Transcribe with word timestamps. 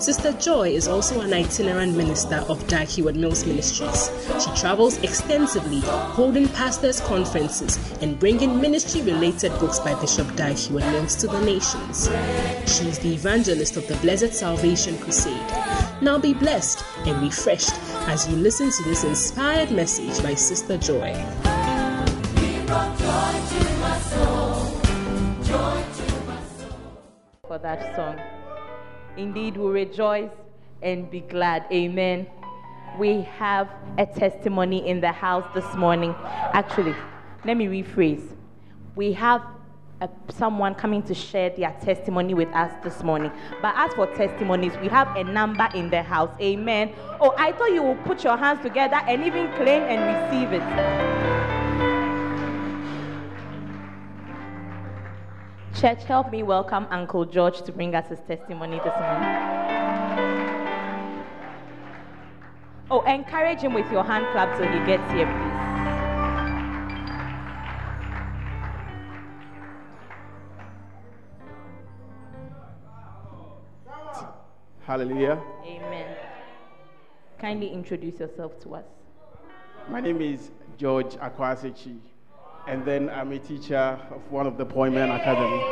Sister 0.00 0.32
Joy 0.34 0.70
is 0.70 0.86
also 0.86 1.20
an 1.22 1.32
itinerant 1.32 1.96
minister 1.96 2.36
of 2.48 2.64
Heward 2.88 3.16
Mills 3.16 3.44
Ministries. 3.44 4.10
She 4.40 4.50
travels 4.54 4.96
extensively, 5.02 5.80
holding 5.80 6.48
pastors' 6.48 7.00
conferences 7.00 7.78
and 8.00 8.16
bringing 8.18 8.60
ministry 8.60 9.02
related 9.02 9.50
books 9.58 9.80
by 9.80 10.00
Bishop 10.00 10.28
Heward 10.54 10.84
Mills 10.84 11.16
to 11.16 11.26
the 11.26 11.40
nations. 11.40 12.08
She 12.72 12.88
is 12.88 13.00
the 13.00 13.12
evangelist 13.12 13.76
of 13.76 13.88
the 13.88 13.96
Blessed 13.96 14.32
Salvation 14.32 14.96
Crusade. 14.98 15.34
Now 16.00 16.16
be 16.16 16.32
blessed 16.32 16.84
and 17.04 17.20
refreshed 17.20 17.74
as 18.06 18.28
you 18.28 18.36
listen 18.36 18.70
to 18.70 18.82
this 18.84 19.02
inspired 19.02 19.72
message 19.72 20.22
by 20.22 20.34
Sister 20.34 20.78
Joy. 20.78 21.12
For 27.48 27.58
that 27.58 27.96
song. 27.96 28.37
Indeed, 29.18 29.56
we 29.56 29.68
rejoice 29.68 30.30
and 30.80 31.10
be 31.10 31.20
glad. 31.20 31.66
Amen. 31.72 32.28
We 33.00 33.22
have 33.22 33.68
a 33.98 34.06
testimony 34.06 34.88
in 34.88 35.00
the 35.00 35.10
house 35.10 35.44
this 35.54 35.74
morning. 35.74 36.14
Actually, 36.52 36.94
let 37.44 37.56
me 37.56 37.66
rephrase. 37.66 38.22
We 38.94 39.12
have 39.14 39.42
a, 40.00 40.08
someone 40.30 40.76
coming 40.76 41.02
to 41.02 41.14
share 41.14 41.50
their 41.50 41.76
testimony 41.82 42.32
with 42.32 42.48
us 42.50 42.72
this 42.84 43.02
morning. 43.02 43.32
But 43.60 43.74
as 43.76 43.92
for 43.94 44.06
testimonies, 44.14 44.72
we 44.80 44.86
have 44.86 45.14
a 45.16 45.24
number 45.24 45.68
in 45.74 45.90
the 45.90 46.02
house. 46.02 46.30
Amen. 46.40 46.92
Oh, 47.20 47.34
I 47.36 47.50
thought 47.50 47.72
you 47.72 47.82
would 47.82 48.04
put 48.04 48.22
your 48.22 48.36
hands 48.36 48.62
together 48.62 49.00
and 49.08 49.24
even 49.24 49.52
claim 49.54 49.82
and 49.82 50.30
receive 50.30 50.52
it. 50.52 51.57
Church, 55.80 56.02
help 56.02 56.32
me 56.32 56.42
welcome 56.42 56.88
Uncle 56.90 57.24
George 57.24 57.62
to 57.62 57.70
bring 57.70 57.94
us 57.94 58.08
his 58.08 58.18
testimony 58.26 58.80
this 58.82 58.92
morning. 58.98 59.28
Oh, 62.90 63.04
encourage 63.06 63.60
him 63.60 63.74
with 63.74 63.88
your 63.92 64.02
hand 64.02 64.26
clap 64.32 64.58
till 64.58 64.66
he 64.66 64.84
gets 64.86 65.08
here, 65.12 65.26
please. 65.26 65.68
Hallelujah. 74.84 75.40
Amen. 75.64 76.16
Kindly 77.38 77.68
introduce 77.68 78.18
yourself 78.18 78.58
to 78.62 78.74
us. 78.74 78.86
My 79.88 80.00
name 80.00 80.20
is 80.20 80.50
George 80.76 81.14
Akwasechi, 81.18 82.00
and 82.68 82.84
then 82.84 83.08
I'm 83.08 83.32
a 83.32 83.38
teacher 83.38 83.98
of 84.10 84.30
one 84.30 84.46
of 84.46 84.58
the 84.58 84.66
Poimen 84.66 85.08
Academy. 85.16 85.62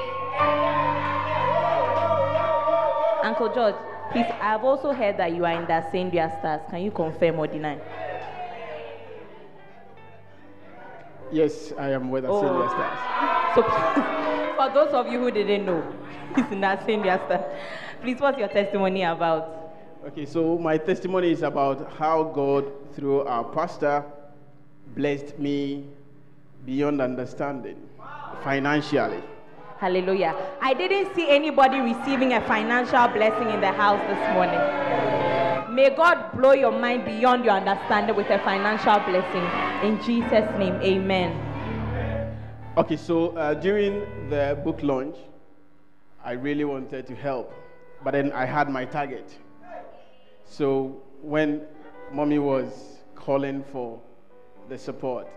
Uncle 3.23 3.53
George, 3.55 3.75
please, 4.13 4.27
I've 4.41 4.65
also 4.65 4.93
heard 4.93 5.19
that 5.19 5.35
you 5.35 5.45
are 5.45 5.53
in 5.53 5.67
the 5.67 5.73
Ascendia 5.75 6.39
Stars. 6.39 6.63
Can 6.71 6.81
you 6.81 6.91
confirm 6.91 7.39
or 7.39 7.47
deny? 7.47 7.79
Yes, 11.31 11.73
I 11.79 11.91
am 11.91 12.11
with 12.11 12.25
the 12.25 12.31
Oh. 12.31 12.67
Stars. 12.69 12.99
So, 13.55 13.63
for 14.57 14.71
those 14.73 14.95
of 14.95 15.13
you 15.13 15.21
who 15.21 15.31
didn't 15.31 15.67
know, 15.67 15.83
he's 16.37 16.47
in 16.51 16.63
the 16.63 16.67
Ascendia 16.67 17.23
Stars. 17.27 17.45
Please, 18.01 18.19
what's 18.21 18.39
your 18.39 18.49
testimony 18.49 19.03
about? 19.03 19.75
Okay, 20.07 20.25
so 20.25 20.57
my 20.57 20.79
testimony 20.79 21.33
is 21.33 21.43
about 21.43 21.93
how 21.99 22.23
God, 22.23 22.65
through 22.95 23.23
our 23.23 23.45
pastor, 23.45 24.03
blessed 24.95 25.39
me 25.39 25.89
beyond 26.67 27.01
understanding 27.01 27.77
financially. 28.43 29.23
Hallelujah. 29.79 30.35
I 30.61 30.75
didn't 30.75 31.15
see 31.15 31.29
anybody 31.31 31.79
receiving 31.79 32.33
a 32.33 32.41
financial 32.47 33.07
blessing 33.09 33.51
in 33.51 33.61
the 33.61 33.73
house 33.73 34.01
this 34.09 34.35
morning. 34.35 35.75
May 35.75 35.91
God 35.95 36.33
blow 36.33 36.53
your 36.53 36.73
mind 36.73 37.05
beyond 37.05 37.45
your 37.45 37.55
understanding 37.55 38.17
with 38.17 38.29
a 38.31 38.39
financial 38.41 38.99
blessing. 39.01 39.45
In 39.87 40.03
Jesus' 40.03 40.49
name, 40.59 40.75
amen. 40.83 41.43
Okay, 42.77 42.97
so 42.97 43.37
uh, 43.37 43.55
during 43.55 44.29
the 44.29 44.59
book 44.65 44.83
launch, 44.83 45.17
I 46.25 46.33
really 46.33 46.65
wanted 46.65 47.07
to 47.07 47.15
help, 47.15 47.53
but 48.03 48.13
then 48.13 48.33
I 48.33 48.45
had 48.45 48.69
my 48.69 48.85
target. 48.85 49.31
So 50.45 51.03
when 51.23 51.63
mommy 52.11 52.39
was 52.39 52.99
calling 53.15 53.63
for 53.71 54.01
the 54.69 54.79
support, 54.79 55.29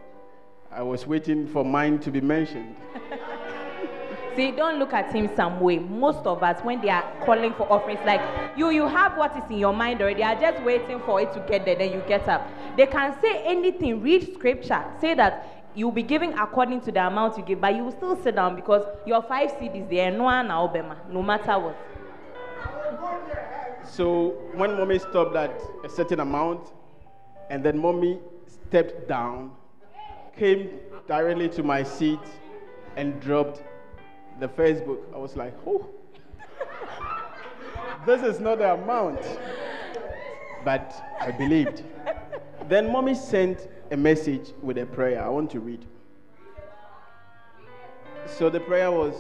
I 0.72 0.84
was 0.84 1.08
waiting 1.08 1.48
for 1.48 1.66
mine 1.66 2.00
to 2.00 2.12
be 2.12 2.22
mentioned. 2.22 2.76
See, 4.36 4.52
don't 4.52 4.78
look 4.78 4.94
at 4.94 5.14
him 5.14 5.30
some 5.36 5.60
way. 5.60 5.80
Most 5.80 6.26
of 6.26 6.44
us, 6.44 6.64
when 6.64 6.80
they 6.82 6.90
are 6.90 7.04
calling 7.26 7.54
for 7.54 7.70
offerings, 7.72 8.00
like 8.06 8.22
you, 8.56 8.70
you 8.70 8.88
have 8.88 9.18
what 9.18 9.36
is 9.36 9.44
in 9.50 9.58
your 9.58 9.74
mind 9.74 10.02
already. 10.02 10.18
They 10.20 10.24
are 10.24 10.40
just 10.40 10.64
waiting 10.64 11.00
for 11.02 11.20
it 11.20 11.34
to 11.34 11.40
get 11.42 11.66
there, 11.66 11.76
then 11.76 11.92
you 11.92 12.04
get 12.08 12.28
up. 12.30 12.48
They 12.78 12.86
can 12.86 13.20
say 13.20 13.44
anything, 13.44 14.02
read 14.02 14.34
scripture, 14.36 14.86
say 15.02 15.16
that 15.16 15.66
you'll 15.74 15.92
be 15.92 16.04
giving 16.04 16.34
according 16.34 16.82
to 16.82 16.92
the 16.92 17.06
amount 17.06 17.38
you 17.38 17.44
give, 17.44 17.60
but 17.60 17.76
you 17.76 17.84
will 17.84 17.92
still 17.92 18.16
sit 18.22 18.36
down 18.36 18.56
because 18.56 18.86
your 19.06 19.24
five 19.24 19.50
CDs 19.52 19.90
there, 19.90 20.12
no 20.12 20.24
one 20.24 20.48
Obama, 20.48 20.96
no 21.12 21.24
matter 21.24 21.58
what. 21.60 21.78
So 23.84 24.38
when 24.54 24.78
mommy 24.78 25.00
stopped 25.00 25.36
at 25.36 25.60
a 25.84 25.90
certain 25.90 26.20
amount, 26.20 26.72
and 27.50 27.64
then 27.64 27.80
mommy 27.80 28.20
stepped 28.48 29.10
down, 29.10 29.52
came 30.40 30.80
directly 31.08 31.50
to 31.50 31.64
my 31.64 31.84
seat, 31.84 32.20
and 32.96 33.20
dropped 33.22 33.64
the 34.40 34.48
first 34.48 34.86
book. 34.86 35.06
I 35.14 35.18
was 35.18 35.36
like, 35.36 35.54
oh, 35.68 35.88
this 38.06 38.24
is 38.24 38.40
not 38.40 38.60
the 38.60 38.74
amount. 38.74 39.22
But 40.66 40.94
I 41.20 41.32
believed. 41.32 41.84
then 42.68 42.92
mommy 42.92 43.16
sent 43.16 43.68
a 43.92 43.98
message 43.98 44.54
with 44.62 44.78
a 44.78 44.86
prayer. 44.86 45.24
I 45.24 45.30
want 45.30 45.52
to 45.52 45.60
read. 45.60 45.86
So 48.26 48.50
the 48.50 48.60
prayer 48.60 48.92
was 48.92 49.16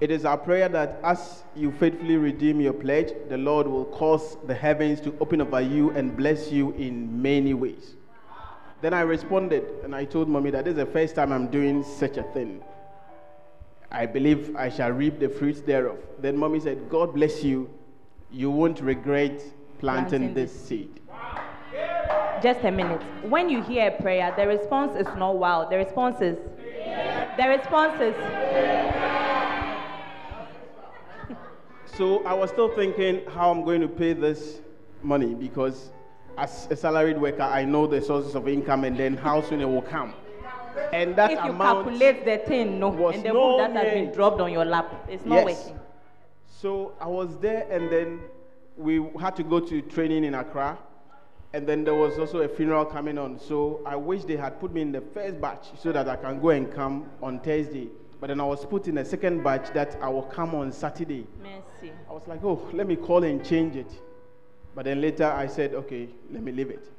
It 0.00 0.10
is 0.10 0.24
our 0.24 0.38
prayer 0.38 0.68
that 0.68 0.98
as 1.02 1.44
you 1.54 1.72
faithfully 1.72 2.16
redeem 2.16 2.60
your 2.60 2.72
pledge, 2.72 3.12
the 3.28 3.36
Lord 3.36 3.66
will 3.66 3.84
cause 3.86 4.36
the 4.46 4.54
heavens 4.54 5.00
to 5.02 5.14
open 5.20 5.40
over 5.40 5.60
you 5.60 5.90
and 5.90 6.16
bless 6.16 6.50
you 6.50 6.70
in 6.72 7.20
many 7.20 7.54
ways. 7.54 7.96
Then 8.80 8.94
I 8.94 9.02
responded 9.02 9.64
and 9.84 9.94
I 9.94 10.04
told 10.04 10.28
mommy 10.28 10.50
that 10.50 10.64
this 10.64 10.72
is 10.72 10.78
the 10.78 10.86
first 10.86 11.14
time 11.14 11.32
I'm 11.32 11.48
doing 11.48 11.84
such 11.84 12.16
a 12.16 12.22
thing. 12.22 12.62
I 13.92 14.06
believe 14.06 14.54
I 14.56 14.68
shall 14.70 14.90
reap 14.90 15.18
the 15.18 15.28
fruits 15.28 15.60
thereof. 15.60 15.98
Then 16.18 16.36
mommy 16.36 16.60
said, 16.60 16.88
God 16.88 17.14
bless 17.14 17.42
you. 17.42 17.68
You 18.30 18.50
won't 18.50 18.80
regret 18.80 19.42
planting, 19.78 20.20
Planting 20.20 20.34
this 20.34 20.52
this 20.52 20.68
seed. 20.68 21.00
Just 22.42 22.60
a 22.64 22.70
minute. 22.70 23.02
When 23.24 23.50
you 23.50 23.62
hear 23.62 23.88
a 23.88 24.02
prayer, 24.02 24.32
the 24.34 24.46
response 24.46 24.96
is 24.96 25.06
not 25.16 25.36
wow. 25.36 25.68
The 25.68 25.76
response 25.76 26.22
is. 26.22 26.38
The 27.36 27.48
response 27.48 28.00
is. 28.00 28.14
So 31.96 32.24
I 32.24 32.32
was 32.32 32.48
still 32.50 32.74
thinking 32.74 33.20
how 33.28 33.50
I'm 33.50 33.62
going 33.62 33.82
to 33.82 33.88
pay 33.88 34.14
this 34.14 34.60
money 35.02 35.34
because 35.34 35.90
as 36.36 36.68
a 36.70 36.76
salaried 36.76 37.20
worker, 37.20 37.42
I 37.42 37.64
know 37.64 37.86
the 37.86 38.00
sources 38.00 38.34
of 38.34 38.48
income 38.48 38.84
and 38.84 38.96
then 38.96 39.16
how 39.16 39.42
soon 39.42 39.60
it 39.60 39.68
will 39.68 39.82
come. 39.82 40.14
And 40.92 41.16
that 41.16 41.32
if 41.32 41.44
you 41.44 41.50
amount 41.50 41.86
calculate 41.88 42.24
the 42.24 42.38
thing, 42.48 42.78
no, 42.78 42.88
was 42.88 43.14
and 43.16 43.24
the 43.24 43.32
no 43.32 43.58
that 43.58 43.72
has 43.72 43.92
been 43.92 44.12
dropped 44.12 44.40
on 44.40 44.52
your 44.52 44.64
lap, 44.64 44.92
it's 45.08 45.24
not 45.24 45.46
Yes. 45.46 45.66
working. 45.66 45.80
So 46.46 46.92
I 47.00 47.06
was 47.06 47.38
there, 47.38 47.66
and 47.70 47.90
then 47.90 48.20
we 48.76 49.04
had 49.18 49.34
to 49.36 49.42
go 49.42 49.60
to 49.60 49.82
training 49.82 50.24
in 50.24 50.34
Accra, 50.34 50.78
and 51.52 51.66
then 51.66 51.84
there 51.84 51.94
was 51.94 52.18
also 52.18 52.38
a 52.42 52.48
funeral 52.48 52.84
coming 52.84 53.18
on. 53.18 53.38
So 53.38 53.80
I 53.84 53.96
wish 53.96 54.24
they 54.24 54.36
had 54.36 54.60
put 54.60 54.72
me 54.72 54.82
in 54.82 54.92
the 54.92 55.00
first 55.00 55.40
batch 55.40 55.68
so 55.78 55.90
that 55.92 56.08
I 56.08 56.16
can 56.16 56.40
go 56.40 56.50
and 56.50 56.72
come 56.72 57.06
on 57.22 57.40
Thursday. 57.40 57.88
But 58.20 58.28
then 58.28 58.40
I 58.40 58.44
was 58.44 58.64
put 58.66 58.86
in 58.86 58.98
a 58.98 59.04
second 59.04 59.42
batch 59.42 59.72
that 59.72 59.96
I 60.02 60.08
will 60.08 60.22
come 60.22 60.54
on 60.54 60.70
Saturday. 60.70 61.26
Merci. 61.42 61.92
I 62.08 62.12
was 62.12 62.22
like, 62.28 62.44
oh, 62.44 62.68
let 62.72 62.86
me 62.86 62.94
call 62.94 63.24
and 63.24 63.44
change 63.44 63.76
it. 63.76 63.90
But 64.74 64.84
then 64.84 65.00
later 65.00 65.24
I 65.24 65.46
said, 65.46 65.74
okay, 65.74 66.08
let 66.30 66.42
me 66.42 66.52
leave 66.52 66.70
it. 66.70 66.90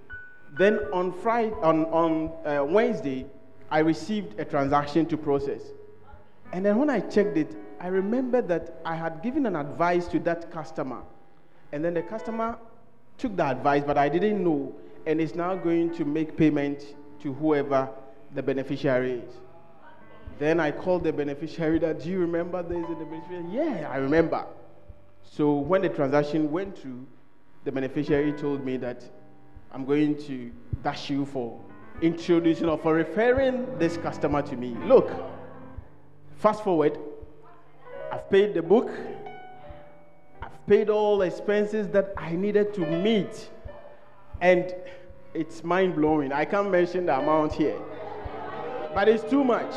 Then 0.58 0.80
on 0.92 1.12
Friday, 1.12 1.54
on, 1.62 1.86
on 1.86 2.32
uh, 2.46 2.64
Wednesday, 2.66 3.26
I 3.70 3.80
received 3.80 4.40
a 4.40 4.46
transaction 4.46 5.06
to 5.08 5.18
process. 5.18 5.62
And 6.52 6.66
then 6.66 6.78
when 6.78 6.90
I 6.90 7.00
checked 7.00 7.38
it, 7.38 7.56
I 7.80 7.88
remembered 7.88 8.48
that 8.50 8.82
I 8.86 8.96
had 8.96 9.24
given 9.24 9.46
an 9.46 9.56
advice 9.56 10.08
to 10.10 10.20
that 10.20 10.52
customer. 10.52 11.02
And 11.72 11.84
then 11.84 11.94
the 11.94 12.02
customer 12.02 12.58
took 13.18 13.38
the 13.38 13.46
advice, 13.46 13.84
but 13.86 13.98
I 13.98 14.10
didn't 14.10 14.44
know, 14.44 14.76
and 15.06 15.22
is 15.22 15.36
now 15.36 15.56
going 15.56 15.94
to 15.96 16.04
make 16.04 16.36
payment 16.36 16.96
to 17.22 17.34
whoever 17.34 17.90
the 18.36 18.44
beneficiary 18.44 19.14
is. 19.14 19.34
Then 20.38 20.60
I 20.60 20.72
called 20.72 21.04
the 21.04 21.14
beneficiary 21.14 21.80
that, 21.80 22.04
do 22.04 22.10
you 22.10 22.20
remember 22.20 22.62
this 22.62 22.78
in 22.78 23.00
the 23.00 23.06
beneficiary? 23.06 23.46
Yeah, 23.52 23.90
I 23.90 23.98
remember. 23.98 24.46
So 25.24 25.54
when 25.54 25.82
the 25.82 25.90
transaction 25.90 26.52
went 26.52 26.78
through, 26.78 27.06
the 27.64 27.72
beneficiary 27.72 28.34
told 28.34 28.66
me 28.66 28.78
that 28.78 29.04
I'm 29.72 29.86
going 29.86 30.18
to 30.24 30.52
dash 30.84 31.10
you 31.10 31.26
for 31.26 31.60
introducing 32.02 32.68
or 32.68 32.78
for 32.78 32.94
referring 32.94 33.78
this 33.78 33.98
customer 33.98 34.42
to 34.42 34.56
me. 34.56 34.76
Look, 34.86 35.12
fast 36.38 36.64
forward, 36.64 36.98
I've 38.12 38.30
paid 38.30 38.54
the 38.54 38.62
book, 38.62 38.92
I've 40.42 40.66
paid 40.68 40.90
all 40.90 41.20
the 41.20 41.28
expenses 41.28 41.88
that 41.90 42.14
I 42.18 42.32
needed 42.34 42.74
to 42.74 42.82
meet, 42.82 43.50
and 44.42 44.74
it's 45.34 45.64
mind 45.64 45.96
blowing. 45.96 46.32
I 46.34 46.46
can't 46.46 46.72
mention 46.72 47.06
the 47.06 47.18
amount 47.18 47.54
here, 47.54 47.80
but 48.94 49.08
it's 49.08 49.30
too 49.30 49.44
much. 49.44 49.74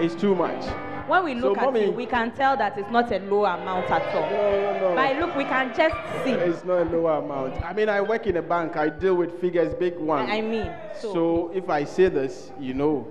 It's 0.00 0.14
too 0.14 0.34
much. 0.34 0.89
When 1.10 1.24
we 1.24 1.34
look 1.34 1.56
So, 1.56 1.60
at 1.60 1.64
mommy- 1.66 1.86
you, 1.86 1.90
we 1.90 2.06
can 2.06 2.30
tell 2.30 2.56
that 2.56 2.78
it's 2.78 2.88
not 2.88 3.10
a 3.10 3.18
low 3.18 3.44
amount 3.44 3.90
at 3.90 4.14
all. 4.14 4.30
No, 4.30 4.60
no, 4.60 4.90
no. 4.90 4.94
By 4.94 5.18
look, 5.18 5.34
we 5.34 5.42
can 5.42 5.74
just 5.74 5.96
see. 6.22 6.30
It's 6.30 6.64
not 6.64 6.82
a 6.82 6.84
lower 6.84 7.18
amount. 7.18 7.60
I 7.64 7.72
mean, 7.72 7.88
I 7.88 8.00
work 8.00 8.28
in 8.28 8.36
a 8.36 8.42
bank. 8.42 8.76
I 8.76 8.90
deal 8.90 9.16
with 9.16 9.40
figures, 9.40 9.74
big 9.74 9.98
ones. 9.98 10.30
I 10.30 10.40
mean, 10.40 10.70
so, 10.96 11.12
So 11.12 11.50
if 11.52 11.68
I 11.68 11.82
say 11.82 12.10
this, 12.10 12.52
you 12.60 12.74
know. 12.74 13.08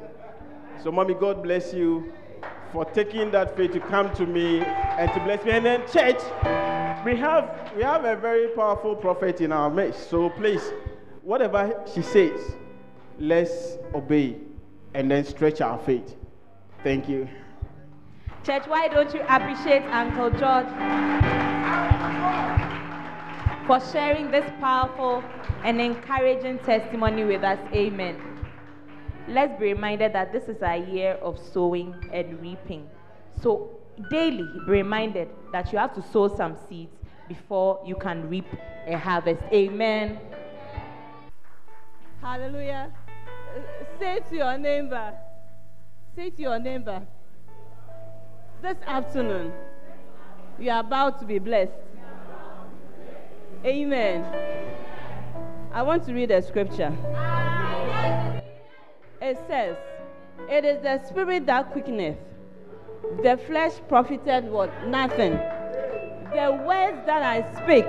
So, 0.81 0.93
mommy, 0.93 1.13
God 1.13 1.43
bless 1.43 1.73
you 1.73 2.13
for 2.71 2.85
taking 2.85 3.31
that 3.31 3.57
faith 3.57 3.73
to 3.73 3.81
come 3.81 4.13
to 4.13 4.25
me 4.25 4.61
and 4.61 5.11
to 5.11 5.19
bless 5.19 5.43
me. 5.43 5.51
And 5.51 5.65
then, 5.65 5.81
church, 5.91 6.21
we 7.03 7.17
have 7.17 7.73
we 7.75 7.83
have 7.83 8.05
a 8.05 8.15
very 8.15 8.47
powerful 8.55 8.95
prophet 8.95 9.41
in 9.41 9.51
our 9.51 9.69
midst. 9.69 10.09
So 10.09 10.29
please, 10.29 10.71
whatever 11.21 11.83
she 11.93 12.01
says, 12.01 12.55
let's 13.19 13.77
obey 13.93 14.37
and 14.93 15.11
then 15.11 15.25
stretch 15.25 15.59
our 15.59 15.77
faith. 15.79 16.15
Thank 16.81 17.09
you. 17.09 17.27
Church, 18.49 18.65
why 18.65 18.87
don't 18.87 19.13
you 19.13 19.21
appreciate 19.29 19.83
Uncle 19.91 20.31
George 20.31 20.65
for 23.67 23.79
sharing 23.91 24.31
this 24.31 24.49
powerful 24.59 25.23
and 25.63 25.79
encouraging 25.79 26.57
testimony 26.59 27.23
with 27.23 27.43
us? 27.43 27.59
Amen. 27.75 28.19
Let's 29.27 29.59
be 29.59 29.65
reminded 29.65 30.13
that 30.13 30.33
this 30.33 30.45
is 30.45 30.63
a 30.63 30.77
year 30.77 31.11
of 31.21 31.37
sowing 31.37 31.93
and 32.11 32.41
reaping. 32.41 32.89
So, 33.39 33.69
daily 34.09 34.49
be 34.65 34.71
reminded 34.71 35.29
that 35.51 35.71
you 35.71 35.77
have 35.77 35.93
to 35.93 36.01
sow 36.01 36.35
some 36.35 36.57
seeds 36.67 36.95
before 37.27 37.79
you 37.85 37.93
can 37.97 38.27
reap 38.29 38.47
a 38.87 38.97
harvest. 38.97 39.43
Amen. 39.53 40.19
Hallelujah. 42.19 42.91
Uh, 43.55 43.59
Say 43.99 44.21
to 44.27 44.35
your 44.35 44.57
neighbor, 44.57 45.13
say 46.15 46.31
to 46.31 46.41
your 46.41 46.57
neighbor, 46.57 47.05
this 48.61 48.77
afternoon, 48.85 49.53
you 50.59 50.69
are 50.69 50.81
about 50.81 51.19
to 51.19 51.25
be 51.25 51.39
blessed. 51.39 51.71
Amen. 53.65 54.25
I 55.73 55.81
want 55.81 56.05
to 56.05 56.13
read 56.13 56.31
a 56.31 56.41
scripture. 56.41 56.91
It 59.21 59.37
says, 59.47 59.77
It 60.49 60.65
is 60.65 60.81
the 60.81 61.01
spirit 61.07 61.45
that 61.45 61.71
quickeneth, 61.71 62.17
the 63.23 63.39
flesh 63.47 63.73
profited 63.87 64.45
what? 64.45 64.87
Nothing. 64.87 65.33
The 66.33 66.61
words 66.65 66.97
that 67.05 67.23
I 67.23 67.41
speak 67.63 67.85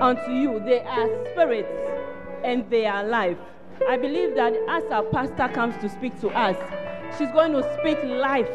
unto 0.00 0.30
you, 0.30 0.60
they 0.64 0.80
are 0.80 1.08
spirits 1.32 1.68
and 2.44 2.68
they 2.70 2.86
are 2.86 3.04
life. 3.04 3.38
I 3.88 3.96
believe 3.96 4.36
that 4.36 4.54
as 4.68 4.84
our 4.92 5.02
pastor 5.04 5.48
comes 5.52 5.76
to 5.78 5.88
speak 5.88 6.20
to 6.20 6.28
us, 6.28 6.56
she's 7.18 7.30
going 7.32 7.52
to 7.52 7.62
speak 7.80 8.02
life 8.04 8.48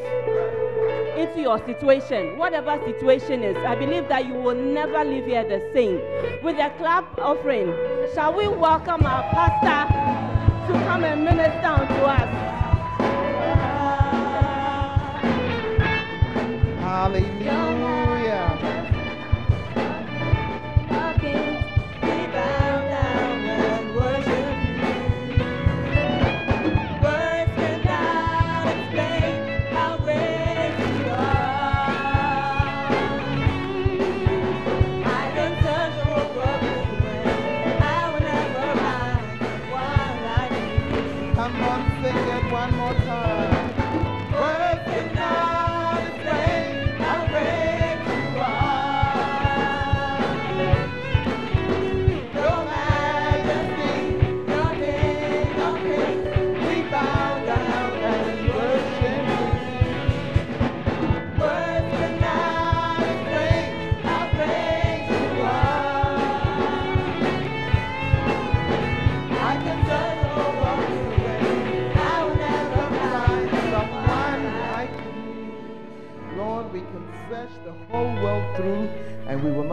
into 1.17 1.41
your 1.41 1.57
situation, 1.65 2.37
whatever 2.37 2.79
situation 2.85 3.43
is. 3.43 3.57
I 3.57 3.75
believe 3.75 4.07
that 4.09 4.25
you 4.27 4.35
will 4.35 4.55
never 4.55 5.03
leave 5.03 5.25
here 5.25 5.43
the 5.43 5.59
same. 5.73 5.99
With 6.43 6.57
a 6.59 6.69
clap 6.77 7.17
offering, 7.17 7.73
shall 8.13 8.33
we 8.33 8.47
welcome 8.47 9.05
our 9.05 9.23
pastor 9.33 9.91
to 10.67 10.73
come 10.85 11.03
and 11.03 11.25
minister 11.25 11.67
unto 11.67 11.93
us? 12.03 12.47
Hallelujah. 16.79 18.06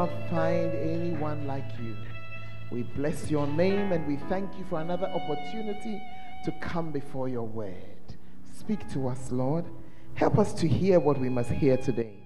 Not 0.07 0.31
find 0.31 0.75
anyone 0.75 1.47
like 1.47 1.65
you. 1.81 1.97
We 2.71 2.83
bless 2.83 3.31
your 3.31 3.47
name 3.47 3.93
and 3.93 4.07
we 4.07 4.17
thank 4.29 4.51
you 4.59 4.65
for 4.69 4.81
another 4.81 5.07
opportunity 5.07 6.03
to 6.45 6.53
come 6.61 6.93
before 6.93 7.27
your 7.29 7.47
word. 7.47 7.75
Speak 8.59 8.87
to 8.93 9.09
us, 9.09 9.33
Lord. 9.33 9.65
Help 10.15 10.39
us 10.39 10.53
to 10.55 10.69
hear 10.69 11.01
what 11.01 11.19
we 11.19 11.31
must 11.31 11.51
hear 11.51 11.79
today. 11.79 12.19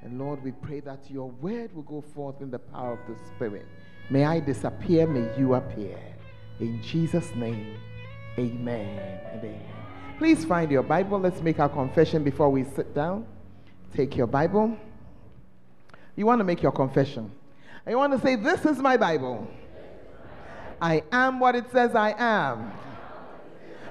And 0.00 0.18
Lord, 0.18 0.42
we 0.42 0.52
pray 0.52 0.80
that 0.80 1.10
your 1.10 1.30
word 1.30 1.74
will 1.74 1.82
go 1.82 2.00
forth 2.00 2.40
in 2.40 2.50
the 2.50 2.58
power 2.58 2.94
of 2.94 3.00
the 3.06 3.22
Spirit. 3.26 3.66
May 4.08 4.24
I 4.24 4.40
disappear, 4.40 5.06
may 5.06 5.38
you 5.38 5.54
appear. 5.54 5.98
In 6.60 6.82
Jesus' 6.82 7.34
name, 7.34 7.76
amen 8.38 9.20
and 9.32 9.40
amen. 9.40 9.60
Please 10.16 10.46
find 10.46 10.70
your 10.70 10.82
Bible. 10.82 11.18
Let's 11.20 11.42
make 11.42 11.58
our 11.58 11.68
confession 11.68 12.24
before 12.24 12.48
we 12.48 12.64
sit 12.64 12.94
down. 12.94 13.26
Take 13.94 14.16
your 14.16 14.26
Bible. 14.26 14.78
You 16.16 16.26
want 16.26 16.40
to 16.40 16.44
make 16.44 16.62
your 16.62 16.72
confession. 16.72 17.30
You 17.88 17.96
want 17.96 18.12
to 18.12 18.20
say, 18.20 18.36
This 18.36 18.64
is 18.64 18.78
my 18.78 18.96
Bible. 18.96 19.48
I 20.80 21.02
am 21.12 21.38
what 21.38 21.54
it 21.54 21.70
says 21.70 21.94
I 21.94 22.14
am. 22.18 22.72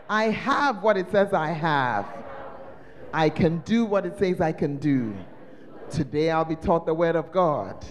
I 0.10 0.26
have 0.26 0.84
what 0.84 0.98
it 0.98 1.10
says 1.10 1.34
I 1.34 1.48
have. 1.48 2.06
I 3.14 3.30
can 3.30 3.60
do 3.60 3.86
what 3.86 4.06
it 4.06 4.20
says 4.20 4.42
I 4.42 4.52
can 4.52 4.78
do. 4.78 5.16
Today 5.90 6.32
I'll 6.32 6.46
be 6.46 6.56
taught 6.58 6.86
the 6.86 6.94
word 6.94 7.16
of 7.16 7.32
God. 7.32 7.86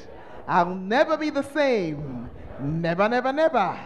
I'll 0.46 0.75
never 0.75 1.16
be 1.16 1.30
the 1.30 1.42
same. 1.42 2.28
Never, 2.60 3.08
never, 3.08 3.32
never. 3.32 3.78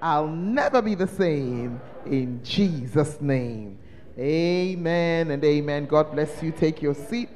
I'll 0.00 0.28
never 0.28 0.80
be 0.80 0.94
the 0.94 1.06
same. 1.06 1.80
In 2.06 2.42
Jesus' 2.42 3.20
name. 3.20 3.78
Amen 4.18 5.30
and 5.30 5.44
amen. 5.44 5.86
God 5.86 6.12
bless 6.12 6.42
you. 6.42 6.52
Take 6.52 6.80
your 6.80 6.94
seat. 6.94 7.28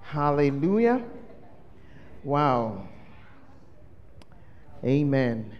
Hallelujah. 0.00 1.02
Wow. 2.24 2.86
Amen. 4.84 5.50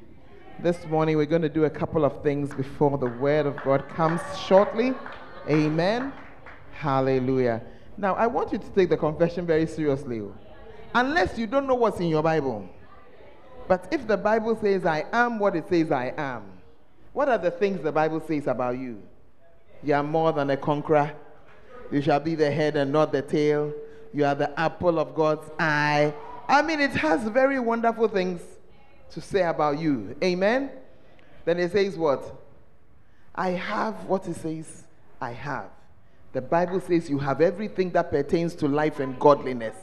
This 0.61 0.87
morning 0.87 1.16
we're 1.16 1.26
going 1.26 1.42
to 1.42 1.49
do 1.49 1.64
a 1.64 1.71
couple 1.71 2.04
of 2.04 2.23
things 2.23 2.54
before 2.54 2.99
the 2.99 3.07
word 3.07 3.47
of 3.47 3.57
God 3.64 3.88
comes 3.88 4.21
shortly. 4.47 4.95
Amen. 5.50 6.12
Hallelujah. 6.73 7.62
Now, 7.97 8.14
I 8.14 8.28
want 8.28 8.52
you 8.52 8.59
to 8.59 8.71
take 8.71 8.90
the 8.90 8.97
confession 8.97 9.45
very 9.45 9.66
seriously. 9.66 10.23
Unless 10.95 11.37
you 11.37 11.49
don't 11.49 11.66
know 11.66 11.75
what's 11.75 11.99
in 11.99 12.07
your 12.07 12.23
Bible. 12.23 12.69
But 13.66 13.88
if 13.90 14.07
the 14.07 14.16
Bible 14.16 14.57
says, 14.61 14.87
I 14.87 15.04
am 15.12 15.40
what 15.40 15.57
it 15.57 15.69
says 15.69 15.90
I 15.90 16.14
am, 16.16 16.45
what 17.12 17.28
are 17.28 17.38
the 17.38 17.50
things 17.50 17.83
the 17.83 17.92
Bible 17.92 18.23
says 18.25 18.47
about 18.47 18.78
you? 18.78 19.02
You 19.83 19.95
are 19.95 20.02
more 20.04 20.33
than 20.33 20.50
a 20.50 20.57
conqueror. 20.57 21.12
You 21.90 22.00
shall 22.02 22.21
be 22.21 22.37
the 22.37 22.52
head 22.52 22.76
and 22.76 22.92
not 22.92 23.11
the 23.11 23.23
tail. 23.23 23.73
You 24.14 24.26
are 24.26 24.37
the 24.37 24.59
apple 24.59 25.00
of 25.00 25.16
God's 25.16 25.50
eye. 25.59 26.14
I 26.49 26.62
mean, 26.62 26.80
it 26.80 26.92
has 26.92 27.22
very 27.28 27.58
wonderful 27.61 28.08
things 28.08 28.40
to 29.12 29.20
say 29.20 29.42
about 29.42 29.78
you. 29.78 30.16
Amen? 30.22 30.70
Then 31.44 31.58
it 31.58 31.72
says 31.72 31.96
what? 31.96 32.40
I 33.34 33.50
have 33.50 34.04
what 34.04 34.26
it 34.26 34.37
says 34.37 34.84
I 35.20 35.32
have. 35.32 35.70
The 36.32 36.40
Bible 36.40 36.80
says 36.80 37.11
you 37.11 37.18
have 37.18 37.40
everything 37.40 37.90
that 37.90 38.11
pertains 38.11 38.54
to 38.56 38.68
life 38.68 39.00
and 39.00 39.18
godliness. 39.18 39.76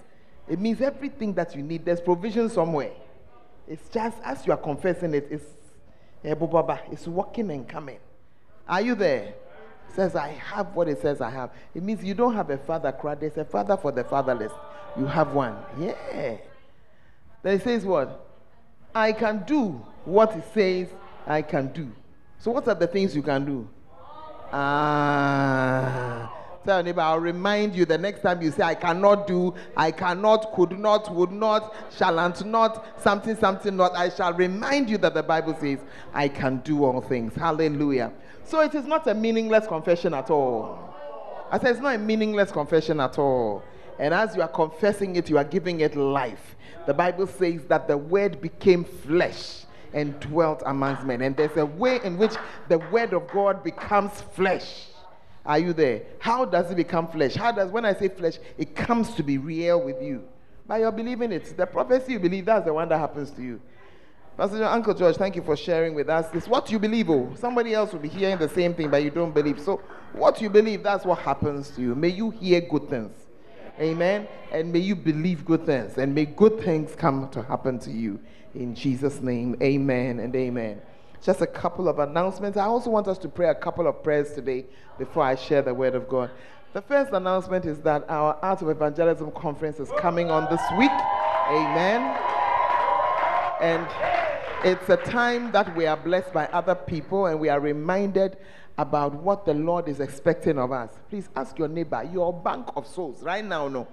It 0.47 0.59
means 0.59 0.81
everything 0.81 1.33
that 1.35 1.55
you 1.55 1.61
need. 1.61 1.85
There's 1.85 2.01
provision 2.01 2.49
somewhere. 2.49 2.91
It's 3.67 3.87
just 3.89 4.17
as 4.23 4.45
you 4.47 4.53
are 4.53 4.57
confessing 4.57 5.13
it, 5.13 5.27
it's, 5.29 5.45
eh, 6.23 6.33
it's 6.91 7.07
working 7.07 7.51
and 7.51 7.67
coming. 7.67 7.99
Are 8.67 8.81
you 8.81 8.95
there? 8.95 9.33
It 9.89 9.95
says, 9.95 10.15
I 10.15 10.29
have 10.29 10.75
what 10.75 10.87
it 10.87 11.01
says 11.01 11.21
I 11.21 11.29
have. 11.29 11.51
It 11.75 11.83
means 11.83 12.03
you 12.03 12.15
don't 12.15 12.33
have 12.33 12.49
a 12.49 12.57
father 12.57 12.91
cry. 12.91 13.15
There's 13.15 13.37
a 13.37 13.45
father 13.45 13.77
for 13.77 13.91
the 13.91 14.03
fatherless. 14.03 14.51
You 14.97 15.05
have 15.05 15.33
one. 15.33 15.55
Yeah. 15.79 16.37
Then 17.43 17.55
it 17.55 17.63
says 17.63 17.85
what? 17.85 18.25
I 18.93 19.13
can 19.13 19.43
do 19.45 19.85
what 20.05 20.35
it 20.35 20.43
says 20.53 20.89
I 21.27 21.41
can 21.41 21.71
do. 21.71 21.91
So, 22.39 22.51
what 22.51 22.67
are 22.67 22.75
the 22.75 22.87
things 22.87 23.15
you 23.15 23.21
can 23.21 23.45
do? 23.45 23.69
Ah. 24.51 26.35
Tell 26.65 26.83
neighbor, 26.83 27.01
I'll 27.01 27.19
remind 27.19 27.75
you 27.75 27.85
the 27.85 27.97
next 27.97 28.21
time 28.21 28.41
you 28.41 28.51
say, 28.51 28.63
I 28.63 28.75
cannot 28.75 29.27
do, 29.27 29.53
I 29.77 29.91
cannot, 29.91 30.53
could 30.53 30.77
not, 30.77 31.13
would 31.13 31.31
not, 31.31 31.73
shalln't 31.97 32.45
not, 32.45 33.01
something, 33.01 33.35
something 33.37 33.75
not. 33.77 33.95
I 33.95 34.09
shall 34.09 34.33
remind 34.33 34.89
you 34.89 34.97
that 34.99 35.13
the 35.13 35.23
Bible 35.23 35.55
says, 35.59 35.79
I 36.13 36.27
can 36.27 36.57
do 36.57 36.83
all 36.83 37.01
things. 37.01 37.33
Hallelujah. 37.35 38.11
So 38.43 38.59
it 38.59 38.75
is 38.75 38.85
not 38.85 39.07
a 39.07 39.13
meaningless 39.13 39.67
confession 39.67 40.13
at 40.13 40.29
all. 40.29 40.93
I 41.49 41.59
said, 41.59 41.71
it's 41.71 41.79
not 41.79 41.95
a 41.95 41.97
meaningless 41.97 42.51
confession 42.51 42.99
at 42.99 43.17
all. 43.17 43.63
And 43.97 44.13
as 44.13 44.35
you 44.35 44.41
are 44.41 44.47
confessing 44.47 45.15
it, 45.15 45.29
you 45.29 45.37
are 45.37 45.43
giving 45.43 45.79
it 45.79 45.95
life. 45.95 46.55
The 46.85 46.93
Bible 46.93 47.27
says 47.27 47.65
that 47.65 47.87
the 47.87 47.97
word 47.97 48.41
became 48.41 48.83
flesh 48.83 49.65
and 49.93 50.19
dwelt 50.19 50.63
amongst 50.65 51.03
men. 51.03 51.21
And 51.21 51.35
there's 51.35 51.57
a 51.57 51.65
way 51.65 51.99
in 52.03 52.17
which 52.17 52.33
the 52.67 52.79
word 52.91 53.13
of 53.13 53.29
God 53.31 53.63
becomes 53.63 54.11
flesh. 54.33 54.87
Are 55.45 55.59
you 55.59 55.73
there? 55.73 56.03
How 56.19 56.45
does 56.45 56.71
it 56.71 56.75
become 56.75 57.07
flesh? 57.07 57.35
How 57.35 57.51
does, 57.51 57.71
when 57.71 57.85
I 57.85 57.93
say 57.93 58.09
flesh, 58.09 58.37
it 58.57 58.75
comes 58.75 59.13
to 59.15 59.23
be 59.23 59.37
real 59.37 59.81
with 59.81 60.01
you? 60.01 60.23
By 60.67 60.79
your 60.79 60.91
believing 60.91 61.31
it. 61.31 61.57
The 61.57 61.65
prophecy 61.65 62.13
you 62.13 62.19
believe, 62.19 62.45
that's 62.45 62.65
the 62.65 62.73
one 62.73 62.87
that 62.89 62.99
happens 62.99 63.31
to 63.31 63.41
you. 63.41 63.59
Pastor 64.37 64.63
Uncle 64.63 64.93
George, 64.93 65.17
thank 65.17 65.35
you 65.35 65.41
for 65.41 65.57
sharing 65.57 65.93
with 65.95 66.07
us. 66.07 66.27
It's 66.33 66.47
what 66.47 66.71
you 66.71 66.79
believe. 66.79 67.09
Oh, 67.09 67.33
somebody 67.35 67.73
else 67.73 67.91
will 67.91 67.99
be 67.99 68.07
hearing 68.07 68.37
the 68.37 68.47
same 68.47 68.73
thing, 68.73 68.89
but 68.89 69.03
you 69.03 69.09
don't 69.09 69.33
believe. 69.33 69.59
So, 69.59 69.81
what 70.13 70.41
you 70.41 70.49
believe, 70.49 70.81
that's 70.81 71.03
what 71.03 71.19
happens 71.19 71.71
to 71.71 71.81
you. 71.81 71.93
May 71.93 72.09
you 72.09 72.29
hear 72.29 72.61
good 72.61 72.89
things. 72.89 73.11
Amen. 73.79 74.27
And 74.51 74.73
may 74.73 74.79
you 74.79 74.95
believe 74.95 75.45
good 75.45 75.65
things. 75.65 75.97
And 75.97 76.13
may 76.13 76.25
good 76.25 76.59
things 76.61 76.95
come 76.95 77.29
to 77.29 77.41
happen 77.41 77.79
to 77.79 77.91
you. 77.91 78.19
In 78.53 78.75
Jesus' 78.75 79.21
name, 79.21 79.55
amen 79.61 80.19
and 80.19 80.35
amen. 80.35 80.81
Just 81.23 81.41
a 81.41 81.47
couple 81.47 81.87
of 81.87 81.99
announcements. 81.99 82.57
I 82.57 82.65
also 82.65 82.89
want 82.89 83.07
us 83.07 83.17
to 83.19 83.29
pray 83.29 83.49
a 83.49 83.55
couple 83.55 83.87
of 83.87 84.03
prayers 84.03 84.33
today 84.33 84.65
before 84.97 85.23
I 85.23 85.35
share 85.35 85.61
the 85.61 85.73
word 85.73 85.95
of 85.95 86.09
God. 86.09 86.31
The 86.73 86.81
first 86.81 87.13
announcement 87.13 87.65
is 87.65 87.79
that 87.81 88.05
our 88.09 88.37
Art 88.41 88.61
of 88.61 88.69
Evangelism 88.69 89.31
conference 89.31 89.79
is 89.79 89.89
coming 89.97 90.29
on 90.29 90.49
this 90.51 90.61
week. 90.77 90.91
Amen. 91.49 92.15
And 93.61 93.87
it's 94.63 94.89
a 94.89 94.97
time 94.97 95.51
that 95.51 95.75
we 95.75 95.85
are 95.85 95.97
blessed 95.97 96.33
by 96.33 96.47
other 96.47 96.75
people 96.75 97.27
and 97.27 97.39
we 97.39 97.49
are 97.49 97.59
reminded 97.59 98.37
about 98.79 99.13
what 99.13 99.45
the 99.45 99.53
Lord 99.53 99.87
is 99.87 99.99
expecting 99.99 100.57
of 100.57 100.71
us. 100.71 100.89
Please 101.09 101.27
ask 101.35 101.59
your 101.59 101.67
neighbor, 101.67 102.09
your 102.11 102.33
bank 102.33 102.69
of 102.75 102.87
souls, 102.87 103.21
right 103.21 103.43
now, 103.43 103.67
no 103.67 103.87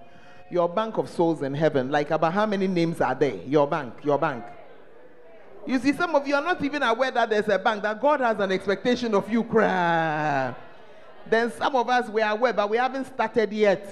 your 0.50 0.68
bank 0.68 0.96
of 0.98 1.08
souls 1.08 1.42
in 1.42 1.54
heaven. 1.54 1.90
Like 1.90 2.10
about 2.10 2.32
how 2.32 2.46
many 2.46 2.66
names 2.66 3.00
are 3.00 3.14
there? 3.14 3.36
Your 3.46 3.66
bank, 3.66 3.94
your 4.04 4.18
bank. 4.18 4.44
You 5.66 5.78
see, 5.80 5.92
some 5.92 6.14
of 6.14 6.26
you 6.26 6.34
are 6.36 6.42
not 6.42 6.62
even 6.62 6.82
aware 6.82 7.10
that 7.10 7.30
there's 7.30 7.48
a 7.48 7.58
bank, 7.58 7.82
that 7.82 8.00
God 8.00 8.20
has 8.20 8.38
an 8.38 8.52
expectation 8.52 9.14
of 9.14 9.30
you. 9.30 9.42
Cry. 9.42 10.54
Then 11.28 11.50
some 11.52 11.74
of 11.74 11.88
us 11.88 12.08
we 12.08 12.22
are 12.22 12.32
aware, 12.32 12.52
but 12.52 12.70
we 12.70 12.76
haven't 12.76 13.06
started 13.06 13.52
yet. 13.52 13.90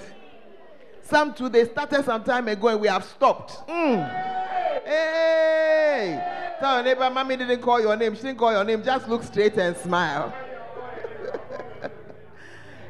Some 1.02 1.34
too, 1.34 1.48
they 1.48 1.64
started 1.64 2.04
some 2.04 2.22
time 2.22 2.46
ago 2.46 2.68
and 2.68 2.80
we 2.80 2.88
have 2.88 3.04
stopped. 3.04 3.66
Mm. 3.68 4.84
Hey! 4.84 6.54
Tell 6.60 6.76
your 6.76 6.84
neighbor, 6.84 7.10
mommy 7.10 7.36
didn't 7.36 7.60
call 7.60 7.80
your 7.80 7.96
name. 7.96 8.14
She 8.14 8.22
didn't 8.22 8.38
call 8.38 8.52
your 8.52 8.64
name. 8.64 8.82
Just 8.82 9.08
look 9.08 9.24
straight 9.24 9.58
and 9.58 9.76
smile. 9.76 10.32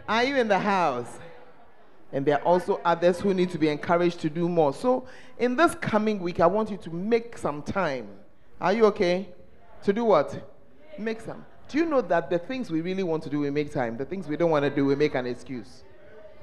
Are 0.09 0.25
you 0.25 0.37
in 0.37 0.49
the 0.49 0.59
house? 0.59 1.19
and 2.15 2.25
there 2.25 2.39
are 2.41 2.45
also 2.45 2.81
others 2.85 3.21
who 3.21 3.35
need 3.35 3.51
to 3.51 3.59
be 3.59 3.69
encouraged 3.69 4.21
to 4.21 4.31
do 4.31 4.49
more. 4.49 4.73
So, 4.73 5.05
in 5.37 5.57
this 5.57 5.75
coming 5.75 6.21
week, 6.21 6.39
I 6.39 6.47
want 6.47 6.71
you 6.71 6.77
to 6.77 6.91
make 6.91 7.37
some 7.37 7.61
time. 7.61 8.07
Are 8.61 8.73
you 8.73 8.87
okay? 8.87 9.29
To 9.83 9.93
do 9.93 10.05
what? 10.05 10.57
Make 10.97 11.21
some. 11.21 11.45
Do 11.69 11.77
you 11.77 11.87
know 11.87 12.01
that 12.03 12.31
the 12.31 12.39
things 12.39 12.71
we 12.71 12.83
really 12.83 13.03
want 13.03 13.25
to 13.25 13.31
do, 13.31 13.41
we 13.41 13.51
make 13.51 13.73
time? 13.73 13.97
The 13.97 14.05
things 14.05 14.29
we 14.29 14.37
don't 14.37 14.51
want 14.51 14.63
to 14.63 14.71
do, 14.71 14.87
we 14.87 14.95
make 14.95 15.17
an 15.17 15.27
excuse. 15.27 15.83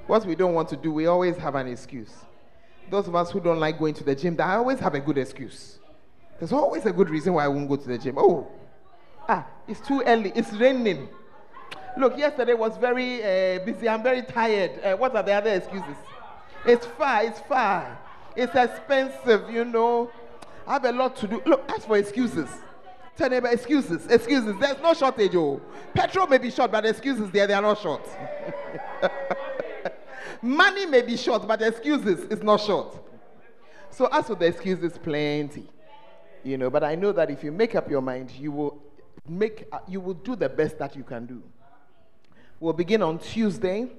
What 0.06 0.26
we 0.26 0.34
don't 0.34 0.52
want 0.52 0.68
to 0.68 0.76
do, 0.76 0.92
we 0.92 1.06
always 1.06 1.38
have 1.38 1.54
an 1.54 1.68
excuse. 1.68 2.12
Those 2.90 3.08
of 3.08 3.14
us 3.14 3.30
who 3.30 3.40
don't 3.40 3.58
like 3.58 3.78
going 3.78 3.94
to 3.94 4.04
the 4.04 4.14
gym, 4.14 4.36
they 4.36 4.42
always 4.42 4.78
have 4.78 4.94
a 4.94 5.00
good 5.00 5.16
excuse. 5.16 5.78
There's 6.38 6.52
always 6.52 6.84
a 6.84 6.92
good 6.92 7.08
reason 7.08 7.32
why 7.32 7.46
I 7.46 7.48
won't 7.48 7.66
go 7.66 7.76
to 7.76 7.88
the 7.88 7.96
gym. 7.96 8.16
Oh, 8.18 8.46
ah, 9.26 9.46
it's 9.66 9.80
too 9.80 10.02
early, 10.04 10.32
it's 10.34 10.52
raining. 10.52 11.08
Look, 11.96 12.16
yesterday 12.16 12.54
was 12.54 12.76
very 12.78 13.22
uh, 13.22 13.64
busy. 13.64 13.88
I'm 13.88 14.02
very 14.02 14.22
tired. 14.22 14.82
Uh, 14.82 14.96
what 14.96 15.14
are 15.14 15.22
the 15.22 15.32
other 15.32 15.50
excuses? 15.50 15.96
It's 16.64 16.86
far. 16.86 17.24
It's 17.24 17.40
far. 17.40 17.98
It's 18.34 18.54
expensive, 18.54 19.50
you 19.50 19.64
know. 19.64 20.10
I 20.66 20.74
have 20.74 20.84
a 20.84 20.92
lot 20.92 21.16
to 21.16 21.26
do. 21.28 21.42
Look, 21.44 21.64
ask 21.68 21.86
for 21.86 21.98
excuses. 21.98 22.48
Tell 23.16 23.28
neighbor 23.28 23.48
excuses. 23.48 24.06
Excuses. 24.06 24.54
There's 24.58 24.80
no 24.80 24.94
shortage, 24.94 25.34
oh. 25.34 25.60
Petrol 25.94 26.26
may 26.26 26.38
be 26.38 26.50
short, 26.50 26.72
but 26.72 26.86
excuses 26.86 27.30
there, 27.30 27.46
they 27.46 27.54
are 27.54 27.62
not 27.62 27.78
short. 27.78 28.08
Money 30.42 30.86
may 30.86 31.02
be 31.02 31.16
short, 31.16 31.46
but 31.46 31.60
excuses 31.60 32.20
is 32.30 32.42
not 32.42 32.60
short. 32.60 32.98
So 33.90 34.06
as 34.06 34.26
for 34.26 34.34
the 34.34 34.46
excuses, 34.46 34.96
plenty. 34.96 35.68
You 36.42 36.56
know, 36.58 36.70
but 36.70 36.82
I 36.82 36.94
know 36.94 37.12
that 37.12 37.30
if 37.30 37.44
you 37.44 37.52
make 37.52 37.74
up 37.74 37.90
your 37.90 38.00
mind, 38.00 38.30
you 38.32 38.50
will 38.50 38.82
make 39.28 39.66
uh, 39.70 39.78
you 39.86 40.00
will 40.00 40.14
do 40.14 40.34
the 40.34 40.48
best 40.48 40.78
that 40.78 40.96
you 40.96 41.04
can 41.04 41.26
do. 41.26 41.42
We'll 42.62 42.72
begin 42.72 43.02
on 43.02 43.18
Tuesday. 43.18 43.90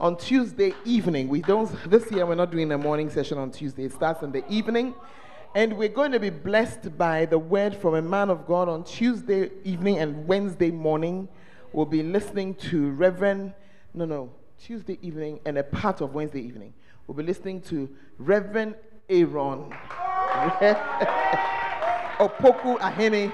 On 0.00 0.16
Tuesday 0.16 0.74
evening, 0.84 1.28
we 1.28 1.40
don't, 1.42 1.70
this 1.88 2.10
year 2.10 2.26
we're 2.26 2.34
not 2.34 2.50
doing 2.50 2.72
a 2.72 2.76
morning 2.76 3.08
session 3.08 3.38
on 3.38 3.52
Tuesday. 3.52 3.84
It 3.84 3.92
starts 3.92 4.24
in 4.24 4.32
the 4.32 4.42
evening. 4.48 4.96
And 5.54 5.76
we're 5.78 5.88
going 5.88 6.10
to 6.10 6.18
be 6.18 6.30
blessed 6.30 6.98
by 6.98 7.26
the 7.26 7.38
word 7.38 7.76
from 7.76 7.94
a 7.94 8.02
man 8.02 8.30
of 8.30 8.48
God 8.48 8.68
on 8.68 8.82
Tuesday 8.82 9.52
evening 9.62 9.98
and 9.98 10.26
Wednesday 10.26 10.72
morning. 10.72 11.28
We'll 11.72 11.86
be 11.86 12.02
listening 12.02 12.56
to 12.56 12.90
Reverend, 12.90 13.54
no, 13.94 14.06
no, 14.06 14.32
Tuesday 14.60 14.98
evening 15.00 15.38
and 15.46 15.56
a 15.56 15.62
part 15.62 16.00
of 16.00 16.14
Wednesday 16.14 16.40
evening. 16.40 16.74
We'll 17.06 17.16
be 17.16 17.22
listening 17.22 17.60
to 17.62 17.88
Reverend 18.18 18.74
Aaron 19.08 19.70
Opoku 22.18 22.76
Ahene. 22.80 23.32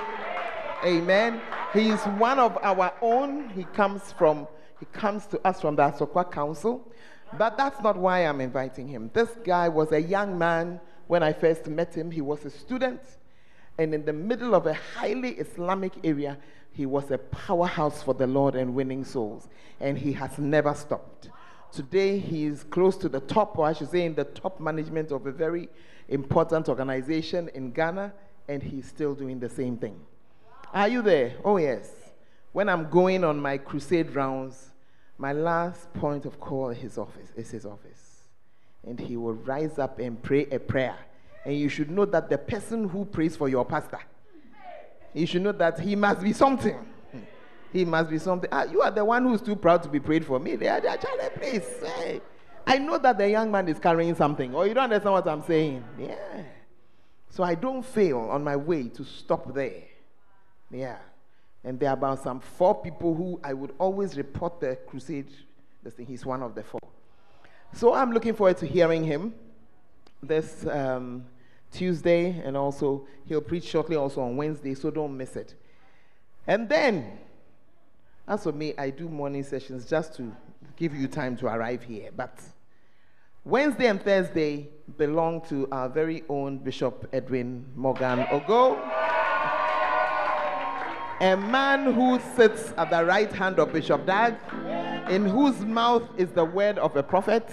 Amen. 0.84 1.40
He 1.74 1.88
is 1.88 2.00
one 2.18 2.38
of 2.38 2.56
our 2.62 2.92
own. 3.02 3.48
He 3.50 3.64
comes 3.64 4.12
from 4.12 4.46
he 4.78 4.86
comes 4.86 5.26
to 5.26 5.40
us 5.46 5.60
from 5.60 5.76
the 5.76 5.82
Asokwa 5.82 6.30
Council. 6.30 6.88
But 7.36 7.56
that's 7.56 7.80
not 7.82 7.96
why 7.96 8.20
I'm 8.20 8.40
inviting 8.40 8.86
him. 8.86 9.10
This 9.12 9.30
guy 9.44 9.68
was 9.68 9.90
a 9.90 10.00
young 10.00 10.38
man 10.38 10.80
when 11.08 11.22
I 11.22 11.32
first 11.32 11.66
met 11.66 11.94
him. 11.94 12.10
He 12.10 12.20
was 12.20 12.44
a 12.44 12.50
student, 12.50 13.00
and 13.76 13.92
in 13.92 14.04
the 14.04 14.12
middle 14.12 14.54
of 14.54 14.66
a 14.66 14.74
highly 14.74 15.30
Islamic 15.30 15.92
area, 16.04 16.38
he 16.72 16.86
was 16.86 17.10
a 17.10 17.18
powerhouse 17.18 18.02
for 18.02 18.14
the 18.14 18.26
Lord 18.26 18.54
and 18.54 18.74
winning 18.74 19.04
souls. 19.04 19.48
And 19.80 19.98
he 19.98 20.12
has 20.12 20.38
never 20.38 20.74
stopped. 20.74 21.30
Today, 21.72 22.18
he 22.18 22.44
is 22.44 22.62
close 22.62 22.96
to 22.98 23.08
the 23.08 23.20
top, 23.20 23.58
or 23.58 23.66
I 23.66 23.72
should 23.72 23.90
say, 23.90 24.04
in 24.04 24.14
the 24.14 24.24
top 24.24 24.60
management 24.60 25.10
of 25.10 25.26
a 25.26 25.32
very 25.32 25.68
important 26.08 26.68
organization 26.68 27.50
in 27.54 27.72
Ghana, 27.72 28.12
and 28.48 28.62
he's 28.62 28.86
still 28.86 29.14
doing 29.14 29.40
the 29.40 29.48
same 29.48 29.76
thing. 29.76 29.98
Are 30.74 30.88
you 30.88 31.02
there? 31.02 31.34
Oh, 31.44 31.56
yes. 31.56 31.88
When 32.52 32.68
I'm 32.68 32.90
going 32.90 33.22
on 33.22 33.38
my 33.38 33.58
crusade 33.58 34.12
rounds, 34.14 34.72
my 35.16 35.32
last 35.32 35.92
point 35.94 36.26
of 36.26 36.40
call 36.40 36.70
is 36.70 36.78
his 36.78 36.98
office. 36.98 37.30
Is 37.36 37.50
his 37.52 37.64
office. 37.64 38.24
And 38.84 38.98
he 38.98 39.16
will 39.16 39.34
rise 39.34 39.78
up 39.78 40.00
and 40.00 40.20
pray 40.20 40.46
a 40.50 40.58
prayer. 40.58 40.96
And 41.44 41.56
you 41.56 41.68
should 41.68 41.90
know 41.90 42.04
that 42.06 42.28
the 42.28 42.38
person 42.38 42.88
who 42.88 43.04
prays 43.04 43.36
for 43.36 43.48
your 43.48 43.64
pastor, 43.64 44.00
you 45.12 45.26
should 45.26 45.42
know 45.42 45.52
that 45.52 45.78
he 45.78 45.94
must 45.94 46.22
be 46.22 46.32
something. 46.32 46.76
He 47.72 47.84
must 47.84 48.10
be 48.10 48.18
something. 48.18 48.48
Ah, 48.52 48.64
you 48.64 48.82
are 48.82 48.90
the 48.90 49.04
one 49.04 49.24
who's 49.24 49.42
too 49.42 49.56
proud 49.56 49.82
to 49.84 49.88
be 49.88 50.00
prayed 50.00 50.24
for 50.24 50.38
me. 50.38 50.56
They 50.56 50.68
are, 50.68 50.80
to 50.80 51.32
please. 51.38 51.68
Hey. 51.98 52.20
I 52.66 52.78
know 52.78 52.98
that 52.98 53.18
the 53.18 53.28
young 53.28 53.50
man 53.50 53.68
is 53.68 53.78
carrying 53.78 54.14
something. 54.14 54.54
Or 54.54 54.66
you 54.66 54.74
don't 54.74 54.84
understand 54.84 55.12
what 55.12 55.28
I'm 55.28 55.42
saying. 55.42 55.84
Yeah. 55.98 56.42
So 57.30 57.44
I 57.44 57.54
don't 57.54 57.84
fail 57.84 58.18
on 58.18 58.42
my 58.42 58.56
way 58.56 58.88
to 58.88 59.04
stop 59.04 59.54
there. 59.54 59.82
Yeah. 60.74 60.96
And 61.62 61.78
there 61.78 61.90
are 61.90 61.94
about 61.94 62.22
some 62.22 62.40
four 62.40 62.74
people 62.82 63.14
who 63.14 63.40
I 63.42 63.54
would 63.54 63.74
always 63.78 64.16
report 64.16 64.60
the 64.60 64.76
crusade. 64.86 65.30
This 65.82 65.94
thing, 65.94 66.06
he's 66.06 66.26
one 66.26 66.42
of 66.42 66.54
the 66.54 66.62
four. 66.62 66.80
So 67.72 67.94
I'm 67.94 68.12
looking 68.12 68.34
forward 68.34 68.56
to 68.58 68.66
hearing 68.66 69.04
him 69.04 69.34
this 70.22 70.66
um, 70.66 71.24
Tuesday, 71.70 72.40
and 72.44 72.56
also 72.56 73.06
he'll 73.26 73.40
preach 73.40 73.64
shortly 73.64 73.96
also 73.96 74.20
on 74.20 74.36
Wednesday, 74.36 74.74
so 74.74 74.90
don't 74.90 75.16
miss 75.16 75.36
it. 75.36 75.54
And 76.46 76.68
then 76.68 77.18
As 78.26 78.44
for 78.44 78.52
me, 78.52 78.72
I 78.78 78.88
do 78.88 79.08
morning 79.08 79.42
sessions 79.42 79.84
just 79.84 80.16
to 80.16 80.34
give 80.76 80.94
you 80.94 81.08
time 81.08 81.36
to 81.36 81.46
arrive 81.46 81.82
here. 81.82 82.08
But 82.16 82.40
Wednesday 83.44 83.86
and 83.88 84.02
Thursday 84.02 84.68
belong 84.96 85.42
to 85.48 85.68
our 85.70 85.90
very 85.90 86.24
own 86.30 86.56
Bishop 86.56 87.06
Edwin 87.12 87.66
Morgan 87.76 88.20
Ogo, 88.20 88.80
a 91.24 91.36
man 91.38 91.94
who 91.94 92.20
sits 92.36 92.74
at 92.76 92.90
the 92.90 93.02
right 93.02 93.32
hand 93.32 93.58
of 93.58 93.72
Bishop 93.72 94.04
Dag, 94.04 94.34
in 95.08 95.24
whose 95.24 95.58
mouth 95.60 96.02
is 96.18 96.28
the 96.32 96.44
word 96.44 96.76
of 96.78 96.94
a 96.96 97.02
prophet. 97.02 97.50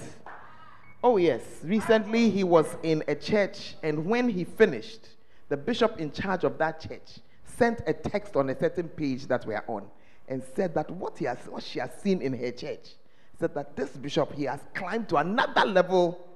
Oh, 1.01 1.15
yes. 1.15 1.41
Recently, 1.63 2.29
he 2.29 2.43
was 2.43 2.75
in 2.83 3.01
a 3.07 3.15
church, 3.15 3.75
and 3.81 4.05
when 4.05 4.27
he 4.27 4.43
finished, 4.43 5.07
the 5.47 5.55
bishop 5.55 6.01
in 6.01 6.11
charge 6.11 6.43
of 6.43 6.57
that 6.57 6.81
church 6.81 7.19
sent 7.45 7.79
a 7.87 7.93
text 7.93 8.35
on 8.35 8.49
a 8.49 8.59
certain 8.59 8.89
page 8.89 9.27
that 9.27 9.45
we're 9.45 9.63
on 9.67 9.85
and 10.27 10.43
said 10.53 10.75
that 10.75 10.91
what, 10.91 11.17
he 11.17 11.23
has, 11.23 11.37
what 11.47 11.63
she 11.63 11.79
has 11.79 11.91
seen 12.03 12.21
in 12.21 12.33
her 12.33 12.51
church 12.51 12.95
said 13.39 13.55
that 13.55 13.77
this 13.77 13.91
bishop 13.91 14.33
he 14.33 14.43
has 14.43 14.59
climbed 14.73 15.07
to 15.07 15.15
another 15.15 15.65
level 15.65 16.27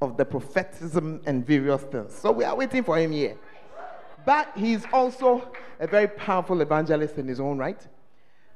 of 0.00 0.16
the 0.16 0.24
prophetism 0.24 1.20
and 1.26 1.46
various 1.46 1.82
things. 1.82 2.14
So 2.14 2.32
we 2.32 2.44
are 2.44 2.56
waiting 2.56 2.84
for 2.84 2.96
him 2.96 3.12
here. 3.12 3.36
But 4.24 4.52
he's 4.56 4.84
also 4.92 5.50
a 5.78 5.86
very 5.86 6.08
powerful 6.08 6.60
evangelist 6.60 7.16
in 7.18 7.26
his 7.26 7.40
own 7.40 7.58
right. 7.58 7.80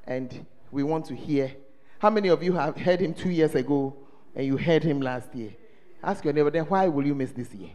And 0.05 0.45
we 0.71 0.83
want 0.83 1.05
to 1.05 1.15
hear. 1.15 1.51
How 1.99 2.09
many 2.09 2.27
of 2.27 2.43
you 2.43 2.53
have 2.53 2.77
heard 2.77 2.99
him 2.99 3.13
two 3.13 3.29
years 3.29 3.55
ago 3.55 3.95
and 4.35 4.45
you 4.45 4.57
heard 4.57 4.83
him 4.83 5.01
last 5.01 5.33
year? 5.33 5.51
Ask 6.03 6.23
your 6.23 6.33
neighbor, 6.33 6.51
then 6.51 6.65
why 6.65 6.87
will 6.87 7.05
you 7.05 7.15
miss 7.15 7.31
this 7.31 7.53
year? 7.53 7.71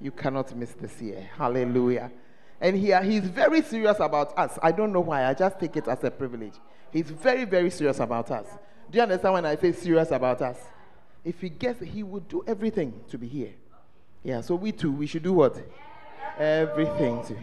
You 0.00 0.10
cannot 0.12 0.54
miss 0.54 0.72
this 0.72 1.00
year. 1.00 1.28
Hallelujah. 1.36 2.12
And 2.60 2.76
he, 2.76 2.92
uh, 2.92 3.02
he's 3.02 3.24
very 3.24 3.62
serious 3.62 3.98
about 3.98 4.38
us. 4.38 4.58
I 4.62 4.72
don't 4.72 4.92
know 4.92 5.00
why. 5.00 5.24
I 5.26 5.34
just 5.34 5.58
take 5.58 5.76
it 5.76 5.88
as 5.88 6.04
a 6.04 6.10
privilege. 6.10 6.54
He's 6.92 7.10
very, 7.10 7.44
very 7.44 7.70
serious 7.70 7.98
about 7.98 8.30
us. 8.30 8.46
Do 8.90 8.96
you 8.96 9.02
understand 9.02 9.34
when 9.34 9.46
I 9.46 9.56
say 9.56 9.72
serious 9.72 10.10
about 10.10 10.40
us? 10.42 10.58
If 11.24 11.40
he 11.40 11.48
gets, 11.48 11.80
he 11.82 12.02
would 12.02 12.28
do 12.28 12.44
everything 12.46 12.94
to 13.10 13.18
be 13.18 13.26
here. 13.26 13.52
Yeah, 14.22 14.40
so 14.40 14.54
we 14.54 14.72
too, 14.72 14.92
we 14.92 15.06
should 15.06 15.22
do 15.22 15.32
what? 15.32 15.56
Everything 16.38 17.24
to 17.24 17.36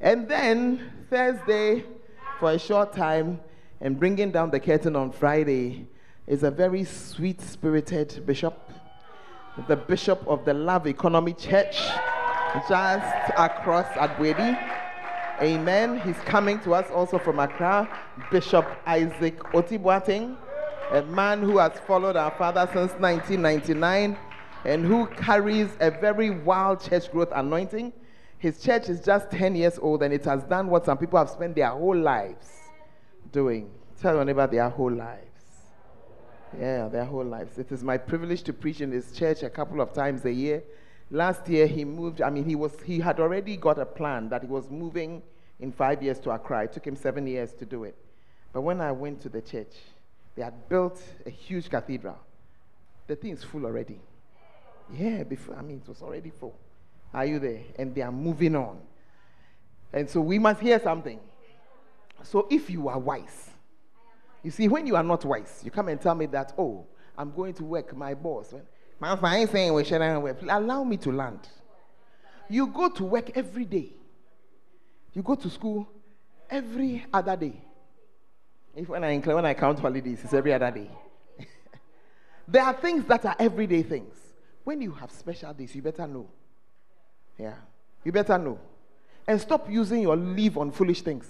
And 0.00 0.28
then 0.28 0.92
Thursday, 1.10 1.84
for 2.38 2.52
a 2.52 2.58
short 2.58 2.92
time, 2.92 3.40
and 3.80 3.98
bringing 3.98 4.30
down 4.30 4.50
the 4.50 4.60
curtain 4.60 4.96
on 4.96 5.10
Friday, 5.10 5.86
is 6.26 6.42
a 6.42 6.50
very 6.50 6.84
sweet 6.84 7.40
spirited 7.40 8.24
bishop, 8.24 8.70
the 9.68 9.76
bishop 9.76 10.22
of 10.26 10.44
the 10.44 10.54
Love 10.54 10.86
Economy 10.86 11.32
Church, 11.32 11.76
just 12.68 13.30
across 13.36 13.86
at 13.96 14.16
Wedi. 14.18 14.58
Amen. 15.42 16.00
He's 16.00 16.16
coming 16.26 16.60
to 16.60 16.74
us 16.74 16.90
also 16.92 17.18
from 17.18 17.40
Accra, 17.40 17.88
Bishop 18.30 18.66
Isaac 18.86 19.38
Otibwating, 19.52 20.36
a 20.92 21.02
man 21.02 21.42
who 21.42 21.58
has 21.58 21.72
followed 21.86 22.16
our 22.16 22.30
father 22.32 22.68
since 22.72 22.92
1999 23.00 24.16
and 24.64 24.84
who 24.84 25.06
carries 25.06 25.68
a 25.80 25.90
very 25.90 26.30
wild 26.30 26.80
church 26.80 27.10
growth 27.12 27.28
anointing. 27.34 27.92
His 28.38 28.60
church 28.60 28.88
is 28.88 29.00
just 29.00 29.30
10 29.30 29.54
years 29.54 29.78
old 29.78 30.02
and 30.02 30.12
it 30.12 30.24
has 30.24 30.42
done 30.44 30.68
what 30.68 30.84
some 30.84 30.98
people 30.98 31.18
have 31.18 31.30
spent 31.30 31.54
their 31.54 31.70
whole 31.70 31.96
lives 31.96 32.48
doing. 33.32 33.70
Tell 34.00 34.14
your 34.14 34.24
neighbor 34.24 34.46
their 34.46 34.68
whole 34.68 34.92
lives. 34.92 35.20
Yeah, 36.58 36.88
their 36.88 37.04
whole 37.04 37.24
lives. 37.24 37.58
It 37.58 37.72
is 37.72 37.82
my 37.82 37.96
privilege 37.96 38.42
to 38.44 38.52
preach 38.52 38.80
in 38.80 38.92
his 38.92 39.12
church 39.12 39.42
a 39.42 39.50
couple 39.50 39.80
of 39.80 39.92
times 39.92 40.24
a 40.24 40.32
year. 40.32 40.62
Last 41.10 41.48
year 41.48 41.66
he 41.66 41.84
moved, 41.84 42.22
I 42.22 42.30
mean, 42.30 42.44
he, 42.44 42.54
was, 42.54 42.72
he 42.84 43.00
had 43.00 43.20
already 43.20 43.56
got 43.56 43.78
a 43.78 43.86
plan 43.86 44.28
that 44.30 44.42
he 44.42 44.48
was 44.48 44.70
moving 44.70 45.22
in 45.60 45.72
five 45.72 46.02
years 46.02 46.18
to 46.20 46.30
Accra. 46.30 46.64
It 46.64 46.72
took 46.72 46.86
him 46.86 46.96
seven 46.96 47.26
years 47.26 47.52
to 47.54 47.66
do 47.66 47.84
it. 47.84 47.96
But 48.52 48.62
when 48.62 48.80
I 48.80 48.92
went 48.92 49.20
to 49.22 49.28
the 49.28 49.42
church, 49.42 49.74
they 50.36 50.42
had 50.42 50.68
built 50.68 51.00
a 51.26 51.30
huge 51.30 51.68
cathedral. 51.68 52.18
The 53.06 53.16
thing 53.16 53.32
is 53.32 53.44
full 53.44 53.66
already. 53.66 54.00
Yeah, 54.92 55.22
before, 55.22 55.56
I 55.56 55.62
mean, 55.62 55.80
it 55.82 55.88
was 55.88 56.02
already 56.02 56.30
full. 56.30 56.58
Are 57.12 57.24
you 57.24 57.38
there? 57.38 57.62
And 57.78 57.94
they 57.94 58.02
are 58.02 58.12
moving 58.12 58.56
on. 58.56 58.80
And 59.92 60.08
so 60.10 60.20
we 60.20 60.38
must 60.38 60.60
hear 60.60 60.80
something. 60.80 61.20
So 62.22 62.46
if 62.50 62.68
you 62.68 62.88
are 62.88 62.98
wise, 62.98 63.50
you 64.42 64.50
see, 64.50 64.68
when 64.68 64.86
you 64.86 64.96
are 64.96 65.02
not 65.02 65.24
wise, 65.24 65.60
you 65.64 65.70
come 65.70 65.88
and 65.88 66.00
tell 66.00 66.14
me 66.14 66.26
that, 66.26 66.52
oh, 66.58 66.86
I'm 67.16 67.32
going 67.32 67.54
to 67.54 67.64
work, 67.64 67.96
my 67.96 68.14
boss. 68.14 68.52
My 68.98 69.16
fine 69.16 69.48
saying 69.48 69.72
we 69.72 69.84
should 69.84 70.00
allow 70.00 70.84
me 70.84 70.96
to 70.98 71.12
land. 71.12 71.48
You 72.48 72.66
go 72.66 72.88
to 72.90 73.04
work 73.04 73.36
every 73.36 73.64
day. 73.64 73.92
You 75.12 75.22
go 75.22 75.34
to 75.34 75.48
school 75.48 75.88
every 76.50 77.06
other 77.12 77.36
day. 77.36 77.60
If 78.74 78.88
when 78.88 79.04
I 79.04 79.18
when 79.18 79.46
I 79.46 79.54
count 79.54 79.78
holidays, 79.78 80.20
it's 80.24 80.34
every 80.34 80.52
other 80.52 80.70
day. 80.70 80.90
there 82.48 82.64
are 82.64 82.74
things 82.74 83.04
that 83.06 83.24
are 83.24 83.36
everyday 83.38 83.82
things. 83.82 84.16
When 84.64 84.80
you 84.80 84.92
have 84.92 85.10
special 85.10 85.52
days, 85.52 85.74
you 85.74 85.82
better 85.82 86.06
know. 86.06 86.26
Yeah. 87.38 87.54
You 88.02 88.12
better 88.12 88.38
know. 88.38 88.58
And 89.26 89.40
stop 89.40 89.70
using 89.70 90.02
your 90.02 90.16
leave 90.16 90.58
on 90.58 90.72
foolish 90.72 91.02
things. 91.02 91.26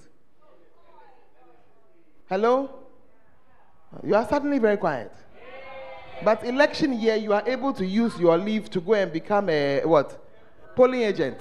Hello? 2.29 2.71
You 4.03 4.15
are 4.15 4.27
suddenly 4.29 4.59
very 4.59 4.77
quiet. 4.77 5.13
But 6.25 6.45
election 6.45 6.99
year, 6.99 7.17
you 7.17 7.33
are 7.33 7.43
able 7.47 7.73
to 7.75 7.85
use 7.85 8.19
your 8.19 8.39
leave 8.39 8.71
to 8.71 8.81
go 8.81 8.95
and 8.95 9.13
become 9.13 9.49
a 9.49 9.83
what? 9.85 10.19
Polling 10.77 11.03
agent. 11.03 11.39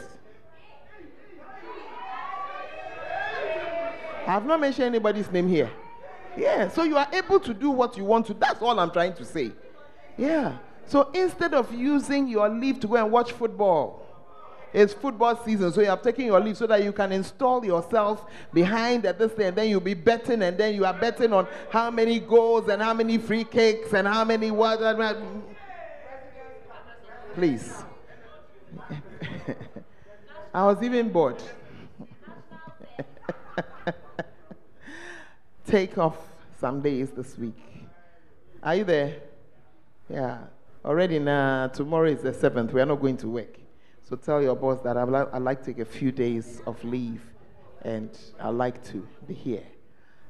I 4.25 4.32
have 4.32 4.45
not 4.45 4.60
mentioned 4.60 4.86
anybody's 4.86 5.29
name 5.32 5.47
here. 5.47 5.69
Yeah, 6.38 6.69
so 6.69 6.84
you 6.84 6.97
are 6.97 7.08
able 7.13 7.39
to 7.41 7.53
do 7.53 7.69
what 7.69 7.97
you 7.97 8.06
want 8.06 8.25
to. 8.27 8.34
That's 8.34 8.62
all 8.62 8.79
I'm 8.79 8.91
trying 8.91 9.13
to 9.15 9.25
say. 9.25 9.51
Yeah. 10.17 10.58
So 10.86 11.10
instead 11.13 11.54
of 11.54 11.74
using 11.74 12.28
your 12.28 12.50
leave 12.50 12.80
to 12.82 12.88
go 12.88 12.96
and 12.96 13.12
watch 13.12 13.32
football, 13.32 14.04
it's 14.74 14.91
football 14.91 15.36
season, 15.46 15.72
so 15.72 15.82
you 15.82 15.88
have 15.88 16.02
taken 16.02 16.26
your 16.26 16.39
leave 16.39 16.58
so 16.58 16.65
that 16.65 16.84
you 16.84 16.91
can 16.91 17.12
install 17.12 17.63
yourself 17.63 18.26
behind 18.52 19.06
at 19.06 19.19
this 19.19 19.32
thing, 19.32 19.48
and 19.48 19.56
then 19.56 19.69
you'll 19.69 19.80
be 19.80 19.93
betting, 19.93 20.41
and 20.41 20.58
then 20.58 20.74
you 20.74 20.84
are 20.84 20.93
betting 20.93 21.32
on 21.32 21.48
how 21.69 21.91
many 21.91 22.19
goals 22.19 22.67
and 22.69 22.82
how 22.82 22.93
many 22.93 23.19
free 23.19 23.43
kicks 23.43 23.93
and 23.93 24.08
how 24.08 24.26
many 24.26 24.50
what. 24.50 24.80
Please. 27.36 27.84
I 30.54 30.65
was 30.65 30.82
even 30.82 31.10
bored. 31.12 31.41
Take 35.67 35.98
off 35.98 36.17
some 36.60 36.82
days 36.82 37.12
this 37.12 37.38
week. 37.38 37.60
Are 38.62 38.76
you 38.76 38.84
there? 38.84 39.17
Yeah. 40.10 40.39
Already 40.86 41.17
now, 41.17 41.67
tomorrow 41.67 42.10
is 42.10 42.22
the 42.22 42.32
7th. 42.32 42.74
We 42.74 42.82
are 42.82 42.86
not 42.86 43.00
going 43.00 43.15
to 43.17 43.30
work. 43.30 43.58
So 44.02 44.17
tell 44.17 44.41
your 44.41 44.56
boss 44.56 44.82
that 44.82 44.98
I'd 44.98 45.08
like, 45.08 45.34
I'd 45.34 45.41
like 45.41 45.60
to 45.63 45.65
take 45.67 45.80
a 45.80 45.86
few 45.86 46.12
days 46.12 46.62
of 46.67 46.84
leave 46.84 47.22
and 47.84 48.10
I'd 48.39 48.50
like 48.50 48.84
to 48.91 49.08
be 49.26 49.34
here. 49.34 49.63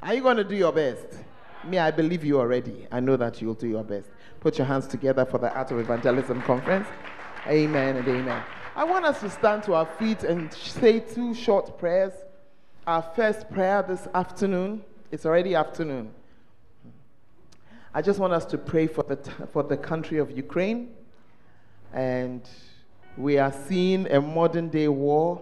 Are 0.04 0.13
you 0.13 0.22
going 0.22 0.38
to 0.38 0.44
do 0.44 0.56
your 0.56 0.72
best? 0.72 1.08
Me, 1.66 1.80
I 1.80 1.89
believe 1.89 2.24
you 2.24 2.39
already. 2.39 2.88
I 2.92 3.00
know 3.00 3.18
that 3.18 3.42
you'll 3.42 3.56
do 3.56 3.68
your 3.68 3.84
best. 3.84 4.10
Put 4.42 4.60
your 4.60 4.68
hands 4.68 4.86
together 4.86 5.26
for 5.26 5.39
the 5.39 5.52
Art 5.52 5.72
of 5.72 5.80
Evangelism 5.80 6.42
Conference. 6.44 6.88
Amen 7.48 7.96
and 7.96 8.08
amen. 8.08 8.44
I 8.76 8.84
want 8.84 9.06
us 9.06 9.22
to 9.22 9.32
stand 9.32 9.63
to 9.63 9.74
our 9.74 9.88
feet 9.98 10.24
and 10.24 10.54
say 10.54 11.00
two 11.00 11.34
short 11.34 11.80
prayers. 11.80 12.13
Our 12.86 13.02
first 13.16 13.50
prayer 13.50 13.82
this 13.82 14.08
afternoon, 14.13 14.84
it's 15.12 15.26
already 15.26 15.56
afternoon. 15.56 16.12
I 17.95 18.01
just 18.01 18.19
want 18.19 18.34
us 18.34 18.45
to 18.45 18.58
pray 18.58 18.88
for 18.88 19.03
the, 19.03 19.17
for 19.51 19.62
the 19.62 19.77
country 19.77 20.17
of 20.17 20.32
Ukraine 20.32 20.95
and 21.93 22.41
we 23.17 23.38
are 23.38 23.53
seeing 23.67 24.10
a 24.12 24.19
modern 24.19 24.69
day 24.69 24.88
war 24.88 25.41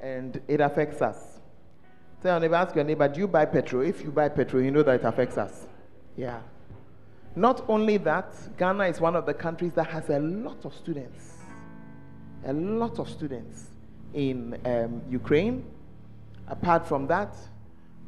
and 0.00 0.40
it 0.48 0.60
affects 0.60 1.00
us. 1.00 1.38
Tell 2.22 2.32
your 2.32 2.40
neighbor, 2.40 2.56
ask 2.56 2.74
your 2.74 2.84
neighbor, 2.84 3.06
do 3.06 3.20
you 3.20 3.28
buy 3.28 3.44
petrol? 3.44 3.82
If 3.82 4.02
you 4.02 4.10
buy 4.10 4.30
petrol, 4.30 4.62
you 4.62 4.72
know 4.72 4.82
that 4.82 4.96
it 4.96 5.04
affects 5.04 5.38
us. 5.38 5.66
Yeah. 6.16 6.40
Not 7.36 7.64
only 7.68 7.98
that, 7.98 8.34
Ghana 8.58 8.86
is 8.86 9.00
one 9.00 9.14
of 9.14 9.24
the 9.24 9.34
countries 9.34 9.72
that 9.74 9.86
has 9.86 10.10
a 10.10 10.18
lot 10.18 10.64
of 10.64 10.74
students. 10.74 11.38
A 12.46 12.52
lot 12.52 12.98
of 12.98 13.08
students 13.08 13.70
in 14.12 14.58
um, 14.64 15.00
Ukraine. 15.08 15.64
Apart 16.48 16.86
from 16.86 17.06
that, 17.06 17.36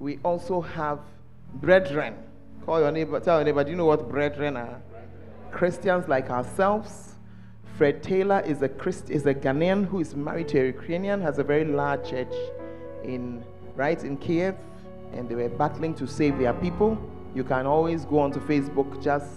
we 0.01 0.19
also 0.25 0.61
have 0.61 0.99
brethren. 1.55 2.17
Call 2.65 2.81
your 2.81 2.93
neighbor, 2.93 3.21
tell 3.21 3.37
your 3.39 3.45
neighbor, 3.45 3.63
do 3.63 3.71
you 3.71 3.77
know 3.77 3.85
what 3.85 4.09
brethren 4.09 4.57
are? 4.57 4.81
Christians 5.51 6.09
like 6.09 6.31
ourselves 6.31 7.15
Fred 7.77 8.03
Taylor 8.03 8.41
is 8.47 8.63
a 8.63 8.69
Christ, 8.69 9.11
is 9.11 9.27
a 9.27 9.35
Ghanaian 9.35 9.85
who 9.87 10.01
is 10.01 10.15
married 10.15 10.49
to 10.49 10.61
a 10.61 10.67
Ukrainian, 10.67 11.21
has 11.21 11.39
a 11.39 11.45
very 11.45 11.65
large 11.65 12.09
church 12.09 12.33
in 13.03 13.45
right 13.75 14.03
in 14.05 14.17
Kiev, 14.17 14.55
and 15.13 15.29
they 15.29 15.35
were 15.35 15.49
battling 15.49 15.93
to 15.97 16.07
save 16.07 16.39
their 16.39 16.55
people. 16.55 16.97
You 17.35 17.43
can 17.43 17.67
always 17.67 18.05
go 18.05 18.21
onto 18.21 18.39
Facebook, 18.41 19.03
just 19.03 19.29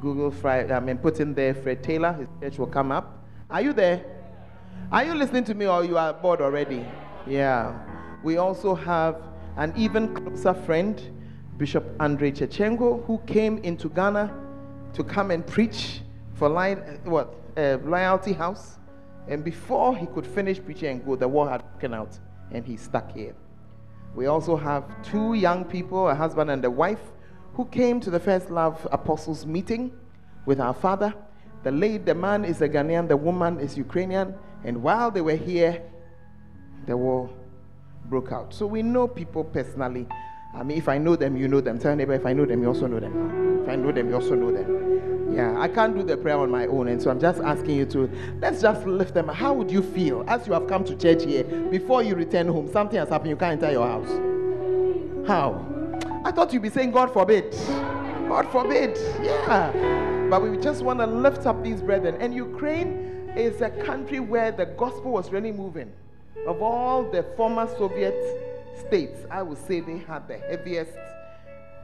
Google 0.00 0.30
Fred, 0.30 0.70
I 0.70 0.80
mean, 0.80 0.96
put 0.96 1.20
in 1.20 1.34
there 1.34 1.54
Fred 1.54 1.82
Taylor. 1.82 2.14
His 2.14 2.28
church 2.40 2.58
will 2.58 2.66
come 2.66 2.90
up. 2.90 3.22
Are 3.50 3.60
you 3.60 3.74
there? 3.74 4.02
Are 4.90 5.04
you 5.04 5.14
listening 5.14 5.44
to 5.44 5.54
me, 5.54 5.66
or 5.66 5.84
you 5.84 5.98
are 5.98 6.14
bored 6.14 6.40
already? 6.40 6.86
Yeah. 7.26 7.78
We 8.22 8.38
also 8.38 8.74
have 8.74 9.22
an 9.58 9.74
even 9.76 10.14
closer 10.14 10.54
friend, 10.54 11.00
Bishop 11.56 11.84
Andre 12.00 12.32
Chechengo, 12.32 13.04
who 13.06 13.18
came 13.26 13.58
into 13.58 13.88
Ghana 13.88 14.32
to 14.92 15.04
come 15.04 15.30
and 15.30 15.46
preach 15.46 16.00
for 16.34 16.48
li- 16.48 16.74
what 17.04 17.34
uh, 17.56 17.78
Loyalty 17.84 18.32
House. 18.32 18.78
And 19.28 19.44
before 19.44 19.96
he 19.96 20.06
could 20.06 20.26
finish 20.26 20.62
preaching 20.62 20.90
and 20.90 21.04
go, 21.04 21.16
the 21.16 21.28
war 21.28 21.48
had 21.48 21.62
broken 21.72 21.94
out, 21.94 22.18
and 22.50 22.64
he's 22.64 22.82
stuck 22.82 23.12
here. 23.12 23.34
We 24.14 24.26
also 24.26 24.56
have 24.56 24.84
two 25.02 25.34
young 25.34 25.64
people, 25.64 26.08
a 26.08 26.14
husband 26.14 26.50
and 26.50 26.64
a 26.64 26.70
wife, 26.70 27.00
who 27.54 27.64
came 27.66 28.00
to 28.00 28.10
the 28.10 28.20
First 28.20 28.50
Love 28.50 28.86
Apostles 28.92 29.46
meeting 29.46 29.92
with 30.46 30.60
our 30.60 30.74
father. 30.74 31.14
The 31.62 31.70
the 32.04 32.14
man 32.14 32.44
is 32.44 32.60
a 32.60 32.68
Ghanaian, 32.68 33.08
the 33.08 33.16
woman 33.16 33.58
is 33.58 33.78
Ukrainian, 33.78 34.34
and 34.64 34.82
while 34.82 35.10
they 35.10 35.22
were 35.22 35.36
here, 35.36 35.82
the 36.86 36.96
war 36.96 37.30
broke 38.06 38.32
out. 38.32 38.52
So 38.52 38.66
we 38.66 38.82
know 38.82 39.08
people 39.08 39.44
personally. 39.44 40.06
I 40.54 40.62
mean, 40.62 40.78
if 40.78 40.88
I 40.88 40.98
know 40.98 41.16
them, 41.16 41.36
you 41.36 41.48
know 41.48 41.60
them. 41.60 41.78
Tell 41.78 41.96
neighbor, 41.96 42.14
if 42.14 42.24
I 42.24 42.32
know 42.32 42.46
them, 42.46 42.62
you 42.62 42.68
also 42.68 42.86
know 42.86 43.00
them. 43.00 43.62
If 43.62 43.68
I 43.68 43.76
know 43.76 43.92
them, 43.92 44.08
you 44.08 44.14
also 44.14 44.34
know 44.34 44.52
them. 44.52 45.34
Yeah, 45.34 45.58
I 45.58 45.66
can't 45.66 45.96
do 45.96 46.04
the 46.04 46.16
prayer 46.16 46.38
on 46.38 46.50
my 46.50 46.66
own, 46.66 46.86
and 46.86 47.02
so 47.02 47.10
I'm 47.10 47.18
just 47.18 47.40
asking 47.40 47.76
you 47.76 47.86
to 47.86 48.08
let's 48.40 48.62
just 48.62 48.86
lift 48.86 49.14
them. 49.14 49.26
How 49.26 49.52
would 49.52 49.68
you 49.68 49.82
feel 49.82 50.24
as 50.28 50.46
you 50.46 50.52
have 50.52 50.68
come 50.68 50.84
to 50.84 50.94
church 50.94 51.24
here 51.24 51.42
before 51.42 52.04
you 52.04 52.14
return 52.14 52.46
home? 52.46 52.70
Something 52.70 52.98
has 52.98 53.08
happened, 53.08 53.30
you 53.30 53.36
can't 53.36 53.60
enter 53.60 53.72
your 53.72 53.86
house. 53.86 55.26
How? 55.26 55.66
I 56.24 56.30
thought 56.30 56.52
you'd 56.52 56.62
be 56.62 56.70
saying, 56.70 56.92
God 56.92 57.12
forbid. 57.12 57.50
God 58.28 58.48
forbid. 58.52 58.96
Yeah. 59.22 59.72
But 60.30 60.42
we 60.42 60.56
just 60.58 60.82
want 60.82 61.00
to 61.00 61.06
lift 61.06 61.46
up 61.46 61.64
these 61.64 61.82
brethren. 61.82 62.16
And 62.20 62.34
Ukraine 62.34 63.32
is 63.36 63.60
a 63.60 63.70
country 63.70 64.20
where 64.20 64.52
the 64.52 64.66
gospel 64.66 65.10
was 65.12 65.32
really 65.32 65.52
moving. 65.52 65.92
Of 66.46 66.62
all 66.62 67.10
the 67.10 67.24
former 67.36 67.66
Soviet 67.76 68.14
states, 68.78 69.20
I 69.30 69.42
would 69.42 69.58
say 69.58 69.80
they 69.80 69.98
had 69.98 70.28
the 70.28 70.38
heaviest 70.38 70.92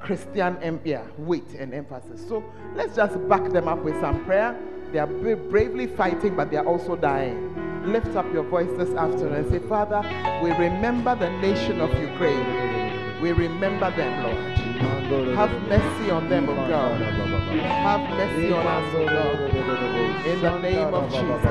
Christian 0.01 0.57
empire 0.63 1.07
weight 1.19 1.55
and 1.59 1.75
emphasis. 1.75 2.27
So 2.27 2.43
let's 2.75 2.97
just 2.97 3.17
back 3.29 3.51
them 3.51 3.69
up 3.69 3.83
with 3.83 4.01
some 4.01 4.25
prayer. 4.25 4.57
They 4.93 4.99
are 4.99 5.07
bravely 5.07 5.87
fighting, 5.87 6.35
but 6.37 6.51
they 6.51 6.57
are 6.57 6.67
also 6.67 6.97
dying. 6.97 7.55
Lift 7.87 8.17
up 8.17 8.31
your 8.33 8.43
voice 8.45 8.71
this 8.77 8.91
afternoon 8.91 9.35
and 9.35 9.51
say, 9.51 9.59
Father, 9.69 10.01
we 10.43 10.51
remember 10.51 11.15
the 11.15 11.31
nation 11.41 11.81
of 11.81 11.91
Ukraine. 12.01 13.23
We 13.23 13.33
remember 13.33 13.91
them, 13.97 14.25
Lord. 14.25 15.37
Have 15.37 15.51
mercy 15.69 16.11
on 16.11 16.29
them, 16.29 16.49
O 16.49 16.55
God. 16.55 17.01
Have 17.01 18.01
mercy 18.11 18.53
on 18.53 18.67
us, 18.67 18.95
O 18.95 19.05
God. 19.07 20.00
In 20.27 20.43
the 20.43 20.59
name 20.59 20.93
of 20.95 21.11
Jesus. 21.11 21.45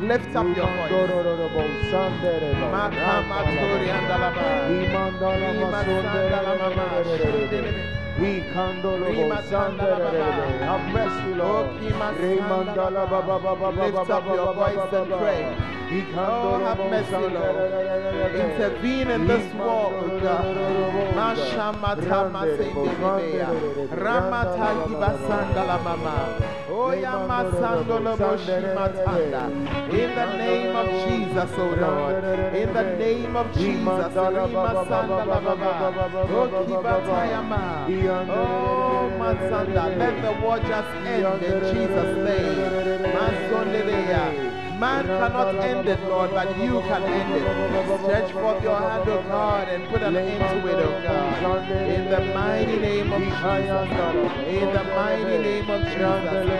Lift 0.00 0.34
up 0.34 0.56
your 0.56 0.66
voice. 0.66 0.90
Makamatori 8.22 8.22
andalaba. 8.22 8.22
Imasandalama. 8.22 8.22
We 8.22 8.40
candolo 8.54 9.08
sandere. 9.42 10.22
Have 10.62 10.86
mercy, 10.92 11.34
Lord. 11.34 11.66
Lift 13.76 14.10
up 14.10 14.26
your 14.26 14.54
voice 14.54 14.92
and 14.92 15.10
pray. 15.18 15.42
Oh, 16.16 16.58
have 16.64 16.82
mercy, 16.88 17.26
Lord. 17.34 17.56
Intervene 18.34 19.10
in 19.10 19.26
this 19.26 19.46
war, 19.54 19.92
O 19.92 20.20
God. 20.20 20.56
Mashamata 21.16 22.20
masendelebea. 22.32 23.48
Ramata 23.90 24.68
kibasandala 24.86 25.76
mama. 25.82 26.16
Oya 26.70 27.14
masandolo 27.28 28.12
boshimatanda. 28.16 29.42
In 29.92 30.10
the 30.14 30.26
name 30.38 30.76
of 30.76 30.88
Jesus, 31.04 31.50
O 31.58 31.60
Lord. 31.84 32.24
In 32.54 32.72
the 32.72 32.84
name 32.96 33.36
of 33.36 33.52
Jesus. 33.52 34.12
Rima 34.14 34.72
sandala. 34.88 35.36
O 36.30 36.48
kibatayama. 36.66 37.62
Oh, 38.12 39.10
Mansanda, 39.18 39.96
let 39.96 40.20
the 40.20 40.32
war 40.42 40.58
just 40.58 40.88
end 41.06 41.42
in 41.42 41.60
Jesus' 41.72 42.16
name. 42.28 42.58
Masondelea. 43.14 44.24
Man 44.78 45.06
cannot 45.06 45.54
end 45.64 45.88
it, 45.88 46.00
Lord, 46.08 46.30
but 46.32 46.48
you 46.58 46.80
can 46.88 47.02
end 47.04 47.32
it. 47.36 47.44
Stretch 48.02 48.32
forth 48.32 48.62
your 48.64 48.76
hand, 48.76 49.08
O 49.08 49.22
God, 49.22 49.68
and 49.68 49.88
put 49.88 50.02
an 50.02 50.16
end 50.16 50.40
to 50.40 50.68
it, 50.68 50.74
O 50.74 50.90
God. 51.06 51.70
In 51.70 52.10
the 52.10 52.20
mighty 52.34 52.76
name 52.80 53.12
of 53.12 53.22
Jesus. 53.22 53.88
In 54.48 54.72
the 54.72 54.84
mighty 54.92 55.38
name 55.38 55.70
of 55.70 55.80
Jesus. 55.84 56.52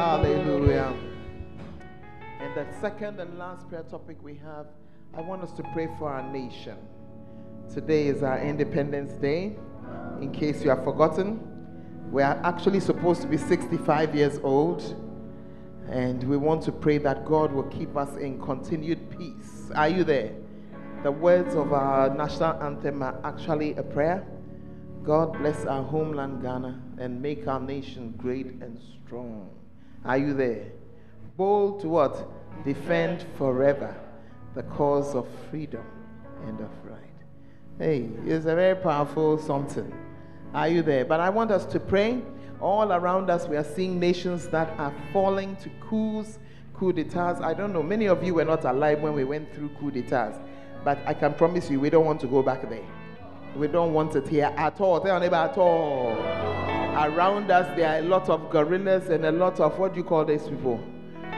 Hallelujah. 0.00 0.96
And 2.40 2.54
the 2.54 2.66
second 2.80 3.20
and 3.20 3.38
last 3.38 3.68
prayer 3.68 3.82
topic 3.82 4.16
we 4.22 4.36
have, 4.36 4.66
I 5.14 5.20
want 5.20 5.42
us 5.42 5.52
to 5.52 5.62
pray 5.74 5.88
for 5.98 6.10
our 6.10 6.22
nation. 6.32 6.78
Today 7.72 8.06
is 8.06 8.22
our 8.22 8.38
Independence 8.40 9.12
Day. 9.20 9.56
In 10.22 10.32
case 10.32 10.62
you 10.64 10.70
have 10.70 10.84
forgotten, 10.84 11.59
we 12.10 12.22
are 12.22 12.40
actually 12.42 12.80
supposed 12.80 13.22
to 13.22 13.28
be 13.28 13.36
65 13.36 14.14
years 14.14 14.40
old, 14.42 14.82
and 15.88 16.22
we 16.24 16.36
want 16.36 16.62
to 16.64 16.72
pray 16.72 16.98
that 16.98 17.24
God 17.24 17.52
will 17.52 17.64
keep 17.64 17.96
us 17.96 18.16
in 18.16 18.40
continued 18.40 19.10
peace. 19.16 19.70
Are 19.76 19.88
you 19.88 20.02
there? 20.02 20.32
The 21.04 21.12
words 21.12 21.54
of 21.54 21.72
our 21.72 22.12
national 22.14 22.60
anthem 22.62 23.02
are 23.02 23.18
actually 23.24 23.74
a 23.74 23.82
prayer. 23.82 24.26
God 25.04 25.32
bless 25.38 25.64
our 25.64 25.82
homeland 25.82 26.42
Ghana 26.42 26.82
and 26.98 27.22
make 27.22 27.46
our 27.46 27.60
nation 27.60 28.12
great 28.18 28.46
and 28.46 28.78
strong. 29.06 29.48
Are 30.04 30.18
you 30.18 30.34
there? 30.34 30.66
Bold 31.36 31.80
to 31.82 31.88
what? 31.88 32.28
Defend 32.64 33.24
forever 33.38 33.96
the 34.54 34.64
cause 34.64 35.14
of 35.14 35.28
freedom 35.48 35.84
and 36.44 36.60
of 36.60 36.70
right. 36.84 36.98
Hey, 37.78 38.08
it's 38.26 38.46
a 38.46 38.54
very 38.54 38.74
powerful 38.74 39.38
something. 39.38 39.92
Are 40.52 40.68
you 40.68 40.82
there? 40.82 41.04
But 41.04 41.20
I 41.20 41.30
want 41.30 41.50
us 41.50 41.64
to 41.66 41.78
pray. 41.78 42.22
All 42.60 42.92
around 42.92 43.30
us, 43.30 43.46
we 43.46 43.56
are 43.56 43.64
seeing 43.64 44.00
nations 44.00 44.48
that 44.48 44.68
are 44.78 44.92
falling 45.12 45.56
to 45.56 45.70
coups, 45.80 46.38
coup 46.74 46.92
d'etats. 46.92 47.40
I 47.40 47.54
don't 47.54 47.72
know. 47.72 47.82
Many 47.82 48.06
of 48.06 48.22
you 48.24 48.34
were 48.34 48.44
not 48.44 48.64
alive 48.64 49.00
when 49.00 49.14
we 49.14 49.24
went 49.24 49.54
through 49.54 49.70
coup 49.80 49.90
d'etats. 49.90 50.38
But 50.84 50.98
I 51.06 51.14
can 51.14 51.34
promise 51.34 51.70
you, 51.70 51.78
we 51.78 51.88
don't 51.88 52.04
want 52.04 52.20
to 52.22 52.26
go 52.26 52.42
back 52.42 52.68
there. 52.68 52.84
We 53.56 53.68
don't 53.68 53.92
want 53.92 54.16
it 54.16 54.26
here 54.28 54.52
at 54.56 54.80
all. 54.80 55.00
Tell 55.00 55.20
neighbor 55.20 55.36
at 55.36 55.56
all. 55.56 56.18
Around 56.18 57.50
us, 57.50 57.76
there 57.76 57.88
are 57.88 57.98
a 57.98 58.02
lot 58.02 58.28
of 58.28 58.50
guerrillas 58.50 59.08
and 59.08 59.24
a 59.24 59.32
lot 59.32 59.60
of 59.60 59.78
what 59.78 59.92
do 59.94 59.98
you 59.98 60.04
call 60.04 60.24
these 60.24 60.42
people? 60.42 60.82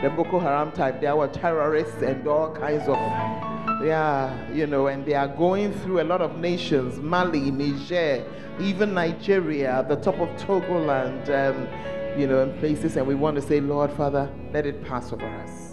The 0.02 0.10
Boko 0.10 0.40
Haram 0.40 0.72
type. 0.72 1.00
There 1.00 1.14
were 1.14 1.28
terrorists 1.28 2.02
and 2.02 2.26
all 2.26 2.52
kinds 2.52 2.88
of, 2.88 2.96
yeah, 3.84 4.52
you 4.52 4.66
know, 4.66 4.88
and 4.88 5.06
they 5.06 5.14
are 5.14 5.28
going 5.28 5.72
through 5.72 6.02
a 6.02 6.04
lot 6.04 6.20
of 6.20 6.38
nations 6.38 6.98
Mali, 6.98 7.52
Niger, 7.52 8.24
even 8.60 8.94
Nigeria, 8.94 9.86
the 9.88 9.96
top 9.96 10.18
of 10.18 10.28
Togoland, 10.40 11.28
um, 11.30 12.20
you 12.20 12.26
know, 12.26 12.42
and 12.42 12.58
places. 12.58 12.96
And 12.96 13.06
we 13.06 13.14
want 13.14 13.36
to 13.36 13.42
say, 13.42 13.60
Lord, 13.60 13.92
Father, 13.92 14.28
let 14.52 14.66
it 14.66 14.84
pass 14.84 15.12
over 15.12 15.24
us. 15.24 15.71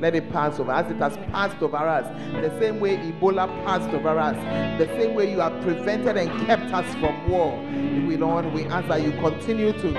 Let 0.00 0.14
it 0.14 0.30
pass 0.30 0.60
over 0.60 0.72
as 0.72 0.90
it 0.90 0.98
has 0.98 1.16
passed 1.32 1.60
over 1.62 1.76
us. 1.76 2.06
The 2.40 2.56
same 2.60 2.78
way 2.78 2.96
Ebola 2.98 3.48
passed 3.64 3.90
over 3.90 4.18
us. 4.18 4.36
The 4.78 4.86
same 4.98 5.14
way 5.14 5.30
you 5.30 5.40
have 5.40 5.60
prevented 5.62 6.16
and 6.16 6.46
kept 6.46 6.72
us 6.72 6.86
from 6.96 7.28
war. 7.28 7.58
We, 8.06 8.16
Lord, 8.16 8.52
we 8.52 8.64
ask 8.66 8.86
that 8.88 9.02
you 9.02 9.12
continue 9.12 9.72
to 9.72 9.92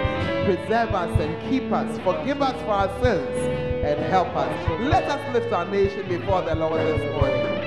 preserve 0.46 0.96
us 0.96 1.20
and 1.20 1.50
keep 1.50 1.72
us. 1.72 1.98
Forgive 2.00 2.42
us 2.42 2.60
for 2.62 2.72
our 2.72 3.04
sins 3.04 3.30
and 3.84 4.00
help 4.12 4.30
us. 4.36 4.82
Let 4.82 5.04
us 5.06 5.34
lift 5.34 5.52
our 5.52 5.66
nation 5.66 6.08
before 6.08 6.42
the 6.44 6.56
Lord 6.56 6.80
this 6.80 7.12
morning. 7.14 7.60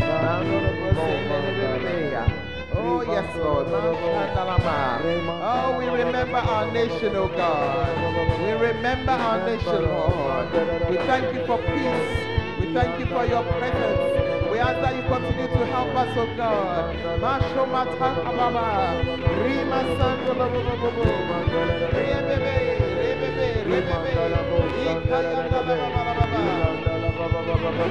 Oh, 2.84 3.02
yes, 3.02 3.36
Lord. 3.36 3.68
Oh, 5.42 5.76
we 5.78 5.86
remember 5.86 6.36
our 6.38 6.70
nation, 6.72 7.14
oh 7.14 7.28
God. 7.28 8.42
We 8.42 8.52
remember 8.52 9.12
our 9.12 9.46
nation, 9.46 9.82
Lord. 9.82 10.52
We 10.90 10.96
thank 11.06 11.32
you 11.34 11.46
for 11.46 11.58
peace. 11.58 12.10
We 12.60 12.66
thank 12.74 12.98
you 12.98 13.06
for 13.06 13.24
your 13.24 13.42
presence. 13.58 14.50
We 14.50 14.58
ask 14.58 14.80
that 14.82 14.94
you 14.96 15.02
continue 15.02 15.48
to 15.48 15.66
help 15.66 15.94
us, 15.96 16.10
oh 16.18 16.26
God. 16.36 16.94
Masho 17.22 17.64
matan 17.70 18.18
ababa. 18.26 18.98
Rima 19.42 19.80
santo 19.96 20.34
lo 20.34 20.46
bo 20.50 20.60
bo 20.62 20.74
bo 20.76 20.90
bo. 20.90 21.04
Rebebe, 21.94 22.54
rebebe, 22.98 23.48
rebebe. 23.64 24.12
Ikayanda 24.82 25.62
la 25.62 25.90
ba 25.92 26.02
ba 26.02 26.12
ba 26.14 26.26
ba. 26.26 27.82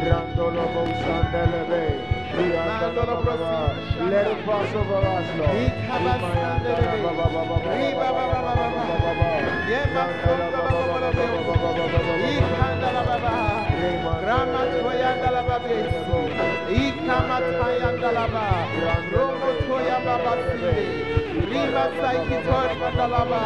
Randolo 0.00 0.64
Sandelebe. 1.02 2.19
Let 2.32 4.26
it 4.26 4.44
pass 4.46 4.74
over 4.74 4.96
us, 4.96 5.38
Lord. 5.38 6.70
Ikamatayandalaba 14.20 15.56
besi. 15.64 16.00
Ikamatayandalaba. 16.80 18.46
Romotoya 19.12 19.98
baba 20.04 20.32
sile. 20.52 20.74
Riba 21.50 21.84
saikitor 22.00 22.70
mandalaba. 22.80 23.40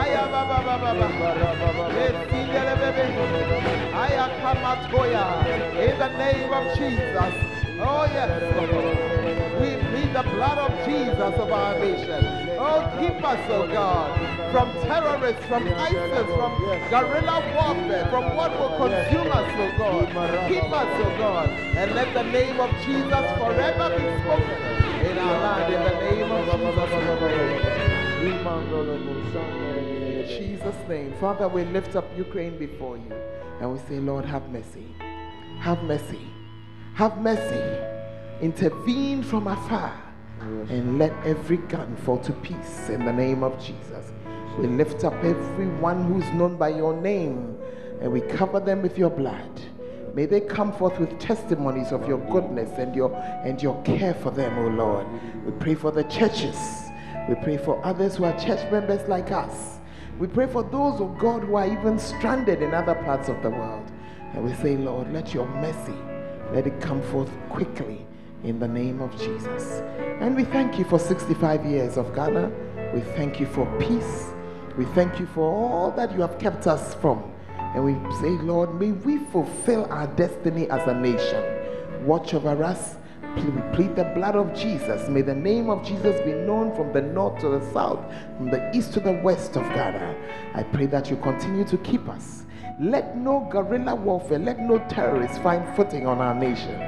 Aya 0.00 0.24
baba 0.32 0.58
baba 0.66 0.90
baba. 0.94 1.84
Besindele 1.94 2.74
bebe. 2.80 3.04
Aya 4.04 4.26
kamatoya. 4.40 5.24
In 5.84 5.94
the 5.98 6.08
name 6.18 6.52
of 6.52 6.64
Jesus. 6.78 7.55
Oh 7.78 8.04
yes. 8.06 8.30
We 9.60 9.76
plead 9.88 10.14
the 10.14 10.22
blood 10.22 10.58
of 10.58 10.72
Jesus 10.86 11.18
of 11.18 11.50
our 11.50 11.78
nation. 11.78 12.46
Oh, 12.58 12.80
keep 12.98 13.22
us, 13.22 13.50
oh 13.50 13.66
God, 13.66 14.16
from 14.50 14.72
terrorists, 14.88 15.44
from 15.46 15.68
ISIS, 15.68 16.26
from 16.26 16.52
guerrilla 16.88 17.40
warfare, 17.54 18.06
from 18.08 18.34
what 18.36 18.50
will 18.58 18.76
consume 18.78 19.30
us, 19.30 19.52
oh 19.56 19.72
God. 19.76 20.48
Keep 20.48 20.72
us, 20.72 20.88
oh 21.04 21.14
God, 21.18 21.48
and 21.50 21.94
let 21.94 22.14
the 22.14 22.22
name 22.22 22.60
of 22.60 22.70
Jesus 22.84 23.24
forever 23.36 23.90
be 23.90 24.04
spoken 24.22 24.76
in 25.04 25.18
our 25.18 25.40
land. 25.40 25.74
In 25.74 25.82
the 25.82 25.94
name 26.10 26.30
of 26.32 26.44
Jesus. 26.46 27.36
In 29.76 30.26
Jesus' 30.26 30.88
name. 30.88 31.12
Father, 31.20 31.46
we 31.48 31.64
lift 31.64 31.94
up 31.94 32.06
Ukraine 32.16 32.58
before 32.58 32.96
you 32.96 33.12
and 33.60 33.72
we 33.72 33.78
say, 33.80 34.00
Lord, 34.00 34.24
have 34.24 34.48
mercy. 34.50 34.86
Have 35.60 35.82
mercy. 35.84 36.20
Have 36.96 37.18
mercy. 37.18 37.62
Intervene 38.40 39.22
from 39.22 39.48
afar 39.48 39.92
and 40.40 40.98
let 40.98 41.12
every 41.26 41.58
gun 41.58 41.94
fall 41.94 42.16
to 42.20 42.32
peace 42.32 42.88
in 42.88 43.04
the 43.04 43.12
name 43.12 43.42
of 43.42 43.62
Jesus. 43.62 44.12
We 44.58 44.66
lift 44.66 45.04
up 45.04 45.12
everyone 45.22 46.04
who's 46.04 46.24
known 46.32 46.56
by 46.56 46.70
your 46.70 46.98
name 46.98 47.58
and 48.00 48.10
we 48.10 48.22
cover 48.22 48.60
them 48.60 48.80
with 48.80 48.96
your 48.96 49.10
blood. 49.10 49.60
May 50.14 50.24
they 50.24 50.40
come 50.40 50.72
forth 50.72 50.98
with 50.98 51.18
testimonies 51.18 51.92
of 51.92 52.08
your 52.08 52.16
goodness 52.32 52.70
and 52.78 52.96
your 52.96 53.14
and 53.44 53.62
your 53.62 53.78
care 53.82 54.14
for 54.14 54.30
them, 54.30 54.58
O 54.58 54.68
Lord. 54.68 55.06
We 55.44 55.52
pray 55.52 55.74
for 55.74 55.90
the 55.90 56.04
churches. 56.04 56.56
We 57.28 57.34
pray 57.34 57.58
for 57.58 57.78
others 57.84 58.16
who 58.16 58.24
are 58.24 58.40
church 58.40 58.72
members 58.72 59.06
like 59.06 59.32
us. 59.32 59.80
We 60.18 60.28
pray 60.28 60.46
for 60.46 60.62
those, 60.62 60.98
oh 61.02 61.14
God, 61.18 61.42
who 61.42 61.56
are 61.56 61.70
even 61.70 61.98
stranded 61.98 62.62
in 62.62 62.72
other 62.72 62.94
parts 62.94 63.28
of 63.28 63.42
the 63.42 63.50
world. 63.50 63.92
And 64.32 64.42
we 64.42 64.54
say, 64.54 64.78
Lord, 64.78 65.12
let 65.12 65.34
your 65.34 65.46
mercy, 65.46 65.92
let 66.52 66.66
it 66.66 66.80
come 66.80 67.02
forth 67.02 67.30
quickly 67.48 68.06
in 68.44 68.58
the 68.58 68.68
name 68.68 69.00
of 69.00 69.16
Jesus. 69.18 69.82
And 70.20 70.36
we 70.36 70.44
thank 70.44 70.78
you 70.78 70.84
for 70.84 70.98
65 70.98 71.66
years 71.66 71.96
of 71.96 72.14
Ghana. 72.14 72.50
We 72.94 73.00
thank 73.00 73.40
you 73.40 73.46
for 73.46 73.66
peace. 73.78 74.26
We 74.78 74.84
thank 74.86 75.18
you 75.18 75.26
for 75.26 75.42
all 75.42 75.90
that 75.92 76.12
you 76.12 76.20
have 76.20 76.38
kept 76.38 76.66
us 76.66 76.94
from. 76.94 77.32
And 77.58 77.84
we 77.84 77.94
say, 78.20 78.30
Lord, 78.42 78.78
may 78.80 78.92
we 78.92 79.18
fulfill 79.26 79.86
our 79.90 80.06
destiny 80.06 80.70
as 80.70 80.86
a 80.86 80.94
nation. 80.94 82.06
Watch 82.06 82.34
over 82.34 82.62
us. 82.62 82.96
We 83.36 83.42
plead 83.74 83.96
the 83.96 84.04
blood 84.14 84.34
of 84.34 84.54
Jesus. 84.54 85.08
May 85.10 85.20
the 85.20 85.34
name 85.34 85.68
of 85.68 85.84
Jesus 85.84 86.18
be 86.24 86.32
known 86.32 86.74
from 86.74 86.92
the 86.92 87.02
north 87.02 87.38
to 87.40 87.50
the 87.50 87.72
south, 87.72 88.00
from 88.38 88.50
the 88.50 88.74
east 88.74 88.94
to 88.94 89.00
the 89.00 89.12
west 89.12 89.56
of 89.56 89.62
Ghana. 89.74 90.16
I 90.54 90.62
pray 90.62 90.86
that 90.86 91.10
you 91.10 91.16
continue 91.16 91.64
to 91.66 91.76
keep 91.78 92.08
us. 92.08 92.45
Let 92.78 93.16
no 93.16 93.48
guerrilla 93.50 93.94
warfare, 93.94 94.38
let 94.38 94.60
no 94.60 94.78
terrorists 94.88 95.38
find 95.38 95.64
footing 95.74 96.06
on 96.06 96.18
our 96.18 96.34
nation. 96.34 96.78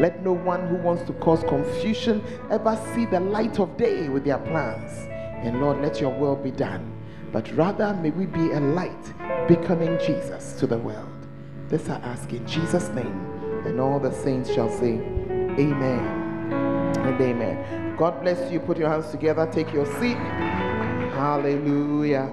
Let 0.00 0.22
no 0.22 0.32
one 0.32 0.66
who 0.68 0.76
wants 0.76 1.02
to 1.04 1.12
cause 1.14 1.44
confusion 1.44 2.22
ever 2.50 2.80
see 2.94 3.04
the 3.04 3.20
light 3.20 3.60
of 3.60 3.76
day 3.76 4.08
with 4.08 4.24
their 4.24 4.38
plans. 4.38 4.90
And 5.44 5.60
Lord, 5.60 5.82
let 5.82 6.00
your 6.00 6.18
will 6.18 6.36
be 6.36 6.50
done. 6.50 6.90
But 7.30 7.50
rather, 7.56 7.92
may 7.94 8.10
we 8.10 8.24
be 8.24 8.52
a 8.52 8.60
light 8.60 9.12
beckoning 9.46 9.98
Jesus 9.98 10.54
to 10.54 10.66
the 10.66 10.78
world. 10.78 11.10
This 11.68 11.90
I 11.90 11.96
ask 11.96 12.32
in 12.32 12.46
Jesus' 12.46 12.88
name. 12.90 13.30
And 13.66 13.80
all 13.80 14.00
the 14.00 14.12
saints 14.12 14.52
shall 14.52 14.70
say, 14.70 14.94
Amen 15.58 16.24
and 16.96 17.20
amen. 17.20 17.96
God 17.96 18.20
bless 18.22 18.50
you. 18.50 18.60
Put 18.60 18.78
your 18.78 18.88
hands 18.88 19.10
together. 19.10 19.46
Take 19.52 19.72
your 19.72 19.86
seat. 20.00 20.16
Hallelujah. 21.14 22.32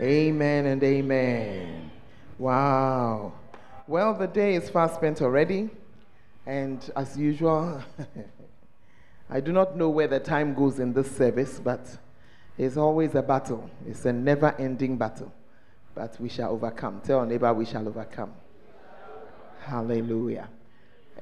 Amen 0.00 0.66
and 0.66 0.82
amen. 0.82 1.65
Wow. 2.38 3.32
Well, 3.86 4.12
the 4.12 4.26
day 4.26 4.56
is 4.56 4.68
fast 4.68 4.96
spent 4.96 5.22
already. 5.22 5.70
And 6.44 6.88
as 6.94 7.16
usual, 7.16 7.82
I 9.30 9.40
do 9.40 9.52
not 9.52 9.76
know 9.76 9.88
where 9.88 10.06
the 10.06 10.20
time 10.20 10.54
goes 10.54 10.78
in 10.78 10.92
this 10.92 11.10
service, 11.10 11.58
but 11.58 11.80
it's 12.58 12.76
always 12.76 13.14
a 13.14 13.22
battle. 13.22 13.70
It's 13.86 14.04
a 14.04 14.12
never 14.12 14.54
ending 14.58 14.96
battle. 14.98 15.32
But 15.94 16.20
we 16.20 16.28
shall 16.28 16.52
overcome. 16.52 17.00
Tell 17.02 17.20
our 17.20 17.26
neighbor, 17.26 17.52
we 17.54 17.64
shall 17.64 17.88
overcome. 17.88 18.32
Hallelujah. 19.60 20.48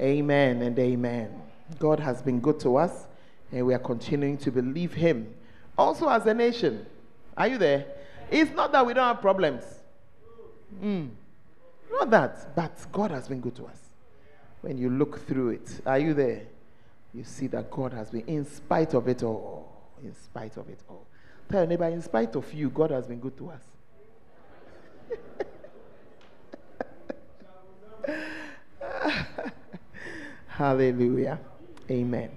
Amen 0.01 0.63
and 0.63 0.77
amen. 0.79 1.43
God 1.79 2.01
has 2.01 2.21
been 2.23 2.41
good 2.41 2.59
to 2.61 2.77
us, 2.77 3.07
and 3.53 3.65
we 3.65 3.73
are 3.73 3.79
continuing 3.79 4.37
to 4.39 4.51
believe 4.51 4.93
Him. 4.93 5.33
Also, 5.79 6.09
as 6.09 6.27
a 6.27 6.35
nation, 6.35 6.85
are 7.37 7.47
you 7.47 7.57
there? 7.57 7.87
It's 8.31 8.51
not 8.51 8.73
that 8.73 8.85
we 8.85 8.95
don't 8.95 9.07
have 9.07 9.21
problems. 9.21 9.63
Mm. 10.83 11.11
Not 11.91 12.11
that, 12.11 12.55
but 12.57 12.87
God 12.93 13.11
has 13.11 13.29
been 13.29 13.41
good 13.41 13.55
to 13.57 13.67
us. 13.67 13.79
When 14.61 14.79
you 14.79 14.91
look 14.91 15.27
through 15.27 15.51
it, 15.51 15.81
are 15.87 15.99
you 15.99 16.15
there? 16.15 16.43
You 17.13 17.25
see 17.25 17.47
that 17.49 17.71
God 17.71 17.93
has 17.93 18.11
been, 18.11 18.23
in 18.27 18.45
spite 18.45 18.95
of 18.95 19.09
it 19.09 19.23
all, 19.23 19.69
in 20.03 20.15
spite 20.15 20.57
of 20.57 20.69
it 20.69 20.81
all. 20.89 21.07
Tell 21.51 21.61
your 21.61 21.69
neighbor, 21.69 21.85
in 21.85 22.03
spite 22.03 22.35
of 22.35 22.53
you, 22.53 22.71
God 22.71 22.91
has 22.91 23.07
been 23.07 23.21
good 23.21 23.37
to 23.37 23.51
us. 23.51 23.61
Hallelujah. 30.49 31.39
Amen. 31.91 32.31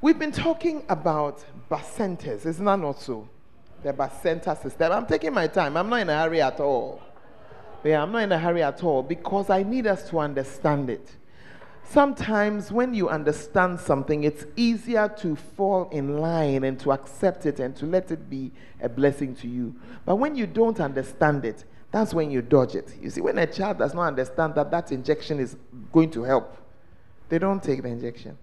We've 0.00 0.18
been 0.18 0.32
talking 0.32 0.84
about 0.88 1.44
bacentas, 1.70 2.46
isn't 2.46 2.64
that 2.64 2.78
not 2.78 3.00
so? 3.00 3.28
The 3.82 3.92
bacenta 3.92 4.60
system. 4.60 4.92
I'm 4.92 5.06
taking 5.06 5.34
my 5.34 5.46
time. 5.46 5.76
I'm 5.76 5.88
not 5.88 6.00
in 6.00 6.08
a 6.08 6.16
hurry 6.16 6.40
at 6.40 6.58
all. 6.60 7.00
Yeah, 7.86 8.02
I'm 8.02 8.10
not 8.10 8.22
in 8.24 8.32
a 8.32 8.38
hurry 8.38 8.64
at 8.64 8.82
all 8.82 9.02
because 9.02 9.48
I 9.48 9.62
need 9.62 9.86
us 9.86 10.08
to 10.10 10.18
understand 10.18 10.90
it. 10.90 11.08
Sometimes 11.88 12.72
when 12.72 12.94
you 12.94 13.08
understand 13.08 13.78
something, 13.78 14.24
it's 14.24 14.44
easier 14.56 15.08
to 15.18 15.36
fall 15.36 15.88
in 15.90 16.18
line 16.18 16.64
and 16.64 16.80
to 16.80 16.90
accept 16.90 17.46
it 17.46 17.60
and 17.60 17.76
to 17.76 17.86
let 17.86 18.10
it 18.10 18.28
be 18.28 18.50
a 18.80 18.88
blessing 18.88 19.36
to 19.36 19.46
you. 19.46 19.72
But 20.04 20.16
when 20.16 20.34
you 20.34 20.48
don't 20.48 20.80
understand 20.80 21.44
it, 21.44 21.64
that's 21.92 22.12
when 22.12 22.30
you 22.32 22.42
dodge 22.42 22.74
it. 22.74 22.92
You 23.00 23.08
see, 23.08 23.20
when 23.20 23.38
a 23.38 23.46
child 23.46 23.78
does 23.78 23.94
not 23.94 24.08
understand 24.08 24.56
that 24.56 24.72
that 24.72 24.90
injection 24.90 25.38
is 25.38 25.56
going 25.92 26.10
to 26.10 26.24
help, 26.24 26.56
they 27.28 27.38
don't 27.38 27.62
take 27.62 27.82
the 27.82 27.88
injection. 27.88 28.36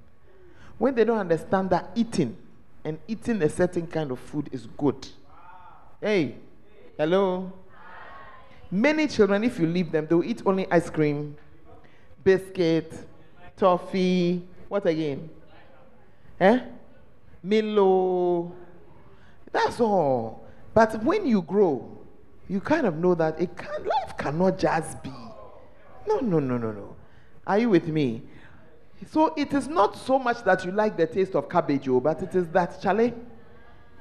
When 0.78 0.96
they 0.96 1.04
don't 1.04 1.20
understand 1.20 1.70
that 1.72 1.90
eating 1.96 2.38
and 2.86 2.98
eating 3.10 3.42
a 3.42 3.50
certain 3.50 3.88
kind 3.88 4.10
of 4.12 4.20
food 4.20 4.50
is 4.54 4.68
good. 4.78 5.06
Hey, 6.00 6.36
hello? 6.98 7.52
Many 8.74 9.06
children, 9.06 9.44
if 9.44 9.60
you 9.60 9.68
leave 9.68 9.92
them, 9.92 10.08
they'll 10.10 10.24
eat 10.24 10.42
only 10.48 10.66
ice 10.72 10.90
cream, 10.90 11.38
biscuit, 12.24 12.92
toffee, 13.56 14.42
what 14.68 14.84
again? 14.88 15.30
Eh? 16.40 16.60
Milo. 17.44 18.52
That's 19.52 19.80
all. 19.80 20.48
But 20.74 21.04
when 21.04 21.28
you 21.28 21.44
grow, 21.44 22.00
you 22.50 22.60
kind 22.60 22.88
of 22.88 22.98
know 22.98 23.14
that 23.14 23.40
it 23.40 23.56
can, 23.56 23.84
life 23.84 24.18
cannot 24.18 24.58
just 24.58 25.04
be. 25.04 25.14
No, 26.08 26.18
no, 26.18 26.40
no, 26.40 26.58
no, 26.58 26.72
no. 26.72 26.96
Are 27.46 27.60
you 27.60 27.70
with 27.70 27.88
me? 27.88 28.24
So 29.12 29.36
it 29.38 29.54
is 29.54 29.68
not 29.68 29.96
so 29.98 30.18
much 30.18 30.44
that 30.46 30.66
you 30.66 30.72
like 30.72 30.98
the 30.98 31.06
taste 31.06 31.36
of 31.36 31.48
cabbage, 31.48 31.88
oh, 31.88 32.00
but 32.00 32.24
it 32.24 32.34
is 32.34 32.48
that, 32.48 32.82
Charlie, 32.82 33.14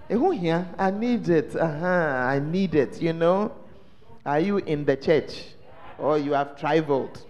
who 0.09 0.31
here? 0.31 0.67
I 0.79 0.91
need 0.91 1.29
it. 1.29 1.55
Uh-huh, 1.55 1.87
I 1.87 2.39
need 2.39 2.75
it, 2.75 3.03
you 3.03 3.13
know? 3.13 3.53
Are 4.25 4.41
you 4.41 4.59
in 4.59 4.85
the 4.85 4.97
church? 4.97 5.45
Or 5.99 6.19
you 6.19 6.33
have 6.33 6.59
traveled? 6.59 7.25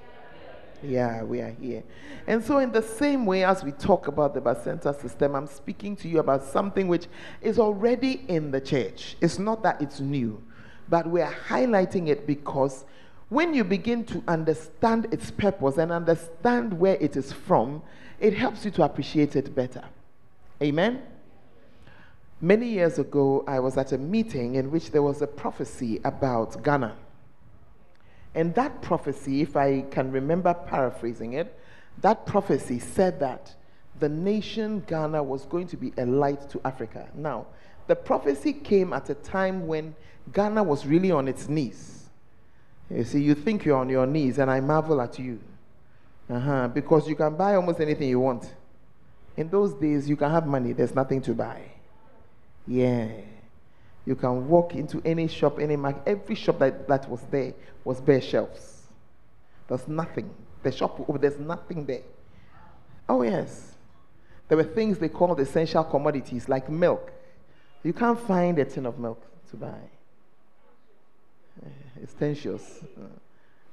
Yeah, 0.82 1.22
we 1.22 1.40
are 1.40 1.50
here. 1.50 1.84
And 2.26 2.42
so, 2.42 2.58
in 2.58 2.72
the 2.72 2.82
same 2.82 3.24
way 3.24 3.44
as 3.44 3.62
we 3.62 3.72
talk 3.72 4.08
about 4.08 4.34
the 4.34 4.40
Bacenta 4.40 5.00
system, 5.00 5.34
I'm 5.34 5.46
speaking 5.46 5.96
to 5.96 6.08
you 6.08 6.18
about 6.18 6.44
something 6.44 6.88
which 6.88 7.06
is 7.40 7.58
already 7.58 8.24
in 8.28 8.50
the 8.50 8.60
church. 8.60 9.16
It's 9.20 9.38
not 9.38 9.62
that 9.62 9.80
it's 9.80 10.00
new, 10.00 10.42
but 10.88 11.06
we 11.08 11.20
are 11.20 11.32
highlighting 11.48 12.08
it 12.08 12.26
because 12.26 12.84
when 13.28 13.54
you 13.54 13.64
begin 13.64 14.04
to 14.04 14.22
understand 14.28 15.06
its 15.12 15.30
purpose 15.30 15.78
and 15.78 15.90
understand 15.90 16.78
where 16.78 16.96
it 16.96 17.16
is 17.16 17.32
from, 17.32 17.82
it 18.20 18.34
helps 18.34 18.64
you 18.64 18.70
to 18.72 18.82
appreciate 18.82 19.36
it 19.36 19.54
better. 19.54 19.84
Amen? 20.62 21.02
Many 22.44 22.70
years 22.70 22.98
ago, 22.98 23.44
I 23.46 23.60
was 23.60 23.76
at 23.76 23.92
a 23.92 23.98
meeting 23.98 24.56
in 24.56 24.72
which 24.72 24.90
there 24.90 25.00
was 25.00 25.22
a 25.22 25.28
prophecy 25.28 26.00
about 26.04 26.60
Ghana. 26.64 26.96
And 28.34 28.52
that 28.56 28.82
prophecy, 28.82 29.42
if 29.42 29.56
I 29.56 29.82
can 29.82 30.10
remember 30.10 30.52
paraphrasing 30.52 31.34
it, 31.34 31.56
that 32.00 32.26
prophecy 32.26 32.80
said 32.80 33.20
that 33.20 33.54
the 34.00 34.08
nation 34.08 34.82
Ghana 34.88 35.22
was 35.22 35.44
going 35.44 35.68
to 35.68 35.76
be 35.76 35.92
a 35.96 36.04
light 36.04 36.50
to 36.50 36.60
Africa. 36.64 37.08
Now, 37.14 37.46
the 37.86 37.94
prophecy 37.94 38.52
came 38.52 38.92
at 38.92 39.08
a 39.08 39.14
time 39.14 39.68
when 39.68 39.94
Ghana 40.32 40.64
was 40.64 40.84
really 40.84 41.12
on 41.12 41.28
its 41.28 41.48
knees. 41.48 42.08
You 42.90 43.04
see, 43.04 43.22
you 43.22 43.36
think 43.36 43.64
you're 43.64 43.78
on 43.78 43.88
your 43.88 44.06
knees, 44.06 44.38
and 44.38 44.50
I 44.50 44.58
marvel 44.58 45.00
at 45.00 45.16
you. 45.16 45.38
Uh-huh, 46.28 46.66
because 46.66 47.08
you 47.08 47.14
can 47.14 47.36
buy 47.36 47.54
almost 47.54 47.80
anything 47.80 48.08
you 48.08 48.18
want. 48.18 48.52
In 49.36 49.48
those 49.48 49.74
days, 49.74 50.08
you 50.08 50.16
can 50.16 50.32
have 50.32 50.48
money, 50.48 50.72
there's 50.72 50.94
nothing 50.94 51.22
to 51.22 51.34
buy. 51.34 51.71
Yeah. 52.66 53.08
You 54.04 54.16
can 54.16 54.48
walk 54.48 54.74
into 54.74 55.00
any 55.04 55.28
shop, 55.28 55.58
any 55.58 55.76
market, 55.76 56.02
every 56.06 56.34
shop 56.34 56.58
that, 56.58 56.88
that 56.88 57.08
was 57.08 57.20
there 57.30 57.54
was 57.84 58.00
bare 58.00 58.20
shelves. 58.20 58.82
There's 59.68 59.86
nothing. 59.86 60.30
The 60.62 60.72
shop, 60.72 61.00
there's 61.20 61.38
nothing 61.38 61.86
there. 61.86 62.02
Oh, 63.08 63.22
yes. 63.22 63.74
There 64.48 64.56
were 64.56 64.64
things 64.64 64.98
they 64.98 65.08
called 65.08 65.40
essential 65.40 65.84
commodities 65.84 66.48
like 66.48 66.68
milk. 66.68 67.12
You 67.82 67.92
can't 67.92 68.18
find 68.20 68.58
a 68.58 68.64
tin 68.64 68.86
of 68.86 68.98
milk 68.98 69.24
to 69.50 69.56
buy. 69.56 69.78
Eh, 71.64 71.68
it's 72.02 72.12
tensious. 72.14 72.80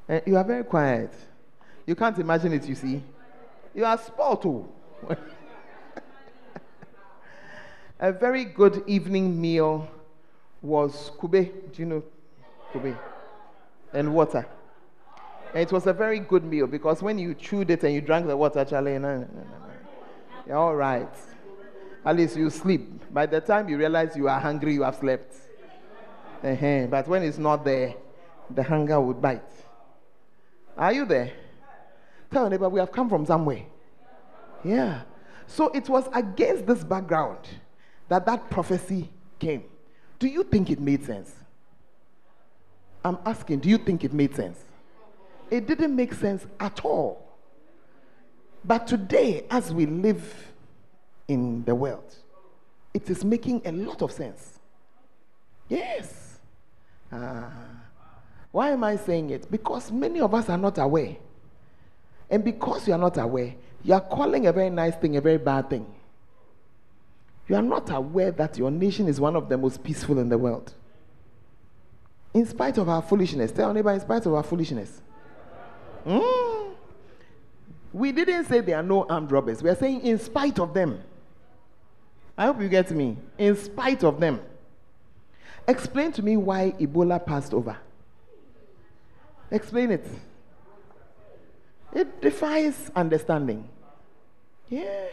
Uh, 0.08 0.20
you 0.26 0.36
are 0.38 0.44
very 0.44 0.64
quiet. 0.64 1.14
You 1.86 1.96
can't 1.96 2.18
imagine 2.18 2.54
it, 2.54 2.68
you 2.68 2.76
see. 2.76 3.04
You 3.74 3.86
are 3.86 4.00
too. 4.42 4.68
a 8.00 8.12
very 8.12 8.46
good 8.46 8.84
evening 8.88 9.40
meal 9.40 9.88
was 10.62 11.12
kube. 11.18 11.52
Do 11.74 11.82
you 11.82 11.86
know 11.86 12.04
kube? 12.74 12.98
And 13.94 14.14
water. 14.14 14.48
And 15.54 15.64
it 15.64 15.72
was 15.72 15.88
a 15.88 15.94
very 15.94 16.20
good 16.20 16.44
meal 16.44 16.68
because 16.68 17.02
when 17.02 17.18
you 17.18 17.34
chewed 17.34 17.72
it 17.72 17.84
and 17.84 17.94
you 17.94 18.02
drank 18.02 18.28
the 18.28 18.38
water, 18.38 18.64
Charlie, 18.64 19.00
no, 19.00 19.18
no, 19.18 19.28
no, 19.28 19.46
you're 20.48 20.58
all 20.58 20.76
right. 20.76 21.10
At 22.06 22.16
least 22.16 22.38
you 22.38 22.50
sleep. 22.50 23.12
By 23.12 23.26
the 23.26 23.42
time 23.42 23.68
you 23.68 23.78
realize 23.78 24.16
you 24.16 24.28
are 24.30 24.40
hungry, 24.40 24.74
you 24.74 24.84
have 24.84 24.96
slept. 24.96 25.36
Uh-huh. 26.44 26.88
But 26.88 27.08
when 27.08 27.24
it's 27.24 27.38
not 27.38 27.66
there, 27.66 27.96
the 28.50 28.64
hunger 28.64 29.02
would 29.02 29.22
bite. 29.22 29.42
Are 30.78 30.94
you 30.94 31.06
there? 31.06 31.34
Tell 32.32 32.44
your 32.44 32.52
neighbor, 32.52 32.70
we 32.70 32.80
have 32.80 32.92
come 32.92 33.10
from 33.10 33.26
somewhere. 33.26 33.64
Yeah. 34.64 35.02
So 35.48 35.70
it 35.70 35.90
was 35.90 36.08
against 36.14 36.68
this 36.68 36.84
background 36.84 37.40
that 38.10 38.26
that 38.26 38.50
prophecy 38.50 39.10
came. 39.40 39.64
Do 40.20 40.28
you 40.28 40.44
think 40.44 40.70
it 40.70 40.80
made 40.80 41.06
sense? 41.06 41.34
I'm 43.04 43.18
asking, 43.26 43.60
do 43.60 43.70
you 43.70 43.78
think 43.78 44.04
it 44.04 44.14
made 44.14 44.36
sense? 44.36 44.60
It 45.50 45.68
didn't 45.68 45.96
make 45.96 46.14
sense 46.14 46.46
at 46.60 46.84
all. 46.84 47.26
But 48.64 48.88
today, 48.88 49.46
as 49.50 49.74
we 49.74 49.86
live 49.86 50.52
in 51.28 51.64
the 51.64 51.74
world, 51.74 52.14
it 52.94 53.10
is 53.10 53.24
making 53.24 53.62
a 53.66 53.72
lot 53.72 54.02
of 54.02 54.12
sense. 54.12 54.60
Yes. 55.70 56.40
Uh, 57.12 57.50
why 58.52 58.72
am 58.72 58.84
I 58.84 58.98
saying 58.98 59.30
it? 59.30 59.50
Because 59.50 59.92
many 59.92 60.20
of 60.20 60.34
us 60.34 60.50
are 60.50 60.58
not 60.58 60.78
aware. 60.78 61.16
And 62.30 62.44
because 62.44 62.88
you 62.88 62.94
are 62.94 63.00
not 63.00 63.18
aware, 63.18 63.56
you 63.84 63.94
are 63.94 64.02
calling 64.02 64.48
a 64.48 64.54
very 64.54 64.70
nice 64.70 64.96
thing 64.96 65.16
a 65.16 65.22
very 65.22 65.38
bad 65.38 65.70
thing. 65.70 65.86
You 67.50 67.56
are 67.56 67.64
not 67.64 67.90
aware 67.90 68.32
that 68.32 68.60
your 68.60 68.70
nation 68.70 69.08
is 69.08 69.20
one 69.20 69.36
of 69.36 69.50
the 69.50 69.58
most 69.58 69.84
peaceful 69.84 70.20
in 70.20 70.30
the 70.30 70.38
world. 70.38 70.72
In 72.32 72.46
spite 72.46 72.78
of 72.78 72.88
our 72.88 73.02
foolishness, 73.02 73.52
tell 73.52 73.74
neighbor, 73.74 73.92
in 73.92 74.00
spite 74.00 74.24
of 74.28 74.36
our 74.36 74.44
foolishness. 74.44 75.02
Mm. 76.06 76.76
We 77.92 78.12
didn't 78.12 78.46
say 78.46 78.60
there 78.62 78.78
are 78.78 78.84
no 78.84 79.04
armed 79.10 79.32
robbers. 79.32 79.64
We 79.64 79.70
are 79.72 79.76
saying 79.76 80.02
in 80.02 80.20
spite 80.20 80.60
of 80.60 80.76
them. 80.76 81.02
I 82.38 82.46
hope 82.46 82.62
you 82.62 82.70
get 82.70 82.92
me. 82.92 83.18
In 83.40 83.56
spite 83.58 84.04
of 84.04 84.20
them. 84.20 84.42
Explain 85.68 86.12
to 86.14 86.22
me 86.22 86.38
why 86.38 86.76
Ebola 86.80 87.24
passed 87.26 87.56
over. 87.56 87.76
Explain 89.50 89.92
it. 89.92 90.06
It 91.94 92.22
defies 92.22 92.92
understanding. 92.96 93.68
Yeah. 94.70 95.08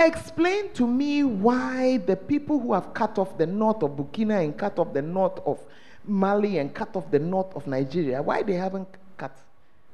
Explain 0.00 0.70
to 0.74 0.86
me 0.86 1.22
why 1.22 1.98
the 1.98 2.16
people 2.16 2.58
who 2.58 2.72
have 2.72 2.92
cut 2.92 3.18
off 3.18 3.38
the 3.38 3.46
north 3.46 3.82
of 3.82 3.92
Burkina 3.92 4.42
and 4.42 4.56
cut 4.56 4.78
off 4.78 4.92
the 4.92 5.02
north 5.02 5.38
of 5.46 5.60
Mali 6.04 6.58
and 6.58 6.74
cut 6.74 6.94
off 6.96 7.10
the 7.10 7.18
north 7.18 7.54
of 7.54 7.66
Nigeria, 7.66 8.20
why 8.20 8.42
they 8.42 8.54
haven't 8.54 8.88
cut 9.16 9.36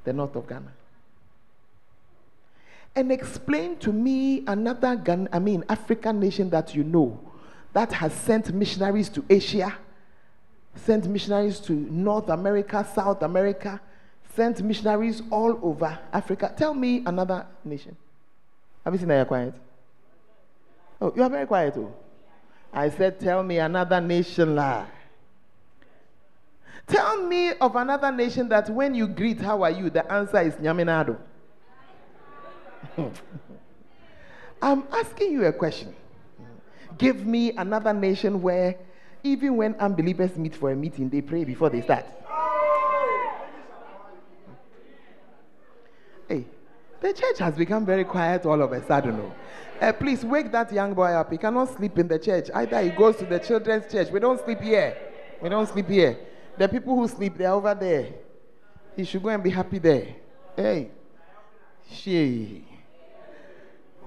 the 0.04 0.12
north 0.12 0.34
of 0.34 0.48
Ghana? 0.48 0.72
And 2.96 3.12
explain 3.12 3.76
to 3.78 3.92
me 3.92 4.42
another 4.46 4.96
Ghana, 4.96 5.28
I 5.32 5.38
mean 5.38 5.64
African 5.68 6.18
nation 6.18 6.50
that 6.50 6.74
you 6.74 6.82
know 6.82 7.20
that 7.72 7.92
has 7.92 8.12
sent 8.12 8.52
missionaries 8.52 9.08
to 9.10 9.24
Asia, 9.30 9.76
sent 10.74 11.06
missionaries 11.06 11.60
to 11.60 11.72
North 11.72 12.28
America, 12.30 12.86
South 12.94 13.22
America, 13.22 13.80
sent 14.34 14.62
missionaries 14.62 15.22
all 15.30 15.58
over 15.62 15.98
Africa. 16.12 16.52
Tell 16.56 16.74
me 16.74 17.02
another 17.06 17.46
nation. 17.64 17.96
Have 18.84 18.94
you 18.94 18.98
seen 18.98 19.08
that 19.08 19.16
you're 19.16 19.24
quiet? 19.24 19.54
Oh, 21.00 21.12
you 21.14 21.22
are 21.22 21.30
very 21.30 21.46
quiet. 21.46 21.74
Oh. 21.76 21.94
I 22.72 22.90
said, 22.90 23.18
Tell 23.20 23.42
me 23.42 23.58
another 23.58 24.00
nation 24.00 24.54
lie. 24.54 24.86
Tell 26.86 27.22
me 27.26 27.52
of 27.60 27.76
another 27.76 28.10
nation 28.10 28.48
that 28.48 28.68
when 28.68 28.94
you 28.94 29.06
greet, 29.06 29.40
how 29.40 29.62
are 29.62 29.70
you? 29.70 29.90
The 29.90 30.10
answer 30.12 30.40
is 30.40 30.54
Nyaminado. 30.54 31.16
I'm 34.62 34.84
asking 34.92 35.32
you 35.32 35.44
a 35.44 35.52
question. 35.52 35.94
Give 36.98 37.24
me 37.24 37.52
another 37.52 37.92
nation 37.92 38.42
where 38.42 38.76
even 39.22 39.56
when 39.56 39.74
unbelievers 39.76 40.36
meet 40.36 40.54
for 40.54 40.72
a 40.72 40.76
meeting, 40.76 41.08
they 41.08 41.20
pray 41.20 41.44
before 41.44 41.70
they 41.70 41.80
start. 41.80 42.04
Hey, 46.28 46.44
the 47.00 47.12
church 47.12 47.38
has 47.38 47.54
become 47.54 47.86
very 47.86 48.04
quiet 48.04 48.44
all 48.46 48.60
of 48.60 48.72
a 48.72 48.84
sudden. 48.86 49.20
Oh. 49.20 49.32
Uh, 49.80 49.92
please 49.92 50.24
wake 50.24 50.52
that 50.52 50.70
young 50.72 50.92
boy 50.92 51.10
up. 51.12 51.32
He 51.32 51.38
cannot 51.38 51.74
sleep 51.74 51.98
in 51.98 52.06
the 52.06 52.18
church. 52.18 52.50
Either 52.52 52.82
he 52.82 52.90
goes 52.90 53.16
to 53.16 53.24
the 53.24 53.38
children's 53.38 53.90
church. 53.90 54.10
We 54.10 54.20
don't 54.20 54.38
sleep 54.44 54.60
here. 54.60 54.96
We 55.40 55.48
don't 55.48 55.66
sleep 55.66 55.88
here. 55.88 56.18
The 56.58 56.68
people 56.68 56.94
who 56.94 57.08
sleep, 57.08 57.38
they're 57.38 57.52
over 57.52 57.74
there. 57.74 58.08
He 58.94 59.04
should 59.04 59.22
go 59.22 59.30
and 59.30 59.42
be 59.42 59.48
happy 59.48 59.78
there. 59.78 60.08
Hey, 60.54 60.90
she. 61.90 62.66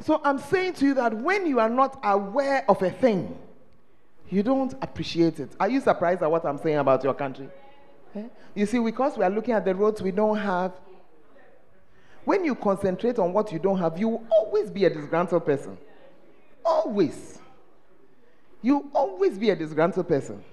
So 0.01 0.21
I'm 0.23 0.37
saying 0.37 0.73
to 0.73 0.85
you 0.85 0.93
that 0.95 1.13
when 1.13 1.47
you 1.47 1.59
are 1.59 1.69
not 1.69 1.99
aware 2.03 2.69
of 2.69 2.81
a 2.83 2.91
thing, 2.91 3.35
you 4.29 4.43
don't 4.43 4.73
appreciate 4.81 5.39
it. 5.39 5.51
Are 5.59 5.69
you 5.69 5.79
surprised 5.79 6.21
at 6.21 6.29
what 6.29 6.45
I'm 6.45 6.57
saying 6.59 6.77
about 6.77 7.03
your 7.03 7.13
country? 7.13 7.49
Eh? 8.15 8.23
You 8.53 8.65
see, 8.67 8.79
because 8.79 9.17
we 9.17 9.23
are 9.23 9.29
looking 9.29 9.53
at 9.53 9.65
the 9.65 9.73
roads 9.73 10.01
we 10.01 10.11
don't 10.11 10.37
have, 10.37 10.73
when 12.25 12.45
you 12.45 12.55
concentrate 12.55 13.19
on 13.19 13.33
what 13.33 13.51
you 13.51 13.59
don't 13.59 13.77
have, 13.79 13.99
you 13.99 14.09
will 14.09 14.23
always 14.31 14.69
be 14.69 14.85
a 14.85 14.89
disgruntled 14.89 15.45
person. 15.45 15.77
Always. 16.63 17.39
You 18.61 18.89
always 18.93 19.37
be 19.37 19.49
a 19.49 19.55
disgruntled 19.55 20.07
person. 20.07 20.43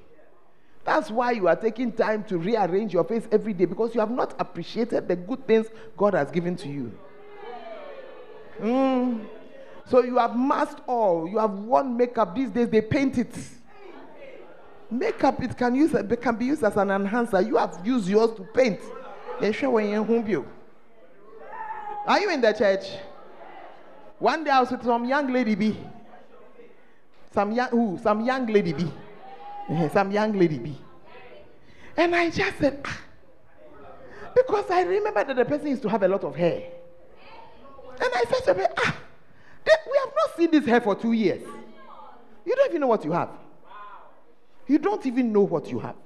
That's 0.84 1.10
why 1.10 1.32
you 1.32 1.46
are 1.46 1.56
taking 1.56 1.92
time 1.92 2.24
to 2.24 2.38
rearrange 2.38 2.92
your 2.92 3.04
face 3.04 3.28
every 3.30 3.52
day 3.52 3.66
because 3.66 3.94
you 3.94 4.00
have 4.00 4.10
not 4.10 4.34
appreciated 4.40 5.06
the 5.06 5.14
good 5.14 5.46
things 5.46 5.68
God 5.96 6.14
has 6.14 6.30
given 6.30 6.56
to 6.56 6.68
you. 6.68 6.92
Mm. 8.60 9.26
So 9.86 10.02
you 10.02 10.18
have 10.18 10.36
masked 10.36 10.80
all. 10.86 11.28
You 11.28 11.38
have 11.38 11.52
worn 11.52 11.96
makeup. 11.96 12.34
These 12.34 12.50
days 12.50 12.68
they 12.68 12.80
paint 12.80 13.18
it. 13.18 13.34
Makeup 14.90 15.40
it 15.42 15.56
can 15.56 15.74
use 15.76 15.94
it 15.94 16.22
can 16.22 16.36
be 16.36 16.46
used 16.46 16.64
as 16.64 16.76
an 16.76 16.90
enhancer. 16.90 17.40
You 17.40 17.56
have 17.56 17.80
used 17.84 18.08
yours 18.08 18.36
to 18.36 18.42
paint. 18.42 18.80
Are 22.06 22.20
you 22.20 22.30
in 22.30 22.40
the 22.40 22.52
church? 22.52 22.86
One 24.18 24.44
day 24.44 24.50
I 24.50 24.60
was 24.60 24.70
with 24.70 24.84
some 24.84 25.04
young 25.04 25.32
lady 25.32 25.54
B. 25.54 25.76
Some 27.32 27.52
young 27.52 27.68
who? 27.70 27.98
Some 28.02 28.24
young 28.24 28.46
lady 28.46 28.72
B. 28.72 28.90
Some 29.92 30.10
young 30.10 30.32
lady 30.38 30.58
B. 30.58 30.76
And 31.96 32.14
I 32.14 32.30
just 32.30 32.58
said, 32.58 32.80
ah. 32.84 33.00
Because 34.34 34.70
I 34.70 34.82
remember 34.82 35.24
that 35.24 35.36
the 35.36 35.44
person 35.44 35.68
used 35.68 35.82
to 35.82 35.88
have 35.88 36.02
a 36.02 36.08
lot 36.08 36.24
of 36.24 36.34
hair. 36.34 36.62
And 38.00 38.10
I 38.14 38.24
said 38.28 38.54
to 38.54 38.60
her, 38.60 38.68
ah, 38.78 38.96
we 39.66 39.98
have 39.98 40.12
not 40.16 40.36
seen 40.36 40.50
this 40.50 40.64
hair 40.66 40.80
for 40.80 40.94
two 40.94 41.12
years. 41.12 41.42
You 42.44 42.56
don't 42.56 42.70
even 42.70 42.80
know 42.80 42.86
what 42.86 43.04
you 43.04 43.12
have. 43.12 43.30
You 44.66 44.78
don't 44.78 45.04
even 45.04 45.32
know 45.32 45.42
what 45.42 45.70
you 45.70 45.78
have. 45.80 45.96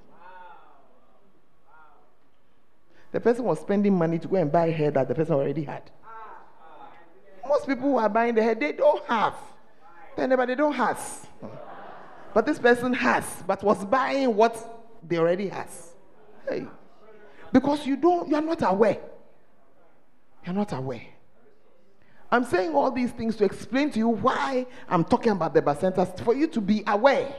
The 3.14 3.20
person 3.20 3.44
was 3.44 3.60
spending 3.60 3.94
money 3.94 4.18
to 4.18 4.26
go 4.26 4.34
and 4.34 4.50
buy 4.50 4.70
hair 4.70 4.90
that 4.90 5.06
the 5.06 5.14
person 5.14 5.36
already 5.36 5.62
had. 5.62 5.88
Most 7.46 7.64
people 7.64 7.90
who 7.90 7.96
are 7.96 8.08
buying 8.08 8.34
the 8.34 8.42
hair, 8.42 8.56
they 8.56 8.72
don't 8.72 9.04
have. 9.04 9.36
Never, 10.18 10.44
they 10.44 10.56
don't 10.56 10.72
have. 10.72 10.98
But 12.34 12.44
this 12.44 12.58
person 12.58 12.92
has, 12.92 13.24
but 13.46 13.62
was 13.62 13.84
buying 13.84 14.34
what 14.34 14.56
they 15.06 15.18
already 15.18 15.46
has. 15.46 15.92
Hey. 16.48 16.66
Because 17.52 17.86
you 17.86 17.94
don't, 17.94 18.28
you 18.28 18.34
are 18.34 18.42
not 18.42 18.68
aware. 18.68 18.98
You're 20.44 20.56
not 20.56 20.72
aware. 20.72 21.06
I'm 22.32 22.42
saying 22.42 22.74
all 22.74 22.90
these 22.90 23.12
things 23.12 23.36
to 23.36 23.44
explain 23.44 23.92
to 23.92 23.98
you 24.00 24.08
why 24.08 24.66
I'm 24.88 25.04
talking 25.04 25.30
about 25.30 25.54
the 25.54 25.62
bacentas, 25.62 26.18
for 26.24 26.34
you 26.34 26.48
to 26.48 26.60
be 26.60 26.82
aware 26.84 27.32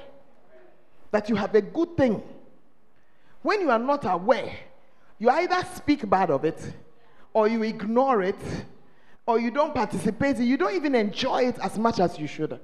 that 1.12 1.28
you 1.28 1.36
have 1.36 1.54
a 1.54 1.62
good 1.62 1.98
thing. 1.98 2.24
When 3.42 3.60
you 3.60 3.72
are 3.72 3.78
not 3.78 4.06
aware, 4.06 4.56
you 5.20 5.30
either 5.30 5.66
speak 5.76 6.10
bad 6.10 6.30
of 6.30 6.46
it 6.46 6.74
or 7.34 7.48
you 7.48 7.64
ignore 7.64 8.22
it, 8.24 8.40
or 9.28 9.40
you 9.40 9.52
don't 9.52 9.74
participate, 9.74 10.38
you 10.38 10.56
don't 10.56 10.76
even 10.76 10.96
enjoy 10.96 11.44
it 11.44 11.58
as 11.60 11.78
much 11.78 12.00
as 12.00 12.18
you 12.20 12.28
should 12.28 12.60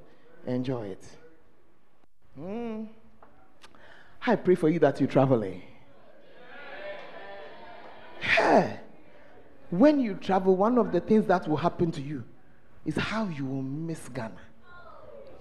enjoy 0.45 0.87
it. 0.87 1.03
Mm. 2.39 2.87
I 4.25 4.35
pray 4.35 4.55
for 4.55 4.69
you 4.69 4.79
that 4.79 5.01
you 5.01 5.07
travel. 5.07 5.43
Eh? 5.43 5.55
Hey, 8.19 8.79
when 9.71 9.99
you 9.99 10.13
travel, 10.13 10.55
one 10.55 10.77
of 10.77 10.91
the 10.91 10.99
things 10.99 11.25
that 11.25 11.47
will 11.47 11.57
happen 11.57 11.91
to 11.91 12.01
you 12.01 12.23
is 12.85 12.95
how 12.95 13.25
you 13.25 13.45
will 13.45 13.63
miss 13.63 14.07
Ghana. 14.09 14.31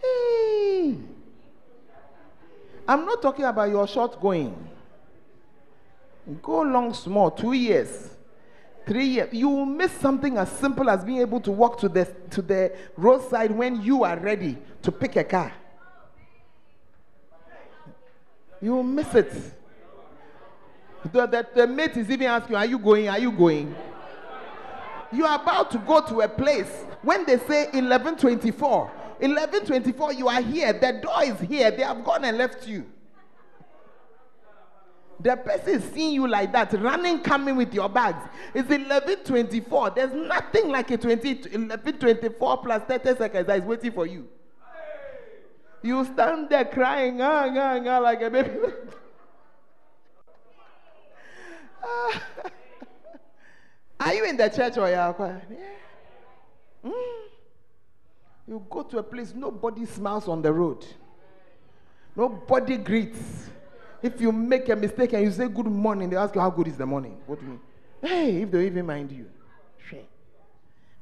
Hey. 0.03 0.97
I'm 2.89 3.05
not 3.05 3.21
talking 3.23 3.45
about 3.45 3.69
your 3.69 3.87
short 3.87 4.21
going. 4.21 4.57
Go 6.43 6.63
long, 6.63 6.95
small, 6.95 7.31
two 7.31 7.53
years, 7.53 8.11
three 8.87 9.07
years. 9.07 9.29
You 9.33 9.49
will 9.49 9.67
miss 9.67 9.93
something 9.93 10.37
as 10.37 10.51
simple 10.51 10.89
as 10.91 11.05
being 11.05 11.19
able 11.21 11.41
to 11.41 11.51
walk 11.51 11.79
to 11.81 11.89
the, 11.89 12.05
to 12.31 12.43
the 12.43 12.73
roadside 12.97 13.51
when 13.51 13.83
you 13.83 14.05
are 14.05 14.19
ready 14.19 14.59
to 14.83 14.93
pick 14.93 15.17
a 15.17 15.25
car. 15.25 15.53
You 18.61 18.75
will 18.75 18.83
miss 18.83 19.15
it. 19.15 19.33
The, 21.13 21.27
the, 21.27 21.47
the 21.55 21.67
mate 21.67 21.97
is 21.97 22.11
even 22.11 22.27
asking, 22.27 22.57
Are 22.57 22.67
you 22.67 22.79
going? 22.79 23.09
Are 23.09 23.19
you 23.19 23.33
going? 23.33 23.75
You 25.13 25.25
are 25.25 25.41
about 25.41 25.71
to 25.73 25.79
go 25.79 26.01
to 26.07 26.21
a 26.21 26.29
place 26.29 26.85
when 27.03 27.25
they 27.25 27.39
say 27.39 27.65
1124. 27.65 28.85
1124, 29.19 30.13
you 30.13 30.29
are 30.29 30.41
here. 30.41 30.73
The 30.73 31.01
door 31.03 31.25
is 31.25 31.41
here. 31.41 31.71
They 31.71 31.83
have 31.83 32.05
gone 32.05 32.25
and 32.25 32.39
left 32.39 32.67
you. 32.69 32.87
The 35.23 35.37
person 35.37 35.75
is 35.75 35.85
seeing 35.93 36.15
you 36.15 36.27
like 36.27 36.51
that, 36.53 36.73
running, 36.73 37.21
coming 37.21 37.57
with 37.57 37.75
your 37.75 37.91
bags. 37.91 38.27
It's 38.55 38.69
1124. 38.69 39.91
There's 39.91 40.13
nothing 40.13 40.71
like 40.71 40.91
a 40.91 40.97
20, 40.97 41.35
1124 41.35 42.57
plus 42.59 42.83
30 42.85 43.17
seconds 43.17 43.47
that 43.47 43.59
is 43.59 43.65
waiting 43.65 43.93
for 43.93 44.07
you. 44.07 44.27
You 45.83 46.05
stand 46.05 46.49
there 46.49 46.65
crying, 46.65 47.21
ah, 47.21 47.49
ah, 47.51 47.81
ah, 47.87 47.99
like 47.99 48.23
a 48.23 48.31
baby. 48.31 48.51
Are 54.01 54.15
you 54.15 54.25
in 54.25 54.37
the 54.39 54.49
church 54.49 54.79
or 54.79 54.89
you 54.89 54.95
are 54.95 55.13
quiet? 55.13 55.43
Yeah. 55.51 55.59
Mm. 56.91 57.21
You 58.49 58.67
go 58.71 58.83
to 58.83 58.99
a 58.99 59.03
place, 59.03 59.35
nobody 59.35 59.85
smiles 59.85 60.29
on 60.29 60.41
the 60.41 60.53
road. 60.53 60.87
Nobody 62.17 62.79
greets. 62.79 63.51
If 64.03 64.21
you 64.21 64.33
make 64.33 64.69
a 64.69 64.77
mistake 64.77 65.13
and 65.13 65.23
you 65.23 65.31
say 65.31 65.49
good 65.49 65.67
morning, 65.67 66.09
they 66.09 66.17
ask 66.17 66.35
you 66.35 66.41
how 66.41 66.51
good 66.51 66.69
is 66.69 66.77
the 66.77 66.87
morning. 66.87 67.19
What 67.27 67.39
do 67.39 67.45
you 67.45 67.51
mean? 67.53 67.61
Hey, 68.03 68.43
if 68.43 68.51
they 68.51 68.67
even 68.67 68.87
mind 68.87 69.13
you. 69.13 69.27
Shit. 69.89 70.09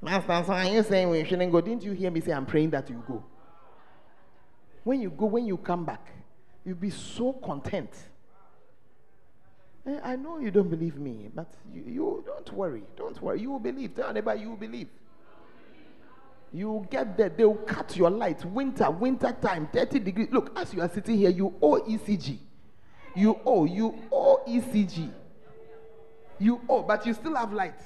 Master, 0.02 0.42
so 0.46 0.52
are 0.52 0.64
you 0.64 0.82
saying 0.82 1.08
we 1.08 1.24
shouldn't 1.24 1.52
go? 1.52 1.60
Didn't 1.60 1.84
you 1.84 1.92
hear 1.92 2.10
me 2.10 2.20
say 2.20 2.32
I'm 2.32 2.46
praying 2.46 2.70
that 2.70 2.90
you 2.90 3.02
go? 3.06 3.22
When 4.82 5.00
you 5.00 5.10
go, 5.10 5.26
when 5.26 5.46
you 5.46 5.56
come 5.58 5.84
back, 5.84 6.10
you'll 6.64 6.76
be 6.76 6.90
so 6.90 7.32
content. 7.34 7.90
Eh, 9.86 10.00
I 10.02 10.16
know 10.16 10.38
you 10.38 10.50
don't 10.50 10.68
believe 10.68 10.96
me, 10.96 11.30
but 11.32 11.52
you, 11.72 11.82
you 11.86 12.24
don't 12.26 12.52
worry. 12.52 12.82
Don't 12.96 13.20
worry. 13.22 13.40
You 13.40 13.52
will 13.52 13.60
believe. 13.60 13.94
Tell 13.94 14.08
anybody 14.08 14.40
you 14.40 14.50
will 14.50 14.56
believe. 14.56 14.88
You 16.52 16.70
will 16.70 16.80
get 16.84 17.16
there, 17.16 17.28
they 17.28 17.44
will 17.44 17.54
cut 17.56 17.94
your 17.96 18.10
light. 18.10 18.44
Winter, 18.44 18.90
winter 18.90 19.36
time, 19.40 19.68
30 19.72 19.98
degrees. 20.00 20.28
Look, 20.32 20.58
as 20.58 20.72
you 20.72 20.80
are 20.80 20.88
sitting 20.88 21.18
here, 21.18 21.30
you 21.30 21.54
owe 21.60 21.80
ECG. 21.80 22.38
You 23.14 23.38
owe, 23.44 23.64
you 23.64 23.94
owe 24.12 24.42
ECG. 24.46 25.10
You 26.38 26.60
owe, 26.68 26.82
but 26.82 27.04
you 27.06 27.14
still 27.14 27.34
have 27.34 27.52
light. 27.52 27.80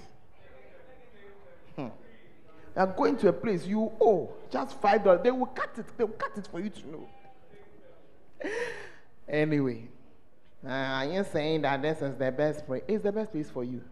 Hmm. 1.77 1.83
You 1.83 1.91
are 2.77 2.87
going 2.87 3.17
to 3.19 3.29
a 3.29 3.33
place 3.33 3.65
you 3.65 3.93
owe 4.01 4.31
just 4.51 4.79
five 4.81 5.05
dollars. 5.05 5.21
They 5.23 5.31
will 5.31 5.47
cut 5.47 5.71
it. 5.79 5.87
They 5.97 6.05
will 6.05 6.13
cut 6.13 6.37
it 6.37 6.47
for 6.47 6.61
you 6.61 6.71
to 6.71 6.91
know. 6.91 7.09
anyway, 9.29 9.89
uh, 10.67 10.71
are 10.71 11.07
you 11.07 11.25
saying 11.33 11.63
that 11.63 11.81
this 11.81 12.03
is 12.03 12.15
the 12.17 12.31
best 12.31 12.67
place? 12.67 12.83
It's 12.87 13.03
the 13.03 13.13
best 13.13 13.33
place 13.33 13.49
for 13.51 13.65
you. 13.65 13.83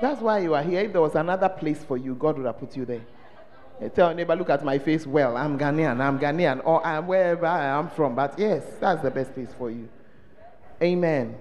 That's 0.00 0.20
why 0.20 0.38
you 0.38 0.54
are 0.54 0.62
here. 0.62 0.80
If 0.80 0.92
there 0.92 1.00
was 1.00 1.14
another 1.14 1.48
place 1.48 1.82
for 1.84 1.96
you, 1.96 2.14
God 2.14 2.38
would 2.38 2.46
have 2.46 2.58
put 2.58 2.76
you 2.76 2.84
there. 2.84 3.02
You 3.80 3.88
tell 3.88 4.14
neighbor, 4.14 4.34
look 4.34 4.50
at 4.50 4.64
my 4.64 4.78
face. 4.78 5.06
Well, 5.06 5.36
I'm 5.36 5.58
Ghanaian. 5.58 6.00
I'm 6.00 6.18
Ghanaian, 6.18 6.62
or 6.64 6.84
I'm 6.84 7.06
wherever 7.06 7.46
I 7.46 7.66
am 7.78 7.90
from. 7.90 8.14
But 8.14 8.38
yes, 8.38 8.64
that's 8.80 9.02
the 9.02 9.10
best 9.10 9.34
place 9.34 9.50
for 9.56 9.70
you. 9.70 9.88
Amen. 10.82 11.36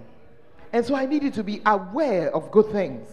And 0.73 0.85
so 0.85 0.95
I 0.95 1.05
need 1.05 1.23
you 1.23 1.31
to 1.31 1.43
be 1.43 1.61
aware 1.65 2.33
of 2.35 2.51
good 2.51 2.71
things. 2.71 3.07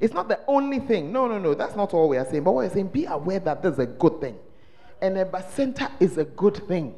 It's 0.00 0.14
not 0.14 0.28
the 0.28 0.40
only 0.46 0.78
thing. 0.78 1.12
No, 1.12 1.26
no, 1.26 1.38
no. 1.38 1.54
That's 1.54 1.74
not 1.74 1.94
all 1.94 2.08
we 2.08 2.16
are 2.16 2.24
saying. 2.24 2.44
But 2.44 2.52
we're 2.52 2.68
saying 2.68 2.88
be 2.88 3.06
aware 3.06 3.40
that 3.40 3.62
there's 3.62 3.78
a 3.78 3.86
good 3.86 4.20
thing. 4.20 4.36
And 5.00 5.16
Bacenta 5.16 5.90
is 6.00 6.18
a 6.18 6.24
good 6.24 6.66
thing. 6.68 6.94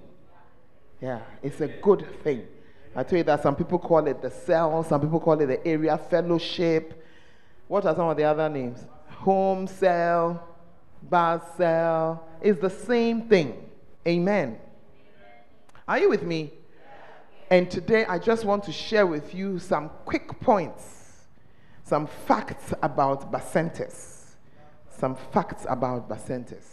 Yeah, 1.01 1.21
it's 1.43 1.61
a 1.61 1.69
good 1.69 2.07
thing. 2.23 2.47
I 2.95 3.05
tell 3.05 3.19
you 3.19 3.25
that 3.25 3.43
some 3.43 3.55
people 3.55 3.79
call 3.79 4.07
it 4.07 4.21
the 4.21 4.31
cell, 4.31 4.83
some 4.83 5.01
people 5.01 5.21
call 5.21 5.41
it 5.41 5.47
the 5.47 5.65
area 5.67 5.97
fellowship. 5.97 7.05
What 7.69 7.85
are 7.87 7.95
some 7.95 8.09
of 8.09 8.17
the 8.17 8.25
other 8.25 8.49
names? 8.49 8.85
Home 9.09 9.67
cell, 9.67 10.43
bar 11.03 11.43
cell. 11.57 12.27
It's 12.41 12.61
the 12.61 12.71
same 12.71 13.29
thing. 13.29 13.71
Amen. 14.07 14.59
Are 15.87 15.99
you 15.99 16.09
with 16.09 16.23
me? 16.23 16.53
And 17.51 17.71
today 17.71 18.05
I 18.05 18.19
just 18.19 18.45
want 18.45 18.65
to 18.65 18.73
share 18.73 19.07
with 19.07 19.35
you 19.35 19.59
some 19.59 19.91
quick 20.05 20.39
points, 20.41 21.25
some 21.83 22.07
facts 22.07 22.75
about 22.83 23.33
Bacentas. 23.33 24.19
Some 24.99 25.15
facts 25.15 25.65
about 25.69 26.09
Bacentas. 26.09 26.65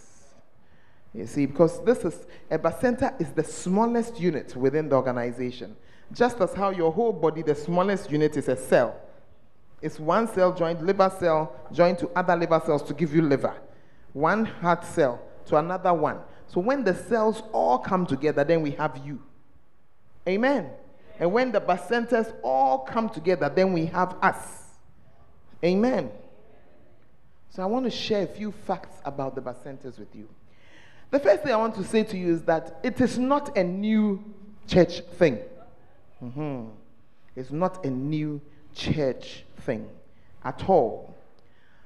You 1.13 1.27
see, 1.27 1.45
because 1.45 1.81
this 1.85 2.03
is 2.03 2.25
a 2.51 2.59
Bacenta 2.59 3.19
is 3.21 3.31
the 3.31 3.43
smallest 3.43 4.19
unit 4.19 4.55
within 4.55 4.89
the 4.89 4.95
organization. 4.95 5.77
Just 6.11 6.41
as 6.41 6.53
how 6.53 6.71
your 6.71 6.91
whole 6.91 7.13
body, 7.13 7.41
the 7.41 7.55
smallest 7.55 8.11
unit 8.11 8.35
is 8.35 8.49
a 8.49 8.57
cell. 8.57 8.99
It's 9.81 9.99
one 9.99 10.27
cell 10.27 10.51
joined, 10.53 10.85
liver 10.85 11.11
cell 11.19 11.55
joined 11.71 11.99
to 11.99 12.09
other 12.15 12.35
liver 12.35 12.61
cells 12.65 12.83
to 12.83 12.93
give 12.93 13.15
you 13.15 13.21
liver. 13.21 13.53
One 14.11 14.43
heart 14.43 14.83
cell 14.83 15.21
to 15.45 15.57
another 15.57 15.93
one. 15.93 16.19
So 16.47 16.59
when 16.59 16.83
the 16.83 16.93
cells 16.93 17.43
all 17.53 17.77
come 17.77 18.05
together, 18.05 18.43
then 18.43 18.61
we 18.61 18.71
have 18.71 18.99
you. 19.05 19.21
Amen. 20.27 20.69
And 21.19 21.31
when 21.31 21.51
the 21.51 21.61
bacentas 21.61 22.33
all 22.43 22.79
come 22.79 23.09
together, 23.09 23.49
then 23.53 23.73
we 23.73 23.85
have 23.87 24.15
us. 24.21 24.63
Amen. 25.63 26.11
So 27.49 27.63
I 27.63 27.65
want 27.67 27.85
to 27.85 27.91
share 27.91 28.23
a 28.23 28.27
few 28.27 28.51
facts 28.51 28.97
about 29.05 29.35
the 29.35 29.41
bacentas 29.41 29.97
with 29.97 30.13
you. 30.13 30.27
The 31.11 31.19
first 31.19 31.43
thing 31.43 31.53
I 31.53 31.57
want 31.57 31.75
to 31.75 31.83
say 31.83 32.03
to 32.03 32.17
you 32.17 32.33
is 32.33 32.41
that 32.43 32.79
it 32.83 32.99
is 32.99 33.17
not 33.17 33.57
a 33.57 33.63
new 33.63 34.23
church 34.67 35.01
thing. 35.17 35.39
Mm-hmm. 36.21 36.65
It's 37.35 37.51
not 37.51 37.85
a 37.85 37.89
new 37.89 38.41
church 38.73 39.45
thing 39.61 39.87
at 40.43 40.67
all. 40.67 41.15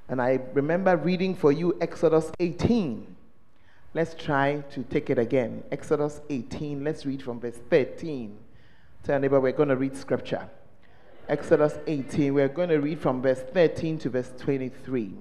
And 0.08 0.22
I 0.22 0.40
remember 0.54 0.98
reading 0.98 1.36
for 1.36 1.52
you 1.52 1.78
Exodus 1.80 2.32
18. 2.40 3.09
Let's 3.96 4.14
try 4.14 4.64
to 4.72 4.84
take 4.84 5.10
it 5.10 5.18
again. 5.18 5.64
Exodus 5.72 6.22
18. 6.30 6.84
Let's 6.84 7.08
read 7.08 7.24
from 7.24 7.40
verse 7.40 7.58
13. 7.72 8.38
Tell 9.02 9.14
your 9.14 9.20
neighbor 9.20 9.40
we're 9.40 9.52
going 9.52 9.70
to 9.70 9.76
read 9.76 9.98
scripture. 9.98 10.48
Exodus 11.28 11.80
18. 11.88 12.32
We're 12.36 12.50
going 12.50 12.70
to 12.70 12.78
read 12.78 13.00
from 13.00 13.24
verse 13.24 13.42
13 13.52 13.98
to 14.00 14.10
verse 14.12 14.32
23. 14.38 15.16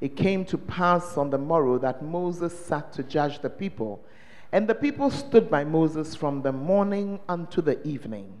It 0.00 0.16
came 0.16 0.44
to 0.44 0.56
pass 0.56 1.16
on 1.16 1.30
the 1.30 1.38
morrow 1.38 1.76
that 1.78 2.04
Moses 2.04 2.56
sat 2.56 2.92
to 2.92 3.02
judge 3.02 3.40
the 3.40 3.50
people. 3.50 4.04
And 4.52 4.68
the 4.68 4.76
people 4.76 5.10
stood 5.10 5.50
by 5.50 5.64
Moses 5.64 6.14
from 6.14 6.42
the 6.42 6.52
morning 6.52 7.18
unto 7.28 7.60
the 7.60 7.84
evening. 7.84 8.32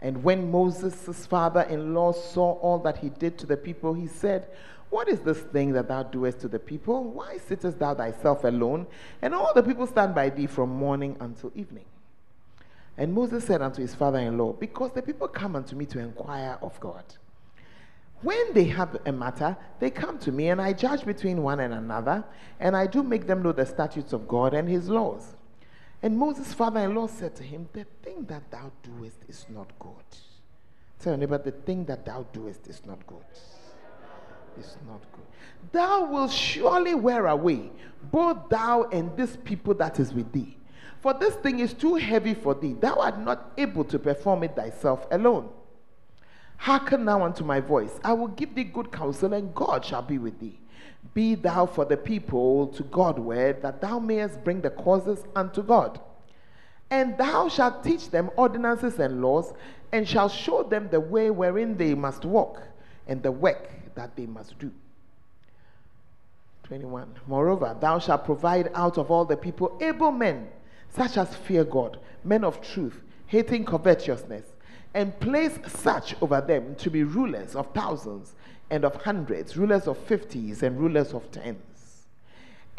And 0.00 0.22
when 0.22 0.52
Moses' 0.52 1.26
father 1.26 1.62
in 1.62 1.94
law 1.94 2.12
saw 2.12 2.52
all 2.60 2.78
that 2.80 2.98
he 2.98 3.08
did 3.08 3.38
to 3.38 3.46
the 3.46 3.56
people, 3.56 3.92
he 3.92 4.06
said, 4.06 4.46
What 4.90 5.08
is 5.08 5.20
this 5.20 5.38
thing 5.38 5.72
that 5.72 5.88
thou 5.88 6.02
doest 6.02 6.40
to 6.40 6.48
the 6.48 6.58
people? 6.58 7.04
Why 7.04 7.38
sittest 7.38 7.78
thou 7.78 7.94
thyself 7.94 8.44
alone? 8.44 8.86
And 9.22 9.34
all 9.34 9.52
the 9.54 9.62
people 9.62 9.86
stand 9.86 10.14
by 10.14 10.30
thee 10.30 10.48
from 10.48 10.68
morning 10.70 11.16
until 11.20 11.52
evening. 11.54 11.84
And 12.98 13.14
Moses 13.14 13.44
said 13.44 13.62
unto 13.62 13.80
his 13.80 13.94
father 13.94 14.18
in 14.18 14.36
law, 14.36 14.52
Because 14.52 14.90
the 14.92 15.00
people 15.00 15.28
come 15.28 15.54
unto 15.54 15.76
me 15.76 15.86
to 15.86 16.00
inquire 16.00 16.58
of 16.60 16.78
God. 16.80 17.04
When 18.22 18.52
they 18.52 18.64
have 18.64 18.98
a 19.06 19.12
matter, 19.12 19.56
they 19.78 19.90
come 19.90 20.18
to 20.18 20.32
me, 20.32 20.48
and 20.48 20.60
I 20.60 20.74
judge 20.74 21.06
between 21.06 21.42
one 21.42 21.60
and 21.60 21.72
another, 21.72 22.24
and 22.58 22.76
I 22.76 22.86
do 22.86 23.02
make 23.02 23.26
them 23.26 23.42
know 23.42 23.52
the 23.52 23.64
statutes 23.64 24.12
of 24.12 24.28
God 24.28 24.52
and 24.52 24.68
his 24.68 24.90
laws. 24.90 25.34
And 26.02 26.18
Moses' 26.18 26.52
father 26.52 26.80
in 26.80 26.94
law 26.94 27.06
said 27.06 27.34
to 27.36 27.42
him, 27.42 27.68
The 27.72 27.86
thing 28.02 28.24
that 28.24 28.50
thou 28.50 28.72
doest 28.82 29.24
is 29.28 29.46
not 29.48 29.70
good. 29.78 29.92
Tell 30.98 31.12
your 31.12 31.18
neighbor, 31.18 31.38
the 31.38 31.52
thing 31.52 31.86
that 31.86 32.04
thou 32.04 32.26
doest 32.32 32.66
is 32.66 32.84
not 32.84 33.06
good. 33.06 33.24
It's 34.58 34.76
not 34.86 35.00
good. 35.12 35.24
Thou 35.72 36.10
wilt 36.10 36.32
surely 36.32 36.94
wear 36.94 37.26
away, 37.26 37.70
both 38.10 38.48
thou 38.48 38.84
and 38.84 39.16
this 39.16 39.36
people 39.44 39.74
that 39.74 40.00
is 40.00 40.12
with 40.12 40.32
thee. 40.32 40.56
For 41.00 41.14
this 41.14 41.34
thing 41.36 41.60
is 41.60 41.72
too 41.72 41.94
heavy 41.94 42.34
for 42.34 42.54
thee. 42.54 42.74
Thou 42.74 42.94
art 42.96 43.18
not 43.18 43.52
able 43.56 43.84
to 43.84 43.98
perform 43.98 44.42
it 44.44 44.56
thyself 44.56 45.06
alone. 45.10 45.48
Hearken 46.58 47.06
now 47.06 47.22
unto 47.22 47.42
my 47.42 47.60
voice. 47.60 47.98
I 48.04 48.12
will 48.12 48.28
give 48.28 48.54
thee 48.54 48.64
good 48.64 48.92
counsel, 48.92 49.32
and 49.32 49.54
God 49.54 49.84
shall 49.84 50.02
be 50.02 50.18
with 50.18 50.38
thee. 50.40 50.58
Be 51.14 51.34
thou 51.34 51.64
for 51.64 51.86
the 51.86 51.96
people 51.96 52.66
to 52.68 52.82
Godward, 52.82 53.62
that 53.62 53.80
thou 53.80 53.98
mayest 53.98 54.44
bring 54.44 54.60
the 54.60 54.68
causes 54.68 55.24
unto 55.34 55.62
God. 55.62 55.98
And 56.90 57.16
thou 57.16 57.48
shalt 57.48 57.82
teach 57.82 58.10
them 58.10 58.30
ordinances 58.36 58.98
and 58.98 59.22
laws, 59.22 59.54
and 59.92 60.06
shalt 60.06 60.32
show 60.32 60.62
them 60.62 60.88
the 60.90 61.00
way 61.00 61.30
wherein 61.30 61.78
they 61.78 61.94
must 61.94 62.26
walk, 62.26 62.62
and 63.06 63.22
the 63.22 63.32
work 63.32 63.70
that 64.00 64.16
they 64.16 64.24
must 64.24 64.58
do. 64.58 64.72
21. 66.62 67.06
Moreover, 67.26 67.76
thou 67.78 67.98
shalt 67.98 68.24
provide 68.24 68.70
out 68.74 68.96
of 68.96 69.10
all 69.10 69.26
the 69.26 69.36
people 69.36 69.76
able 69.82 70.10
men, 70.10 70.48
such 70.88 71.18
as 71.18 71.36
fear 71.36 71.64
God, 71.64 71.98
men 72.24 72.42
of 72.42 72.62
truth, 72.62 73.02
hating 73.26 73.66
covetousness, 73.66 74.46
and 74.94 75.20
place 75.20 75.58
such 75.66 76.16
over 76.22 76.40
them 76.40 76.74
to 76.76 76.88
be 76.88 77.02
rulers 77.04 77.54
of 77.54 77.74
thousands 77.74 78.34
and 78.70 78.86
of 78.86 78.94
hundreds, 79.02 79.58
rulers 79.58 79.86
of 79.86 79.98
fifties 79.98 80.62
and 80.62 80.80
rulers 80.80 81.12
of 81.12 81.30
tens. 81.30 82.06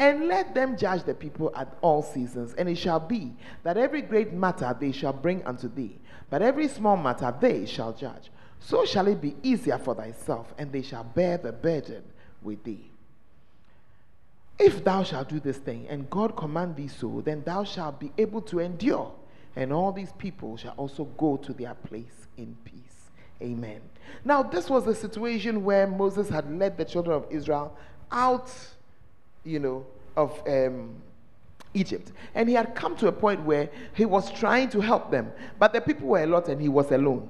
And 0.00 0.26
let 0.26 0.56
them 0.56 0.76
judge 0.76 1.04
the 1.04 1.14
people 1.14 1.52
at 1.54 1.72
all 1.82 2.02
seasons, 2.02 2.54
and 2.54 2.68
it 2.68 2.78
shall 2.78 2.98
be 2.98 3.36
that 3.62 3.76
every 3.76 4.02
great 4.02 4.32
matter 4.32 4.76
they 4.80 4.90
shall 4.90 5.12
bring 5.12 5.44
unto 5.46 5.68
thee, 5.72 6.00
but 6.30 6.42
every 6.42 6.66
small 6.66 6.96
matter 6.96 7.32
they 7.40 7.64
shall 7.64 7.92
judge. 7.92 8.30
So 8.64 8.84
shall 8.84 9.08
it 9.08 9.20
be 9.20 9.34
easier 9.42 9.78
for 9.78 9.94
thyself, 9.94 10.54
and 10.56 10.72
they 10.72 10.82
shall 10.82 11.04
bear 11.04 11.36
the 11.36 11.52
burden 11.52 12.02
with 12.42 12.62
thee. 12.64 12.90
If 14.58 14.84
thou 14.84 15.02
shalt 15.02 15.28
do 15.28 15.40
this 15.40 15.56
thing, 15.58 15.86
and 15.88 16.08
God 16.08 16.36
command 16.36 16.76
thee 16.76 16.88
so, 16.88 17.22
then 17.24 17.42
thou 17.44 17.64
shalt 17.64 17.98
be 17.98 18.12
able 18.16 18.40
to 18.42 18.60
endure, 18.60 19.12
and 19.56 19.72
all 19.72 19.92
these 19.92 20.12
people 20.12 20.56
shall 20.56 20.74
also 20.76 21.04
go 21.04 21.36
to 21.38 21.52
their 21.52 21.74
place 21.74 22.28
in 22.36 22.56
peace. 22.64 23.10
Amen. 23.42 23.80
Now, 24.24 24.42
this 24.42 24.70
was 24.70 24.86
a 24.86 24.94
situation 24.94 25.64
where 25.64 25.86
Moses 25.86 26.28
had 26.28 26.50
led 26.56 26.76
the 26.76 26.84
children 26.84 27.16
of 27.16 27.26
Israel 27.30 27.76
out, 28.12 28.52
you 29.44 29.58
know, 29.58 29.84
of 30.16 30.40
um, 30.46 30.94
Egypt. 31.74 32.12
And 32.34 32.48
he 32.48 32.54
had 32.54 32.76
come 32.76 32.96
to 32.98 33.08
a 33.08 33.12
point 33.12 33.42
where 33.42 33.68
he 33.94 34.04
was 34.04 34.30
trying 34.30 34.68
to 34.70 34.80
help 34.80 35.10
them, 35.10 35.32
but 35.58 35.72
the 35.72 35.80
people 35.80 36.08
were 36.08 36.22
a 36.22 36.26
lot 36.26 36.48
and 36.48 36.60
he 36.60 36.68
was 36.68 36.92
alone. 36.92 37.28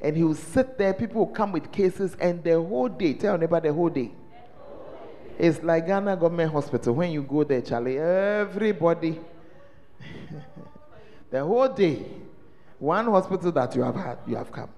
And 0.00 0.16
he 0.16 0.24
would 0.24 0.38
sit 0.38 0.78
there, 0.78 0.94
people 0.94 1.26
would 1.26 1.34
come 1.34 1.52
with 1.52 1.70
cases, 1.70 2.16
and 2.20 2.42
the 2.42 2.52
whole 2.52 2.88
day, 2.88 3.14
tell 3.14 3.36
neighbor 3.36 3.60
the 3.60 3.72
whole 3.72 3.90
day. 3.90 4.12
It's 5.38 5.62
like 5.62 5.86
Ghana 5.86 6.16
Government 6.16 6.52
Hospital. 6.52 6.94
When 6.94 7.10
you 7.10 7.22
go 7.22 7.44
there, 7.44 7.60
Charlie, 7.60 7.98
everybody, 7.98 9.18
the 11.30 11.44
whole 11.44 11.68
day, 11.68 12.04
one 12.78 13.06
hospital 13.06 13.52
that 13.52 13.74
you 13.76 13.82
have 13.82 13.94
had, 13.94 14.18
you 14.26 14.36
have 14.36 14.50
come. 14.50 14.70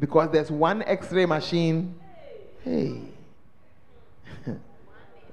Because 0.00 0.30
there's 0.30 0.50
one 0.50 0.82
x-ray 0.82 1.26
machine. 1.26 1.94
Hey. 2.62 3.02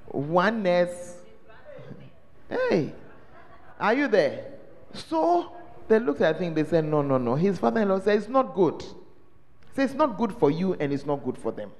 One 0.07 0.61
nurse. 0.61 1.15
Hey. 2.49 2.93
Are 3.79 3.93
you 3.93 4.09
there? 4.09 4.45
So 4.93 5.53
they 5.88 5.99
looked 5.99 6.19
at 6.19 6.39
him 6.39 6.53
they 6.53 6.65
said 6.65 6.84
no 6.84 7.01
no 7.01 7.17
no. 7.17 7.36
His 7.36 7.57
father-in-law 7.57 8.01
said 8.01 8.17
it's 8.17 8.27
not 8.27 8.53
good 8.53 8.84
said 9.74 9.86
it's 9.86 9.93
not 9.93 10.17
good 10.17 10.34
for 10.34 10.51
you 10.51 10.74
and 10.76 10.91
it's 10.93 11.05
not 11.05 11.24
good 11.24 11.38
for 11.38 11.51
them 11.51 11.72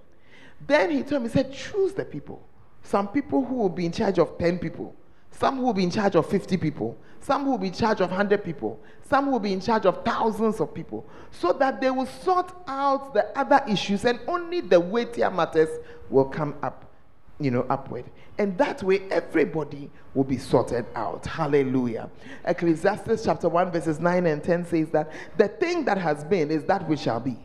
then 0.68 0.92
he 0.92 1.04
told 1.04 1.24
me 1.24 1.30
he 1.30 1.34
said 1.34 1.54
choose 1.54 1.94
the 1.94 2.06
people 2.06 2.42
some 2.84 3.08
people 3.08 3.44
who 3.46 3.56
will 3.56 3.70
be 3.70 3.86
in 3.86 3.92
charge 3.92 4.20
of 4.20 4.38
10 4.38 4.60
people 4.60 4.96
some 5.32 5.58
who 5.58 5.64
will 5.64 5.74
be 5.74 5.84
in 5.84 5.92
charge 5.92 6.16
of 6.16 6.26
50 6.28 6.58
people 6.58 6.98
some 7.20 7.44
who 7.44 7.52
will 7.52 7.58
be 7.58 7.68
in 7.68 7.74
charge 7.74 8.02
of 8.02 8.10
100 8.10 8.44
people 8.44 8.80
some 9.12 9.26
who 9.26 9.32
will 9.32 9.40
be 9.42 9.52
in 9.52 9.60
charge 9.60 9.86
of 9.86 10.06
thousands 10.06 10.62
of 10.62 10.74
people, 10.74 11.06
so 11.32 11.52
that 11.52 11.82
they 11.82 11.92
will 11.92 12.06
sort 12.06 12.54
out 12.66 13.14
the 13.14 13.38
other 13.38 13.62
issues 13.68 14.06
and 14.06 14.22
only 14.26 14.62
the 14.62 14.80
weightier 14.80 15.30
matters 15.30 15.68
will 16.10 16.24
come 16.24 16.56
up, 16.64 16.90
you 17.38 17.52
know, 17.52 17.66
upward. 17.70 18.06
And 18.38 18.58
that 18.58 18.82
way, 18.82 19.02
everybody 19.12 19.92
will 20.14 20.24
be 20.24 20.38
sorted 20.38 20.86
out. 20.96 21.26
Hallelujah. 21.26 22.10
Ecclesiastes 22.46 23.26
chapter 23.26 23.50
1, 23.50 23.72
verses 23.72 24.00
9 24.00 24.26
and 24.28 24.42
10 24.42 24.66
says 24.68 24.90
that 24.92 25.12
the 25.36 25.50
thing 25.50 25.84
that 25.84 25.98
has 25.98 26.24
been 26.24 26.50
is 26.50 26.64
that 26.64 26.88
which 26.88 27.02
shall 27.02 27.20
be, 27.20 27.38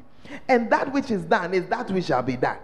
and 0.49 0.71
that 0.71 0.93
which 0.93 1.11
is 1.11 1.23
done 1.25 1.55
is 1.55 1.67
that 1.67 1.91
which 1.91 2.07
shall 2.07 2.23
be 2.23 2.37
done. 2.37 2.59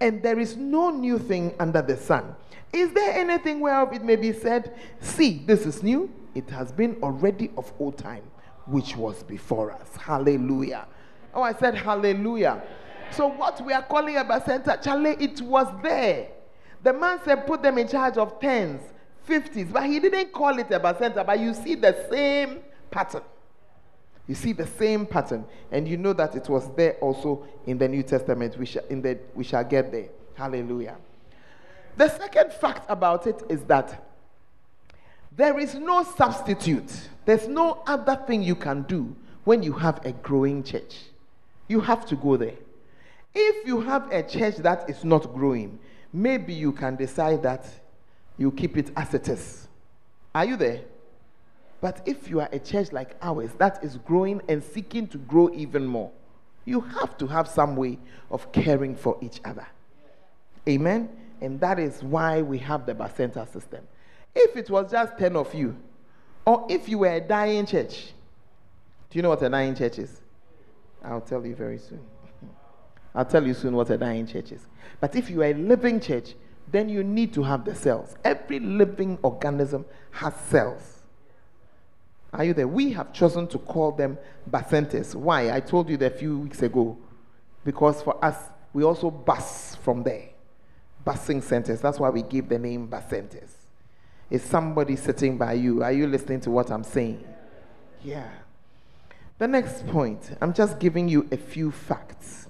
And 0.00 0.22
there 0.22 0.38
is 0.38 0.56
no 0.56 0.90
new 0.90 1.18
thing 1.18 1.54
under 1.58 1.80
the 1.80 1.96
sun. 1.96 2.34
Is 2.72 2.92
there 2.92 3.12
anything 3.12 3.60
whereof 3.60 3.92
it 3.92 4.02
may 4.02 4.16
be 4.16 4.32
said, 4.32 4.74
See, 5.00 5.42
this 5.46 5.64
is 5.64 5.82
new? 5.82 6.12
It 6.34 6.50
has 6.50 6.72
been 6.72 6.96
already 7.02 7.50
of 7.56 7.72
old 7.78 7.96
time 7.96 8.24
which 8.66 8.96
was 8.96 9.22
before 9.22 9.70
us. 9.72 9.96
Hallelujah. 9.96 10.86
Oh, 11.32 11.42
I 11.42 11.52
said 11.52 11.74
hallelujah. 11.74 12.62
So, 13.10 13.28
what 13.28 13.64
we 13.64 13.72
are 13.72 13.82
calling 13.82 14.14
Bacenta, 14.14 14.82
Charlie, 14.82 15.16
it 15.20 15.40
was 15.40 15.66
there. 15.82 16.28
The 16.82 16.92
man 16.92 17.20
said, 17.24 17.46
put 17.46 17.62
them 17.62 17.78
in 17.78 17.88
charge 17.88 18.16
of 18.16 18.40
tens, 18.40 18.80
fifties, 19.22 19.68
but 19.72 19.84
he 19.84 20.00
didn't 20.00 20.32
call 20.32 20.58
it 20.58 20.68
Bacenta. 20.68 21.24
But 21.24 21.38
you 21.38 21.54
see 21.54 21.76
the 21.76 22.06
same 22.10 22.60
pattern. 22.90 23.22
You 24.26 24.34
see 24.34 24.52
the 24.52 24.66
same 24.66 25.04
pattern, 25.04 25.44
and 25.70 25.86
you 25.86 25.96
know 25.96 26.14
that 26.14 26.34
it 26.34 26.48
was 26.48 26.70
there 26.74 26.94
also 26.94 27.46
in 27.66 27.76
the 27.76 27.88
New 27.88 28.02
Testament. 28.02 28.56
We 28.56 28.66
shall, 28.66 28.84
in 28.88 29.02
the, 29.02 29.18
we 29.34 29.44
shall 29.44 29.64
get 29.64 29.92
there. 29.92 30.08
Hallelujah. 30.34 30.96
The 31.96 32.08
second 32.08 32.52
fact 32.52 32.86
about 32.88 33.26
it 33.26 33.42
is 33.48 33.62
that 33.64 34.02
there 35.36 35.58
is 35.58 35.74
no 35.74 36.04
substitute. 36.04 36.90
There's 37.24 37.46
no 37.48 37.82
other 37.86 38.16
thing 38.26 38.42
you 38.42 38.54
can 38.54 38.82
do 38.82 39.14
when 39.44 39.62
you 39.62 39.72
have 39.72 40.04
a 40.06 40.12
growing 40.12 40.62
church. 40.62 40.96
You 41.68 41.80
have 41.80 42.06
to 42.06 42.16
go 42.16 42.36
there. 42.36 42.54
If 43.34 43.66
you 43.66 43.80
have 43.80 44.10
a 44.12 44.22
church 44.22 44.56
that 44.58 44.88
is 44.88 45.04
not 45.04 45.34
growing, 45.34 45.78
maybe 46.12 46.54
you 46.54 46.72
can 46.72 46.96
decide 46.96 47.42
that 47.42 47.66
you 48.38 48.50
keep 48.52 48.76
it 48.76 48.90
as 48.96 49.12
it 49.12 49.28
is. 49.28 49.68
Are 50.34 50.44
you 50.44 50.56
there? 50.56 50.80
But 51.84 52.00
if 52.06 52.30
you 52.30 52.40
are 52.40 52.48
a 52.50 52.58
church 52.58 52.92
like 52.92 53.14
ours 53.20 53.50
that 53.58 53.84
is 53.84 53.98
growing 53.98 54.40
and 54.48 54.64
seeking 54.64 55.06
to 55.08 55.18
grow 55.18 55.50
even 55.52 55.84
more, 55.84 56.10
you 56.64 56.80
have 56.80 57.18
to 57.18 57.26
have 57.26 57.46
some 57.46 57.76
way 57.76 57.98
of 58.30 58.50
caring 58.52 58.96
for 58.96 59.18
each 59.20 59.38
other. 59.44 59.66
Amen? 60.66 61.10
And 61.42 61.60
that 61.60 61.78
is 61.78 62.02
why 62.02 62.40
we 62.40 62.56
have 62.56 62.86
the 62.86 62.94
Bacenta 62.94 63.46
system. 63.52 63.86
If 64.34 64.56
it 64.56 64.70
was 64.70 64.92
just 64.92 65.18
10 65.18 65.36
of 65.36 65.54
you, 65.54 65.76
or 66.46 66.66
if 66.70 66.88
you 66.88 66.96
were 67.00 67.12
a 67.12 67.20
dying 67.20 67.66
church, 67.66 68.14
do 69.10 69.18
you 69.18 69.22
know 69.22 69.28
what 69.28 69.42
a 69.42 69.50
dying 69.50 69.74
church 69.74 69.98
is? 69.98 70.22
I'll 71.04 71.20
tell 71.20 71.44
you 71.44 71.54
very 71.54 71.76
soon. 71.76 72.00
I'll 73.14 73.26
tell 73.26 73.46
you 73.46 73.52
soon 73.52 73.76
what 73.76 73.90
a 73.90 73.98
dying 73.98 74.26
church 74.26 74.52
is. 74.52 74.62
But 75.00 75.16
if 75.16 75.28
you 75.28 75.42
are 75.42 75.50
a 75.50 75.52
living 75.52 76.00
church, 76.00 76.34
then 76.72 76.88
you 76.88 77.04
need 77.04 77.34
to 77.34 77.42
have 77.42 77.66
the 77.66 77.74
cells. 77.74 78.16
Every 78.24 78.58
living 78.58 79.18
organism 79.22 79.84
has 80.12 80.34
cells. 80.48 80.93
Are 82.34 82.42
you 82.42 82.52
there? 82.52 82.66
We 82.66 82.92
have 82.92 83.12
chosen 83.12 83.46
to 83.48 83.58
call 83.58 83.92
them 83.92 84.18
bacentas. 84.50 85.14
Why? 85.14 85.54
I 85.54 85.60
told 85.60 85.88
you 85.88 85.96
that 85.98 86.14
a 86.14 86.18
few 86.18 86.40
weeks 86.40 86.62
ago. 86.62 86.98
Because 87.64 88.02
for 88.02 88.22
us, 88.22 88.36
we 88.72 88.82
also 88.82 89.08
bus 89.10 89.76
from 89.76 90.02
there. 90.02 90.30
Busing 91.06 91.42
centers. 91.42 91.80
That's 91.80 92.00
why 92.00 92.10
we 92.10 92.22
give 92.22 92.48
the 92.48 92.58
name 92.58 92.88
bacentas. 92.88 93.50
Is 94.30 94.42
somebody 94.42 94.96
sitting 94.96 95.38
by 95.38 95.52
you? 95.52 95.84
Are 95.84 95.92
you 95.92 96.08
listening 96.08 96.40
to 96.40 96.50
what 96.50 96.72
I'm 96.72 96.82
saying? 96.82 97.24
Yeah. 98.02 98.28
The 99.38 99.46
next 99.46 99.86
point, 99.86 100.36
I'm 100.40 100.52
just 100.52 100.80
giving 100.80 101.08
you 101.08 101.28
a 101.30 101.36
few 101.36 101.70
facts. 101.70 102.48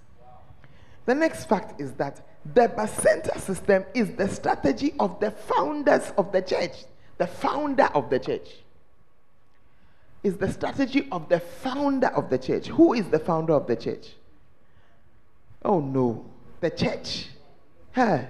The 1.05 1.15
next 1.15 1.45
fact 1.45 1.79
is 1.79 1.93
that 1.95 2.27
the 2.55 2.69
Bacenta 2.69 3.39
system 3.39 3.85
is 3.93 4.13
the 4.13 4.29
strategy 4.29 4.95
of 4.99 5.21
the 5.21 5.31
founders 5.31 6.13
of 6.17 6.33
the 6.33 6.41
church. 6.41 6.85
The 7.19 7.27
founder 7.27 7.91
of 7.95 8.09
the 8.09 8.19
church 8.19 8.64
is 10.25 10.39
the 10.39 10.51
strategy 10.51 11.07
of 11.13 11.29
the 11.29 11.39
founder 11.39 12.09
of 12.09 12.31
the 12.31 12.39
church. 12.39 12.67
Who 12.69 12.95
is 12.95 13.07
the 13.09 13.19
founder 13.19 13.53
of 13.53 13.67
the 13.67 13.77
church? 13.77 14.09
Oh 15.63 15.81
no, 15.81 16.25
the 16.61 16.71
church. 16.71 17.29
Huh? 17.93 18.23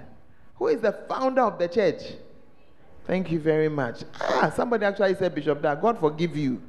Who 0.57 0.67
is 0.67 0.81
the 0.81 0.91
founder 0.91 1.41
of 1.41 1.57
the 1.57 1.69
church? 1.69 2.01
Thank 3.07 3.31
you 3.31 3.39
very 3.39 3.69
much. 3.69 4.03
Ah, 4.19 4.51
somebody 4.55 4.85
actually 4.85 5.15
said, 5.15 5.33
Bishop, 5.33 5.61
that 5.61 5.81
God 5.81 5.99
forgive 5.99 6.35
you. 6.35 6.61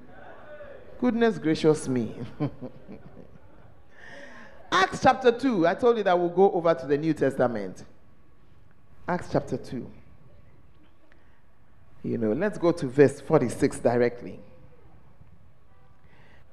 Goodness 1.01 1.39
gracious 1.39 1.89
me. 1.89 2.15
Acts 4.73 5.01
chapter 5.03 5.33
2. 5.33 5.67
I 5.67 5.75
told 5.75 5.99
you 5.99 6.03
that 6.05 6.19
we'll 6.19 6.29
go 6.29 6.51
over 6.53 6.75
to 6.75 6.87
the 6.87 6.97
New 6.97 7.15
Testament. 7.15 7.85
Acts 9.09 9.29
chapter 9.33 9.57
2. 9.57 9.87
You 12.03 12.19
know, 12.19 12.33
let's 12.33 12.59
go 12.59 12.71
to 12.73 12.87
verse 12.87 13.21
46 13.21 13.79
directly. 13.81 14.41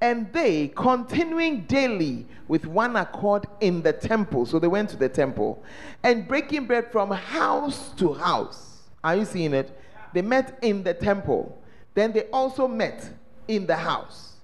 And 0.04 0.32
they, 0.34 0.68
continuing 0.76 1.62
daily 1.62 2.28
with 2.47 2.68
one 2.68 2.95
accord 2.95 3.47
in 3.62 3.82
the 3.82 3.93
temple, 3.93 4.45
so 4.45 4.60
they 4.60 4.68
went 4.68 4.89
to 4.91 4.97
the 4.97 5.10
temple, 5.10 5.64
and 6.04 6.28
breaking 6.28 6.66
bread 6.66 6.91
from 6.91 7.10
house 7.10 7.89
to 7.93 8.14
house 8.14 8.74
are 9.04 9.18
you 9.18 9.26
seeing 9.26 9.54
it? 9.54 9.78
They 10.14 10.22
met 10.22 10.58
in 10.62 10.84
the 10.84 10.93
temple. 10.93 11.62
Then 11.93 12.14
they 12.14 12.24
also 12.30 12.68
met 12.68 13.10
in 13.47 13.66
the 13.66 13.76
house. 13.76 14.38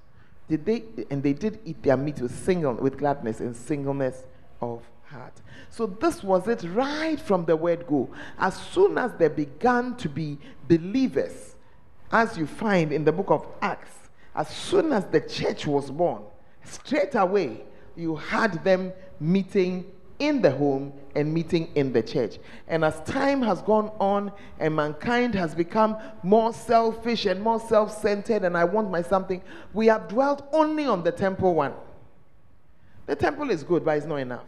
did 0.49 0.65
they 0.65 0.83
and 1.09 1.23
they 1.23 1.33
did 1.33 1.59
eat 1.63 1.81
their 1.81 1.97
meat 1.97 2.19
with 2.19 2.35
single 2.43 2.73
with 2.73 2.97
gladness 2.97 3.39
and 3.39 3.55
singleness 3.55 4.25
of 4.61 4.81
heart. 5.05 5.33
So 5.69 5.85
this 5.85 6.23
was 6.23 6.47
it 6.47 6.63
right 6.63 7.19
from 7.19 7.45
the 7.45 7.55
word 7.55 7.87
go. 7.87 8.09
As 8.37 8.55
soon 8.57 8.97
as 8.97 9.13
they 9.13 9.29
began 9.29 9.95
to 9.97 10.09
be 10.09 10.37
believers, 10.67 11.55
as 12.11 12.37
you 12.37 12.45
find 12.45 12.91
in 12.91 13.05
the 13.05 13.11
book 13.11 13.29
of 13.29 13.47
Acts, 13.61 13.98
as 14.39 14.47
soon 14.47 14.93
as 14.93 15.03
the 15.07 15.19
church 15.19 15.67
was 15.67 15.91
born, 15.91 16.23
straight 16.63 17.13
away 17.13 17.61
you 17.97 18.15
had 18.15 18.63
them 18.63 18.93
meeting 19.19 19.85
in 20.17 20.41
the 20.41 20.49
home 20.49 20.93
and 21.13 21.33
meeting 21.33 21.69
in 21.75 21.91
the 21.91 22.01
church. 22.01 22.37
And 22.69 22.85
as 22.85 23.01
time 23.01 23.41
has 23.41 23.61
gone 23.61 23.91
on 23.99 24.31
and 24.57 24.73
mankind 24.73 25.35
has 25.35 25.53
become 25.53 25.97
more 26.23 26.53
selfish 26.53 27.25
and 27.25 27.41
more 27.41 27.59
self 27.59 28.01
centered, 28.01 28.45
and 28.45 28.57
I 28.57 28.63
want 28.63 28.89
my 28.89 29.01
something, 29.01 29.41
we 29.73 29.87
have 29.87 30.07
dwelt 30.07 30.47
only 30.53 30.85
on 30.85 31.03
the 31.03 31.11
temple 31.11 31.53
one. 31.53 31.73
The 33.07 33.17
temple 33.17 33.51
is 33.51 33.61
good, 33.61 33.83
but 33.83 33.97
it's 33.97 34.05
not 34.05 34.17
enough. 34.17 34.45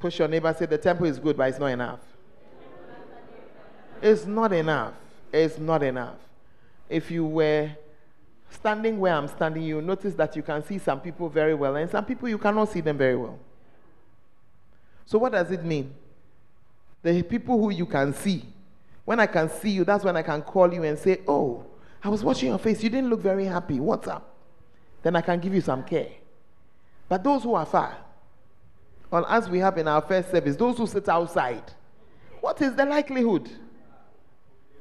Push 0.00 0.18
your 0.18 0.26
neighbor, 0.26 0.52
say, 0.58 0.66
The 0.66 0.78
temple 0.78 1.06
is 1.06 1.20
good, 1.20 1.36
but 1.36 1.50
it's 1.50 1.60
not 1.60 1.66
enough. 1.66 2.00
It's 4.02 4.26
not 4.26 4.52
enough. 4.52 4.94
It's 5.32 5.58
not 5.58 5.84
enough. 5.84 6.16
If 6.88 7.12
you 7.12 7.24
were 7.24 7.70
standing 8.50 8.98
where 8.98 9.14
I'm 9.14 9.28
standing, 9.28 9.62
you 9.62 9.80
notice 9.82 10.14
that 10.14 10.34
you 10.36 10.42
can 10.42 10.64
see 10.64 10.78
some 10.78 11.00
people 11.00 11.28
very 11.28 11.54
well, 11.54 11.76
and 11.76 11.90
some 11.90 12.04
people 12.04 12.28
you 12.28 12.38
cannot 12.38 12.70
see 12.70 12.80
them 12.80 12.98
very 12.98 13.16
well. 13.16 13.38
So, 15.06 15.18
what 15.18 15.32
does 15.32 15.50
it 15.50 15.64
mean? 15.64 15.94
The 17.02 17.22
people 17.22 17.58
who 17.58 17.70
you 17.70 17.86
can 17.86 18.12
see, 18.12 18.44
when 19.04 19.20
I 19.20 19.26
can 19.26 19.48
see 19.48 19.70
you, 19.70 19.84
that's 19.84 20.04
when 20.04 20.16
I 20.16 20.22
can 20.22 20.42
call 20.42 20.72
you 20.72 20.82
and 20.82 20.98
say, 20.98 21.20
Oh, 21.26 21.64
I 22.02 22.08
was 22.08 22.22
watching 22.22 22.50
your 22.50 22.58
face. 22.58 22.82
You 22.82 22.90
didn't 22.90 23.10
look 23.10 23.20
very 23.20 23.44
happy. 23.44 23.80
What's 23.80 24.06
up? 24.08 24.34
Then 25.02 25.16
I 25.16 25.20
can 25.20 25.40
give 25.40 25.54
you 25.54 25.60
some 25.60 25.82
care. 25.82 26.10
But 27.08 27.24
those 27.24 27.42
who 27.42 27.54
are 27.54 27.66
far, 27.66 27.96
well, 29.10 29.24
as 29.26 29.48
we 29.48 29.58
have 29.60 29.78
in 29.78 29.88
our 29.88 30.02
first 30.02 30.30
service, 30.30 30.56
those 30.56 30.76
who 30.76 30.86
sit 30.86 31.08
outside, 31.08 31.62
what 32.40 32.60
is 32.60 32.74
the 32.74 32.84
likelihood 32.84 33.48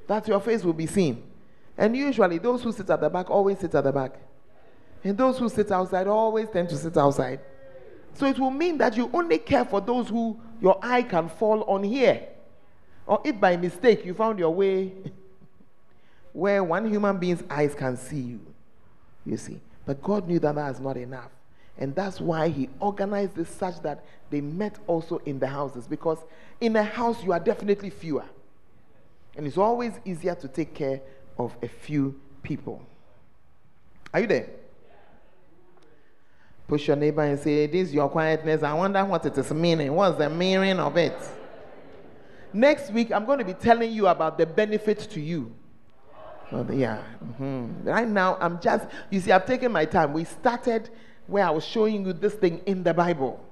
that 0.08 0.28
your 0.28 0.40
face 0.40 0.64
will 0.64 0.74
be 0.74 0.88
seen? 0.88 1.24
And 1.78 1.96
usually, 1.96 2.40
those 2.40 2.64
who 2.64 2.72
sit 2.72 2.90
at 2.90 3.00
the 3.00 3.10
back 3.10 3.30
always 3.30 3.60
sit 3.60 3.76
at 3.76 3.84
the 3.84 3.92
back. 3.92 4.20
And 5.04 5.18
those 5.18 5.38
who 5.38 5.48
sit 5.48 5.72
outside 5.72 6.08
always 6.08 6.50
tend 6.50 6.70
to 6.70 6.78
sit 6.78 6.98
outside. 6.98 7.40
So 8.16 8.26
it 8.26 8.40
will 8.40 8.52
mean 8.52 8.80
that 8.80 8.98
you 8.98 9.10
only 9.14 9.38
care 9.38 9.64
for 9.64 9.80
those 9.80 10.10
who 10.10 10.40
your 10.60 10.80
eye 10.82 11.04
can 11.04 11.30
fall 11.30 11.64
on 11.64 11.84
here. 11.84 12.28
Or 13.06 13.22
if 13.24 13.40
by 13.40 13.56
mistake 13.58 14.04
you 14.04 14.14
found 14.16 14.40
your 14.40 14.50
way 14.50 14.94
where 16.34 16.64
one 16.64 16.90
human 16.90 17.18
being's 17.18 17.44
eyes 17.50 17.76
can 17.76 17.96
see 17.96 18.20
you. 18.20 18.40
You 19.26 19.38
see. 19.38 19.60
But 19.86 20.02
God 20.02 20.28
knew 20.28 20.40
that 20.40 20.56
that 20.56 20.76
is 20.76 20.80
not 20.80 20.98
enough. 20.98 21.30
And 21.78 21.96
that's 21.96 22.20
why 22.20 22.50
he 22.50 22.70
organized 22.80 23.36
this 23.36 23.50
such 23.50 23.82
that 23.84 24.04
they 24.30 24.42
met 24.42 24.80
also 24.88 25.20
in 25.26 25.38
the 25.38 25.48
houses. 25.48 25.88
Because 25.88 26.18
in 26.60 26.76
a 26.76 26.84
house, 26.84 27.24
you 27.24 27.32
are 27.32 27.40
definitely 27.40 27.92
fewer. 27.92 28.26
And 29.36 29.46
it's 29.46 29.58
always 29.58 29.94
easier 30.04 30.34
to 30.36 30.48
take 30.48 30.74
care 30.74 31.02
of 31.38 31.56
a 31.62 31.68
few 31.68 32.20
people. 32.44 32.82
Are 34.14 34.22
you 34.22 34.28
there? 34.28 34.50
Push 36.68 36.88
your 36.88 36.98
neighbor 36.98 37.22
and 37.22 37.40
say, 37.40 37.68
This 37.68 37.90
is 37.90 37.94
your 37.94 38.10
quietness. 38.10 38.64
I 38.64 38.74
wonder 38.74 39.04
what 39.06 39.26
it 39.26 39.38
is 39.38 39.52
meaning. 39.52 39.94
What's 39.94 40.18
the 40.18 40.30
meaning 40.30 40.80
of 40.80 40.98
it? 40.98 41.18
Next 42.52 42.92
week, 42.92 43.12
I'm 43.12 43.26
going 43.26 43.40
to 43.40 43.46
be 43.46 43.54
telling 43.54 43.92
you 43.92 44.08
about 44.08 44.38
the 44.38 44.46
benefit 44.46 45.00
to 45.12 45.22
you. 45.22 45.54
Oh, 46.52 46.66
yeah. 46.72 47.02
Mm-hmm. 47.24 47.88
Right 47.88 48.08
now, 48.08 48.38
I'm 48.40 48.60
just, 48.60 48.88
you 49.10 49.20
see, 49.20 49.32
I've 49.32 49.46
taken 49.46 49.72
my 49.72 49.86
time. 49.86 50.14
We 50.14 50.24
started 50.24 50.90
where 51.28 51.46
I 51.46 51.50
was 51.50 51.66
showing 51.66 52.06
you 52.06 52.14
this 52.14 52.34
thing 52.36 52.62
in 52.66 52.84
the 52.84 52.94
Bible. 52.94 53.44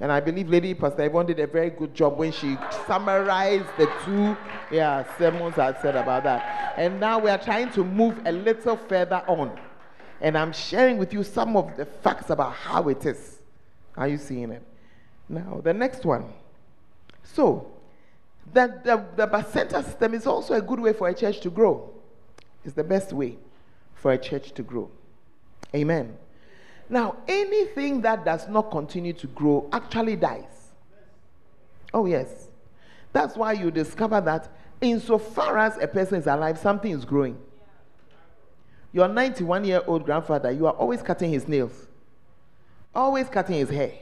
And 0.00 0.10
I 0.10 0.20
believe 0.20 0.48
Lady 0.48 0.74
Pastor 0.74 1.04
Yvonne 1.04 1.26
did 1.26 1.38
a 1.38 1.46
very 1.46 1.70
good 1.70 1.94
job 1.94 2.18
when 2.18 2.32
she 2.32 2.56
summarized 2.86 3.68
the 3.78 3.86
two 4.04 4.36
yeah, 4.74 5.04
sermons 5.18 5.56
I 5.58 5.80
said 5.80 5.96
about 5.96 6.24
that. 6.24 6.53
And 6.76 6.98
now 7.00 7.18
we 7.18 7.30
are 7.30 7.38
trying 7.38 7.70
to 7.72 7.84
move 7.84 8.20
a 8.24 8.32
little 8.32 8.76
further 8.76 9.22
on. 9.26 9.58
And 10.20 10.36
I'm 10.36 10.52
sharing 10.52 10.98
with 10.98 11.12
you 11.12 11.22
some 11.22 11.56
of 11.56 11.76
the 11.76 11.84
facts 11.84 12.30
about 12.30 12.54
how 12.54 12.88
it 12.88 13.04
is. 13.04 13.40
Are 13.96 14.08
you 14.08 14.18
seeing 14.18 14.50
it? 14.50 14.62
Now, 15.28 15.60
the 15.62 15.72
next 15.72 16.04
one. 16.04 16.32
So, 17.22 17.70
the, 18.52 18.80
the, 18.84 19.04
the 19.16 19.26
Bacenta 19.26 19.84
system 19.84 20.14
is 20.14 20.26
also 20.26 20.54
a 20.54 20.60
good 20.60 20.80
way 20.80 20.92
for 20.92 21.08
a 21.08 21.14
church 21.14 21.40
to 21.40 21.50
grow. 21.50 21.90
It's 22.64 22.74
the 22.74 22.84
best 22.84 23.12
way 23.12 23.38
for 23.94 24.12
a 24.12 24.18
church 24.18 24.52
to 24.52 24.62
grow. 24.62 24.90
Amen. 25.74 26.16
Now, 26.88 27.16
anything 27.26 28.02
that 28.02 28.24
does 28.24 28.48
not 28.48 28.70
continue 28.70 29.12
to 29.14 29.26
grow 29.28 29.68
actually 29.72 30.16
dies. 30.16 30.72
Oh, 31.92 32.06
yes. 32.06 32.48
That's 33.12 33.36
why 33.36 33.52
you 33.52 33.70
discover 33.70 34.20
that 34.20 34.48
insofar 34.84 35.58
as 35.58 35.76
a 35.78 35.88
person 35.88 36.18
is 36.18 36.26
alive, 36.26 36.58
something 36.58 36.90
is 36.90 37.04
growing. 37.04 37.38
Your 38.92 39.08
91 39.08 39.64
year 39.64 39.82
old 39.86 40.04
grandfather, 40.04 40.50
you 40.50 40.66
are 40.66 40.72
always 40.72 41.02
cutting 41.02 41.30
his 41.30 41.48
nails, 41.48 41.86
always 42.94 43.28
cutting 43.28 43.56
his 43.56 43.70
hair. 43.70 43.92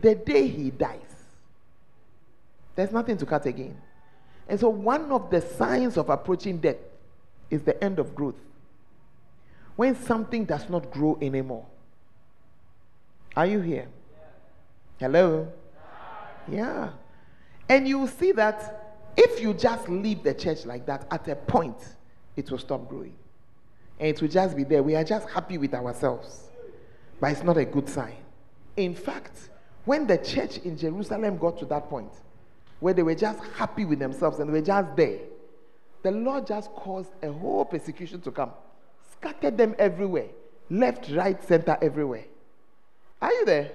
The 0.00 0.14
day 0.14 0.46
he 0.46 0.70
dies, 0.70 1.00
there's 2.74 2.92
nothing 2.92 3.16
to 3.18 3.26
cut 3.26 3.44
again. 3.46 3.76
And 4.48 4.58
so, 4.58 4.68
one 4.68 5.12
of 5.12 5.30
the 5.30 5.40
signs 5.40 5.96
of 5.96 6.08
approaching 6.08 6.58
death 6.58 6.76
is 7.50 7.62
the 7.62 7.82
end 7.82 7.98
of 7.98 8.14
growth. 8.14 8.36
When 9.76 9.94
something 9.94 10.44
does 10.44 10.68
not 10.68 10.90
grow 10.90 11.18
anymore. 11.20 11.66
Are 13.36 13.46
you 13.46 13.60
here? 13.60 13.88
Hello? 14.98 15.52
Yeah. 16.48 16.90
And 17.68 17.86
you 17.86 18.06
see 18.08 18.32
that 18.32 18.89
if 19.22 19.40
you 19.40 19.52
just 19.52 19.86
leave 19.88 20.22
the 20.22 20.32
church 20.32 20.64
like 20.64 20.86
that, 20.86 21.06
at 21.10 21.28
a 21.28 21.36
point, 21.36 21.76
it 22.36 22.50
will 22.50 22.58
stop 22.58 22.88
growing. 22.88 23.14
And 23.98 24.08
it 24.08 24.20
will 24.22 24.28
just 24.28 24.56
be 24.56 24.64
there. 24.64 24.82
We 24.82 24.94
are 24.94 25.04
just 25.04 25.28
happy 25.28 25.58
with 25.58 25.74
ourselves. 25.74 26.48
But 27.20 27.32
it's 27.32 27.42
not 27.42 27.58
a 27.58 27.66
good 27.66 27.86
sign. 27.86 28.16
In 28.78 28.94
fact, 28.94 29.50
when 29.84 30.06
the 30.06 30.16
church 30.16 30.58
in 30.58 30.78
Jerusalem 30.78 31.36
got 31.36 31.58
to 31.58 31.66
that 31.66 31.90
point, 31.90 32.10
where 32.78 32.94
they 32.94 33.02
were 33.02 33.14
just 33.14 33.44
happy 33.56 33.84
with 33.84 33.98
themselves 33.98 34.38
and 34.38 34.48
they 34.48 34.54
were 34.54 34.66
just 34.66 34.96
there, 34.96 35.18
the 36.02 36.10
Lord 36.10 36.46
just 36.46 36.70
caused 36.72 37.10
a 37.22 37.30
whole 37.30 37.66
persecution 37.66 38.22
to 38.22 38.30
come, 38.30 38.52
scattered 39.12 39.58
them 39.58 39.74
everywhere, 39.78 40.28
left, 40.70 41.10
right, 41.10 41.42
center, 41.44 41.76
everywhere. 41.82 42.24
Are 43.20 43.32
you 43.32 43.44
there? 43.44 43.72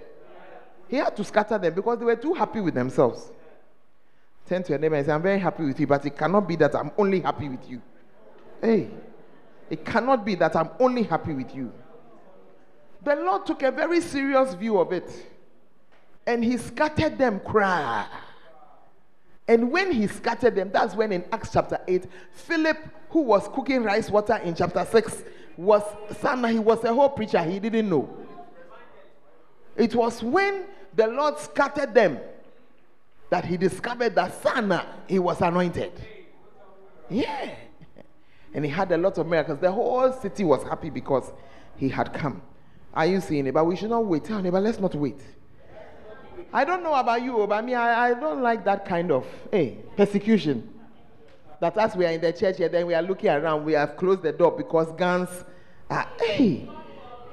He 0.88 0.96
had 0.96 1.16
to 1.18 1.24
scatter 1.24 1.60
them 1.60 1.76
because 1.76 2.00
they 2.00 2.06
were 2.06 2.16
too 2.16 2.34
happy 2.34 2.62
with 2.62 2.74
themselves. 2.74 3.32
Turn 4.48 4.62
to 4.64 4.70
your 4.70 4.80
neighbor 4.80 4.96
and 4.96 5.06
say, 5.06 5.12
I'm 5.12 5.22
very 5.22 5.40
happy 5.40 5.64
with 5.64 5.80
you, 5.80 5.88
but 5.88 6.06
it 6.06 6.18
cannot 6.18 6.48
be 6.48 6.56
that 6.58 6.76
I'm 6.76 6.92
only 6.98 7.20
happy 7.20 7.50
with 7.50 7.68
you. 7.68 7.82
Hey, 8.62 8.90
it 9.70 9.84
cannot 9.84 10.24
be 10.24 10.36
that 10.36 10.56
I'm 10.56 10.70
only 10.80 11.04
happy 11.04 11.34
with 11.34 11.56
you. 11.56 11.72
The 13.04 13.16
Lord 13.16 13.46
took 13.46 13.64
a 13.64 13.72
very 13.72 14.02
serious 14.02 14.54
view 14.54 14.78
of 14.80 14.92
it 14.92 15.10
and 16.28 16.44
he 16.44 16.58
scattered 16.58 17.18
them 17.18 17.40
cry. 17.40 18.06
And 19.48 19.72
when 19.72 19.92
he 19.92 20.08
scattered 20.08 20.56
them, 20.56 20.72
that's 20.72 20.96
when 20.96 21.12
in 21.12 21.24
Acts 21.32 21.52
chapter 21.54 21.80
8, 21.88 22.06
Philip, 22.32 22.78
who 23.10 23.22
was 23.22 23.48
cooking 23.50 23.84
rice 23.84 24.10
water 24.10 24.38
in 24.38 24.56
chapter 24.56 24.86
6, 24.86 25.24
was 25.58 25.84
son, 26.20 26.44
he 26.46 26.60
was 26.60 26.84
a 26.84 26.94
whole 26.94 27.10
preacher, 27.10 27.42
he 27.44 27.60
didn't 27.60 27.90
know. 27.90 28.10
It 29.76 29.94
was 29.94 30.24
when 30.24 30.66
the 30.96 31.08
Lord 31.08 31.38
scattered 31.38 31.94
them 31.94 32.20
that 33.30 33.46
he 33.46 33.58
discovered 33.58 34.16
that 34.16 34.42
Sana, 34.42 34.86
he 35.08 35.20
was 35.20 35.42
anointed. 35.42 35.92
Yeah. 37.10 37.56
And 38.54 38.64
he 38.64 38.72
had 38.72 38.92
a 38.92 38.98
lot 38.98 39.18
of 39.18 39.28
miracles. 39.28 39.60
The 39.60 39.72
whole 39.72 40.12
city 40.14 40.44
was 40.44 40.64
happy 40.64 40.90
because 40.90 41.32
he 41.76 41.90
had 41.90 42.14
come. 42.14 42.42
Are 42.94 43.06
you 43.06 43.20
seeing 43.20 43.48
it? 43.48 43.54
But 43.54 43.66
we 43.66 43.76
should 43.76 43.90
not 43.90 44.06
wait. 44.06 44.24
Tell 44.24 44.42
me, 44.42 44.50
but 44.50 44.64
let's 44.64 44.80
not 44.80 44.96
wait. 44.96 45.20
I 46.54 46.64
don't 46.64 46.84
know 46.84 46.94
about 46.94 47.22
you, 47.22 47.46
but 47.48 47.66
me, 47.66 47.74
I, 47.74 48.12
I 48.12 48.14
don't 48.14 48.42
like 48.42 48.64
that 48.64 48.86
kind 48.86 49.12
of 49.12 49.26
hey, 49.52 49.80
persecution. 49.98 50.70
That 51.60 51.78
as 51.78 51.96
we 51.96 52.06
are 52.06 52.12
in 52.12 52.22
the 52.22 52.32
church 52.32 52.58
here, 52.58 52.70
then 52.70 52.88
we 52.88 52.94
are 52.94 53.02
looking 53.02 53.30
around, 53.30 53.66
we 53.66 53.74
have 53.74 53.98
closed 53.98 54.24
the 54.24 54.32
door 54.32 54.52
because 54.52 54.92
guns 54.94 55.30
are, 55.90 56.08
hey, 56.20 56.70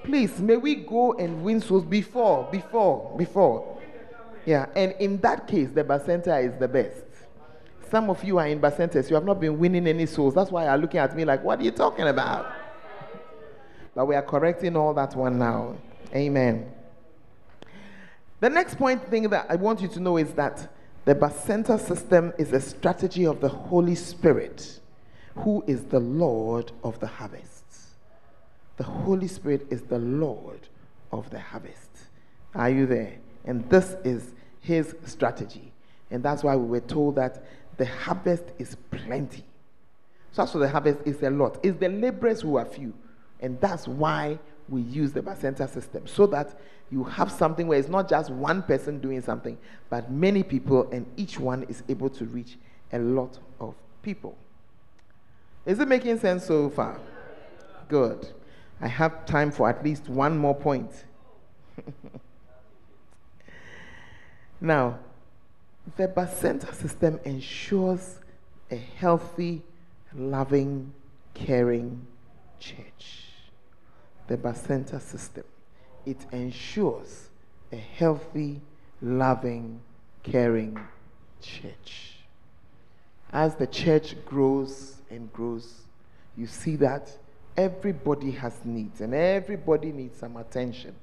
please, 0.02 0.40
may 0.40 0.56
we 0.56 0.74
go 0.74 1.12
and 1.14 1.42
win 1.44 1.60
souls 1.60 1.84
before, 1.84 2.48
before, 2.50 3.14
before. 3.16 3.71
Yeah, 4.44 4.66
and 4.74 4.92
in 4.98 5.18
that 5.18 5.46
case, 5.46 5.70
the 5.70 5.84
Bacenta 5.84 6.44
is 6.44 6.58
the 6.58 6.68
best. 6.68 7.04
Some 7.90 8.10
of 8.10 8.24
you 8.24 8.38
are 8.38 8.46
in 8.46 8.60
Bacentas, 8.60 9.10
you 9.10 9.14
have 9.14 9.24
not 9.24 9.38
been 9.38 9.58
winning 9.58 9.86
any 9.86 10.06
souls. 10.06 10.34
That's 10.34 10.50
why 10.50 10.64
you're 10.64 10.78
looking 10.78 10.98
at 10.98 11.14
me 11.14 11.24
like, 11.24 11.44
what 11.44 11.60
are 11.60 11.62
you 11.62 11.70
talking 11.70 12.08
about? 12.08 12.50
But 13.94 14.06
we 14.06 14.14
are 14.14 14.22
correcting 14.22 14.76
all 14.76 14.94
that 14.94 15.14
one 15.14 15.38
now. 15.38 15.76
Amen. 16.14 16.72
The 18.40 18.48
next 18.48 18.76
point 18.76 19.06
thing 19.08 19.28
that 19.28 19.46
I 19.48 19.56
want 19.56 19.80
you 19.80 19.88
to 19.88 20.00
know 20.00 20.16
is 20.16 20.32
that 20.32 20.72
the 21.04 21.14
Bacenta 21.14 21.78
system 21.78 22.32
is 22.38 22.52
a 22.52 22.60
strategy 22.60 23.26
of 23.26 23.40
the 23.40 23.48
Holy 23.48 23.94
Spirit, 23.94 24.80
who 25.36 25.62
is 25.66 25.84
the 25.84 26.00
Lord 26.00 26.72
of 26.82 26.98
the 26.98 27.06
harvest. 27.06 27.64
The 28.78 28.84
Holy 28.84 29.28
Spirit 29.28 29.66
is 29.70 29.82
the 29.82 29.98
Lord 29.98 30.60
of 31.12 31.28
the 31.30 31.38
harvest. 31.38 31.90
Are 32.54 32.70
you 32.70 32.86
there? 32.86 33.18
And 33.44 33.68
this 33.68 33.96
is 34.04 34.32
his 34.60 34.94
strategy. 35.04 35.72
And 36.10 36.22
that's 36.22 36.44
why 36.44 36.56
we 36.56 36.66
were 36.66 36.80
told 36.80 37.16
that 37.16 37.44
the 37.76 37.86
harvest 37.86 38.44
is 38.58 38.76
plenty. 38.90 39.44
So 40.32 40.42
as 40.42 40.52
for 40.52 40.58
the 40.58 40.68
harvest 40.68 41.00
is 41.04 41.22
a 41.22 41.30
lot. 41.30 41.58
It's 41.62 41.78
the 41.78 41.88
laborers 41.88 42.42
who 42.42 42.56
are 42.56 42.64
few. 42.64 42.94
And 43.40 43.60
that's 43.60 43.88
why 43.88 44.38
we 44.68 44.82
use 44.82 45.12
the 45.12 45.20
Bacenta 45.20 45.68
system. 45.68 46.06
So 46.06 46.26
that 46.28 46.58
you 46.90 47.04
have 47.04 47.30
something 47.32 47.66
where 47.66 47.78
it's 47.78 47.88
not 47.88 48.08
just 48.08 48.30
one 48.30 48.62
person 48.62 49.00
doing 49.00 49.20
something, 49.22 49.58
but 49.90 50.10
many 50.10 50.42
people, 50.42 50.88
and 50.90 51.06
each 51.16 51.38
one 51.38 51.64
is 51.64 51.82
able 51.88 52.10
to 52.10 52.24
reach 52.26 52.58
a 52.92 52.98
lot 52.98 53.38
of 53.60 53.74
people. 54.02 54.36
Is 55.64 55.78
it 55.78 55.88
making 55.88 56.18
sense 56.18 56.44
so 56.44 56.68
far? 56.70 57.00
Good. 57.88 58.28
I 58.80 58.88
have 58.88 59.26
time 59.26 59.50
for 59.50 59.68
at 59.68 59.82
least 59.84 60.08
one 60.08 60.36
more 60.36 60.54
point. 60.54 60.90
now, 64.62 65.00
the 65.96 66.06
Bacenta 66.06 66.72
system 66.72 67.18
ensures 67.24 68.20
a 68.70 68.76
healthy, 68.76 69.60
loving, 70.14 70.94
caring 71.34 72.06
church. 72.60 73.24
The 74.28 74.36
Bacenta 74.36 75.00
system. 75.00 75.42
It 76.06 76.24
ensures 76.30 77.28
a 77.72 77.76
healthy, 77.76 78.60
loving, 79.00 79.80
caring 80.22 80.78
church. 81.40 82.18
As 83.32 83.56
the 83.56 83.66
church 83.66 84.14
grows 84.24 84.98
and 85.10 85.32
grows, 85.32 85.80
you 86.36 86.46
see 86.46 86.76
that 86.76 87.10
everybody 87.56 88.30
has 88.30 88.54
needs 88.64 89.00
and 89.00 89.12
everybody 89.12 89.90
needs 89.90 90.20
some 90.20 90.36
attention. 90.36 90.94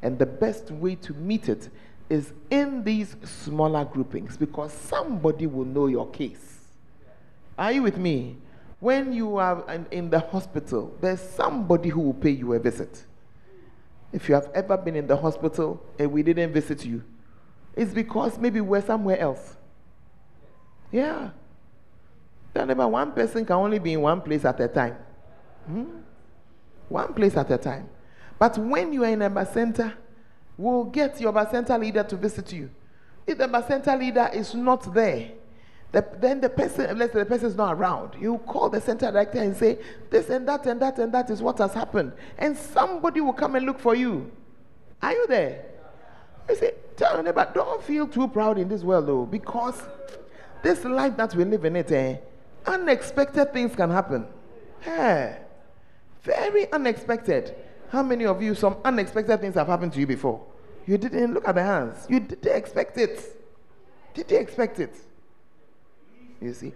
And 0.00 0.18
the 0.18 0.26
best 0.26 0.70
way 0.70 0.94
to 0.96 1.12
meet 1.12 1.50
it 1.50 1.68
is 2.08 2.32
in 2.50 2.84
these 2.84 3.16
smaller 3.24 3.84
groupings 3.84 4.36
because 4.36 4.72
somebody 4.72 5.46
will 5.46 5.64
know 5.64 5.86
your 5.86 6.08
case. 6.10 6.60
Are 7.58 7.72
you 7.72 7.82
with 7.82 7.98
me? 7.98 8.36
When 8.80 9.12
you 9.12 9.36
are 9.36 9.64
in 9.90 10.10
the 10.10 10.18
hospital, 10.18 10.96
there's 11.00 11.20
somebody 11.20 11.88
who 11.88 12.00
will 12.00 12.14
pay 12.14 12.30
you 12.30 12.52
a 12.54 12.58
visit. 12.58 13.04
If 14.12 14.28
you 14.28 14.34
have 14.34 14.50
ever 14.54 14.76
been 14.76 14.96
in 14.96 15.06
the 15.06 15.16
hospital 15.16 15.82
and 15.98 16.10
we 16.10 16.22
didn't 16.22 16.52
visit 16.52 16.84
you, 16.84 17.02
it's 17.74 17.94
because 17.94 18.38
maybe 18.38 18.60
we're 18.60 18.82
somewhere 18.82 19.18
else. 19.18 19.56
Yeah. 20.90 21.30
Remember, 22.54 22.86
one 22.88 23.12
person 23.12 23.46
can 23.46 23.56
only 23.56 23.78
be 23.78 23.94
in 23.94 24.02
one 24.02 24.20
place 24.20 24.44
at 24.44 24.60
a 24.60 24.68
time. 24.68 24.96
Hmm? 25.66 25.84
One 26.88 27.14
place 27.14 27.36
at 27.36 27.50
a 27.50 27.56
time. 27.56 27.88
But 28.38 28.58
when 28.58 28.92
you 28.92 29.04
are 29.04 29.08
in 29.08 29.22
a 29.22 29.30
Bacenta, 29.30 29.94
we'll 30.62 30.84
get 30.84 31.20
your 31.20 31.32
Bacenta 31.32 31.78
leader 31.78 32.04
to 32.04 32.16
visit 32.16 32.52
you. 32.52 32.70
If 33.26 33.38
the 33.38 33.46
Bacenta 33.46 33.98
leader 33.98 34.30
is 34.32 34.54
not 34.54 34.94
there, 34.94 35.32
the, 35.90 36.06
then 36.20 36.40
the 36.40 36.48
person, 36.48 36.96
let's 36.96 37.12
the 37.12 37.26
person 37.26 37.48
is 37.48 37.56
not 37.56 37.74
around, 37.74 38.16
you 38.18 38.38
call 38.46 38.70
the 38.70 38.80
center 38.80 39.10
director 39.10 39.38
and 39.38 39.54
say, 39.54 39.78
this 40.08 40.30
and 40.30 40.48
that 40.48 40.64
and 40.66 40.80
that 40.80 40.98
and 40.98 41.12
that 41.12 41.28
is 41.28 41.42
what 41.42 41.58
has 41.58 41.74
happened. 41.74 42.12
And 42.38 42.56
somebody 42.56 43.20
will 43.20 43.34
come 43.34 43.56
and 43.56 43.66
look 43.66 43.78
for 43.78 43.94
you. 43.94 44.30
Are 45.02 45.12
you 45.12 45.26
there? 45.26 45.66
I 46.48 46.54
say, 46.54 46.74
tell 46.96 47.14
your 47.14 47.22
neighbor, 47.24 47.50
don't 47.52 47.82
feel 47.82 48.06
too 48.06 48.28
proud 48.28 48.58
in 48.58 48.68
this 48.68 48.82
world 48.82 49.06
though, 49.06 49.26
because 49.26 49.80
this 50.62 50.84
life 50.84 51.16
that 51.16 51.34
we 51.34 51.44
live 51.44 51.64
in 51.64 51.76
it, 51.76 51.90
eh, 51.92 52.16
unexpected 52.66 53.52
things 53.52 53.74
can 53.74 53.90
happen. 53.90 54.26
Yeah. 54.86 55.38
Very 56.22 56.72
unexpected. 56.72 57.54
How 57.90 58.02
many 58.02 58.24
of 58.24 58.40
you, 58.40 58.54
some 58.54 58.76
unexpected 58.84 59.40
things 59.40 59.56
have 59.56 59.66
happened 59.66 59.92
to 59.94 60.00
you 60.00 60.06
before? 60.06 60.40
You 60.86 60.98
didn't 60.98 61.34
look 61.34 61.46
at 61.46 61.54
the 61.54 61.62
hands. 61.62 62.06
You 62.08 62.20
didn't 62.20 62.56
expect 62.56 62.98
it. 62.98 63.38
Did 64.14 64.30
you 64.30 64.38
expect 64.38 64.80
it? 64.80 64.94
You 66.40 66.52
see? 66.52 66.72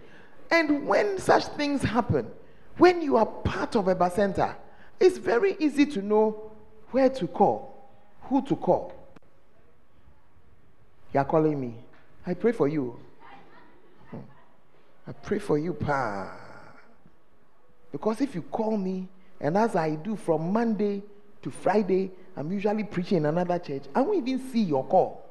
And 0.49 0.87
when 0.87 1.17
such 1.19 1.45
things 1.45 1.81
happen, 1.81 2.31
when 2.77 3.01
you 3.01 3.17
are 3.17 3.25
part 3.25 3.75
of 3.75 3.87
a 3.87 3.95
Bacenta, 3.95 4.55
it's 4.99 5.17
very 5.17 5.55
easy 5.59 5.85
to 5.87 6.01
know 6.01 6.51
where 6.91 7.09
to 7.09 7.27
call, 7.27 7.89
who 8.21 8.41
to 8.45 8.55
call. 8.55 8.93
You 11.13 11.19
are 11.19 11.25
calling 11.25 11.59
me. 11.59 11.75
I 12.25 12.33
pray 12.33 12.51
for 12.51 12.67
you. 12.67 12.99
Hmm. 14.09 14.17
I 15.07 15.11
pray 15.11 15.39
for 15.39 15.57
you, 15.57 15.73
Pa. 15.73 16.31
Because 17.91 18.21
if 18.21 18.35
you 18.35 18.41
call 18.43 18.77
me, 18.77 19.07
and 19.39 19.57
as 19.57 19.75
I 19.75 19.95
do 19.95 20.15
from 20.15 20.51
Monday 20.51 21.03
to 21.41 21.51
Friday, 21.51 22.11
I'm 22.37 22.51
usually 22.51 22.83
preaching 22.83 23.17
in 23.17 23.25
another 23.25 23.57
church, 23.57 23.83
I 23.95 24.01
won't 24.01 24.27
even 24.27 24.51
see 24.51 24.61
your 24.61 24.85
call. 24.85 25.25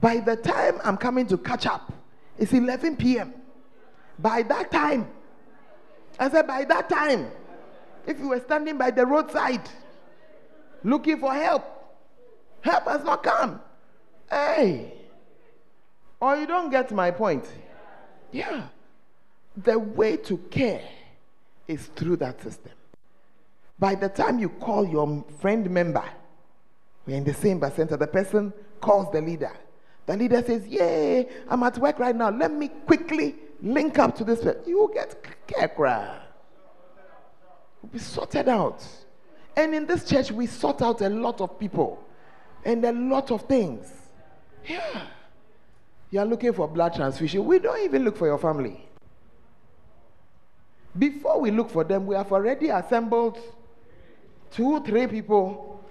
By 0.00 0.18
the 0.18 0.34
time 0.34 0.80
I'm 0.82 0.96
coming 0.96 1.26
to 1.28 1.38
catch 1.38 1.64
up, 1.66 1.92
it's 2.36 2.52
11 2.52 2.96
p.m. 2.96 3.34
By 4.18 4.42
that 4.42 4.72
time, 4.72 5.08
I 6.18 6.28
said, 6.28 6.48
by 6.48 6.64
that 6.64 6.88
time, 6.88 7.30
if 8.04 8.18
you 8.18 8.30
were 8.30 8.40
standing 8.40 8.76
by 8.76 8.90
the 8.90 9.06
roadside 9.06 9.68
looking 10.82 11.20
for 11.20 11.32
help, 11.32 11.64
help 12.62 12.84
has 12.84 13.04
not 13.04 13.22
come. 13.22 13.60
Hey. 14.28 14.94
Or 16.20 16.36
you 16.36 16.48
don't 16.48 16.70
get 16.70 16.90
my 16.90 17.12
point. 17.12 17.44
Yeah. 18.32 18.64
The 19.56 19.78
way 19.78 20.16
to 20.16 20.36
care 20.50 20.82
is 21.68 21.86
through 21.94 22.16
that 22.16 22.42
system. 22.42 22.72
By 23.78 23.94
the 23.94 24.08
time 24.08 24.38
you 24.38 24.48
call 24.48 24.86
your 24.86 25.24
friend 25.40 25.68
member, 25.70 26.04
we're 27.06 27.16
in 27.16 27.24
the 27.24 27.34
same 27.34 27.58
bus 27.58 27.74
center, 27.74 27.96
the 27.96 28.06
person 28.06 28.52
calls 28.80 29.12
the 29.12 29.20
leader. 29.20 29.52
The 30.06 30.16
leader 30.16 30.42
says, 30.42 30.66
Yay, 30.66 31.28
I'm 31.48 31.62
at 31.62 31.78
work 31.78 31.98
right 31.98 32.16
now. 32.16 32.30
Let 32.30 32.52
me 32.52 32.68
quickly 32.68 33.36
link 33.62 33.98
up 33.98 34.16
to 34.16 34.24
this 34.24 34.42
person. 34.42 34.62
You 34.66 34.78
will 34.78 34.88
get 34.88 35.22
cry. 35.76 36.18
Will 37.82 37.88
be 37.90 37.98
sorted 37.98 38.48
out. 38.48 38.84
And 39.56 39.74
in 39.74 39.86
this 39.86 40.04
church, 40.04 40.32
we 40.32 40.46
sort 40.46 40.82
out 40.82 41.00
a 41.00 41.08
lot 41.08 41.40
of 41.40 41.58
people 41.58 42.02
and 42.64 42.84
a 42.84 42.92
lot 42.92 43.30
of 43.30 43.42
things. 43.42 43.86
Yeah. 44.66 45.02
You 46.10 46.20
are 46.20 46.26
looking 46.26 46.52
for 46.52 46.66
blood 46.66 46.94
transfusion. 46.94 47.44
We 47.44 47.58
don't 47.58 47.82
even 47.84 48.04
look 48.04 48.16
for 48.16 48.26
your 48.26 48.38
family. 48.38 48.88
Before 50.98 51.40
we 51.40 51.50
look 51.50 51.70
for 51.70 51.84
them, 51.84 52.06
we 52.06 52.14
have 52.16 52.32
already 52.32 52.70
assembled 52.70 53.38
two, 54.50 54.82
three 54.84 55.06
people 55.06 55.82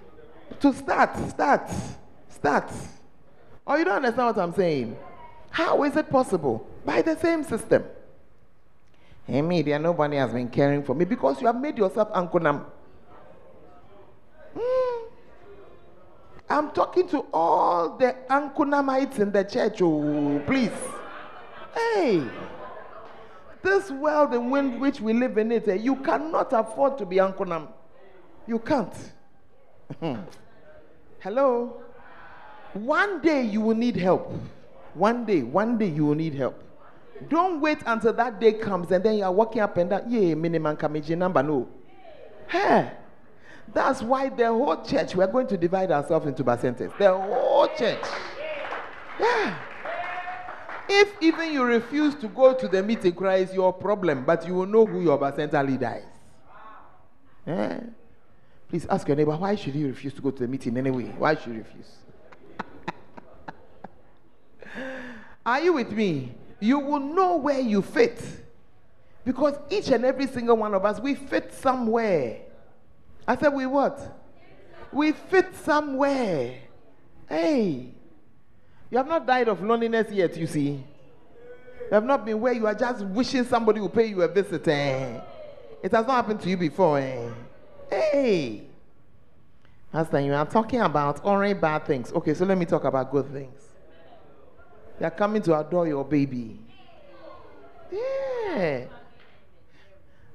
to 0.60 0.72
start, 0.72 1.16
start, 1.28 1.70
start. 2.28 2.70
Oh, 3.66 3.76
you 3.76 3.84
don't 3.84 3.96
understand 3.96 4.36
what 4.36 4.38
I'm 4.38 4.54
saying? 4.54 4.96
How 5.50 5.82
is 5.84 5.96
it 5.96 6.10
possible? 6.10 6.66
By 6.84 7.02
the 7.02 7.16
same 7.18 7.44
system. 7.44 7.84
Hey, 9.26 9.42
media, 9.42 9.78
nobody 9.78 10.16
has 10.16 10.32
been 10.32 10.48
caring 10.48 10.82
for 10.82 10.94
me 10.94 11.04
because 11.04 11.40
you 11.40 11.46
have 11.46 11.60
made 11.60 11.76
yourself 11.76 12.10
Ankunam. 12.12 12.64
Mm. 14.56 15.02
I'm 16.48 16.70
talking 16.70 17.06
to 17.08 17.26
all 17.32 17.98
the 17.98 18.16
Ankunamites 18.30 19.18
in 19.18 19.30
the 19.30 19.44
church. 19.44 19.82
Oh, 19.82 20.42
please. 20.46 20.72
Hey, 21.74 22.24
this 23.62 23.90
world 23.90 24.32
in 24.32 24.80
which 24.80 25.00
we 25.00 25.12
live 25.12 25.36
in 25.36 25.52
it, 25.52 25.68
eh, 25.68 25.74
you 25.74 25.96
cannot 25.96 26.52
afford 26.52 26.96
to 26.98 27.04
be 27.04 27.16
Ankunam. 27.16 27.68
You 28.48 28.58
can't. 28.58 28.94
Hmm. 30.00 30.16
Hello? 31.20 31.82
One 32.72 33.20
day 33.20 33.42
you 33.42 33.60
will 33.60 33.74
need 33.74 33.96
help. 33.96 34.32
One 34.94 35.26
day, 35.26 35.42
one 35.42 35.76
day 35.76 35.88
you 35.88 36.06
will 36.06 36.14
need 36.14 36.34
help. 36.34 36.64
Don't 37.28 37.60
wait 37.60 37.78
until 37.84 38.14
that 38.14 38.40
day 38.40 38.54
comes 38.54 38.90
and 38.90 39.04
then 39.04 39.18
you 39.18 39.24
are 39.24 39.32
walking 39.32 39.60
up 39.60 39.76
and 39.76 39.90
down. 39.90 40.10
Yeah, 40.10 40.34
minimum 40.34 40.76
kamiji 40.76 41.16
number 41.16 41.42
no. 41.42 41.68
Hey, 42.46 42.90
that's 43.74 44.00
why 44.02 44.30
the 44.30 44.46
whole 44.46 44.82
church 44.82 45.14
we 45.14 45.22
are 45.24 45.30
going 45.30 45.46
to 45.48 45.58
divide 45.58 45.90
ourselves 45.90 46.26
into 46.26 46.42
bacentas. 46.42 46.96
The 46.96 47.14
whole 47.14 47.68
church. 47.76 48.04
Yeah. 49.20 49.58
If 50.88 51.12
even 51.20 51.52
you 51.52 51.64
refuse 51.64 52.14
to 52.14 52.28
go 52.28 52.54
to 52.54 52.66
the 52.66 52.82
meeting, 52.82 53.12
cry 53.12 53.36
is 53.36 53.52
your 53.52 53.74
problem, 53.74 54.24
but 54.24 54.46
you 54.46 54.54
will 54.54 54.66
know 54.66 54.86
who 54.86 55.02
your 55.02 55.18
bacenta 55.18 55.66
leader 55.66 55.98
is. 55.98 56.04
Yeah. 57.46 57.80
Please 58.68 58.86
ask 58.90 59.08
your 59.08 59.16
neighbor, 59.16 59.34
why 59.34 59.54
should 59.54 59.74
you 59.74 59.86
refuse 59.86 60.12
to 60.14 60.20
go 60.20 60.30
to 60.30 60.40
the 60.42 60.48
meeting 60.48 60.76
anyway? 60.76 61.04
Why 61.16 61.34
should 61.34 61.54
you 61.54 61.64
refuse? 61.64 61.90
Are 65.46 65.60
you 65.60 65.72
with 65.72 65.90
me? 65.90 66.34
You 66.60 66.78
will 66.78 67.00
know 67.00 67.36
where 67.36 67.60
you 67.60 67.80
fit. 67.80 68.22
Because 69.24 69.54
each 69.70 69.88
and 69.88 70.04
every 70.04 70.26
single 70.26 70.56
one 70.56 70.74
of 70.74 70.84
us, 70.84 71.00
we 71.00 71.14
fit 71.14 71.52
somewhere. 71.54 72.40
I 73.26 73.36
said, 73.36 73.54
we 73.54 73.64
what? 73.64 74.00
We 74.92 75.12
fit 75.12 75.54
somewhere. 75.56 76.54
Hey, 77.28 77.92
you 78.90 78.98
have 78.98 79.06
not 79.06 79.26
died 79.26 79.48
of 79.48 79.62
loneliness 79.62 80.10
yet, 80.10 80.36
you 80.36 80.46
see. 80.46 80.70
You 80.70 81.92
have 81.94 82.04
not 82.04 82.24
been 82.24 82.40
where 82.40 82.52
you 82.52 82.66
are 82.66 82.74
just 82.74 83.04
wishing 83.04 83.44
somebody 83.44 83.80
will 83.80 83.88
pay 83.88 84.06
you 84.06 84.22
a 84.22 84.28
visit. 84.28 84.66
Eh? 84.68 85.20
It 85.82 85.92
has 85.92 86.06
not 86.06 86.16
happened 86.16 86.40
to 86.40 86.50
you 86.50 86.56
before. 86.56 86.98
Eh? 86.98 87.30
Hey. 87.90 88.62
Pastor, 89.92 90.20
you 90.20 90.34
are 90.34 90.46
talking 90.46 90.80
about 90.80 91.24
only 91.24 91.54
bad 91.54 91.86
things. 91.86 92.12
Okay, 92.12 92.34
so 92.34 92.44
let 92.44 92.58
me 92.58 92.66
talk 92.66 92.84
about 92.84 93.10
good 93.10 93.32
things. 93.32 93.68
They 94.98 95.06
are 95.06 95.10
coming 95.10 95.42
to 95.42 95.58
adore 95.58 95.86
your 95.86 96.04
baby. 96.04 96.58
Yeah. 97.90 98.84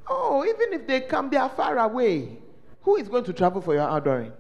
Oh, 0.08 0.44
even 0.44 0.74
if 0.74 0.88
they 0.88 1.02
come, 1.02 1.30
they 1.30 1.38
are 1.38 1.50
far 1.50 1.78
away. 1.78 2.38
Who 2.82 2.96
is 2.96 3.08
going 3.08 3.26
to 3.26 3.34
travel 3.34 3.62
for 3.62 3.74
your 3.74 3.96
adoring? 3.96 4.34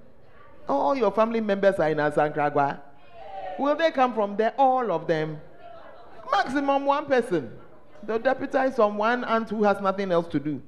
Oh, 0.67 0.77
all 0.77 0.95
your 0.95 1.11
family 1.11 1.41
members 1.41 1.75
are 1.75 1.89
in 1.89 1.97
Asankragwa. 1.97 2.79
Will 3.59 3.75
they 3.75 3.91
come 3.91 4.13
from 4.13 4.35
there? 4.35 4.53
All 4.57 4.91
of 4.91 5.07
them. 5.07 5.39
Maximum 6.31 6.85
one 6.85 7.05
person. 7.05 7.51
They'll 8.01 8.19
deputize 8.19 8.75
someone 8.75 9.23
and 9.23 9.47
who 9.47 9.63
has 9.63 9.79
nothing 9.79 10.11
else 10.11 10.27
to 10.29 10.39
do. 10.39 10.61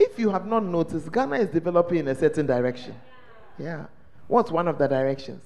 If 0.00 0.18
you 0.18 0.30
have 0.30 0.46
not 0.46 0.64
noticed, 0.64 1.12
Ghana 1.12 1.36
is 1.36 1.48
developing 1.50 1.98
in 1.98 2.08
a 2.08 2.14
certain 2.14 2.46
direction. 2.46 2.94
Yeah. 3.58 3.84
What's 4.28 4.50
one 4.50 4.66
of 4.66 4.78
the 4.78 4.88
directions? 4.88 5.44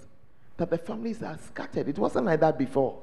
That 0.59 0.70
the 0.70 0.78
families 0.78 1.24
are 1.24 1.36
scattered. 1.36 1.88
It 1.88 1.98
wasn't 1.98 2.26
like 2.26 2.38
that 2.38 2.57
before. 2.57 3.02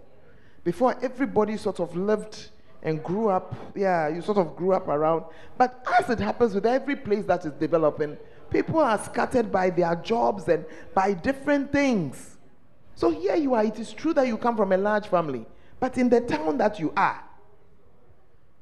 Before, 0.64 0.96
everybody 1.02 1.58
sort 1.58 1.82
of 1.82 1.94
lived 1.94 2.52
and 2.84 3.04
grew 3.04 3.28
up. 3.28 3.54
Yeah, 3.76 4.08
you 4.08 4.22
sort 4.22 4.38
of 4.38 4.56
grew 4.56 4.72
up 4.72 4.88
around. 4.88 5.26
But 5.58 5.86
as 6.00 6.10
it 6.10 6.20
happens 6.20 6.56
with 6.56 6.66
every 6.66 6.96
place 6.96 7.26
that 7.26 7.46
is 7.46 7.52
developing, 7.54 8.18
people 8.50 8.80
are 8.80 8.98
scattered 9.04 9.52
by 9.52 9.72
their 9.72 9.96
jobs 9.98 10.48
and 10.48 10.64
by 10.94 11.12
different 11.12 11.74
things. 11.74 12.38
So 12.96 13.10
here 13.10 13.36
you 13.36 13.56
are. 13.56 13.66
It 13.66 13.78
is 13.78 13.92
true 13.92 14.14
that 14.14 14.26
you 14.26 14.38
come 14.38 14.56
from 14.56 14.72
a 14.72 14.78
large 14.78 15.08
family, 15.08 15.46
but 15.82 15.98
in 15.98 16.08
the 16.08 16.22
town 16.22 16.58
that 16.60 16.80
you 16.80 16.94
are, 16.96 17.22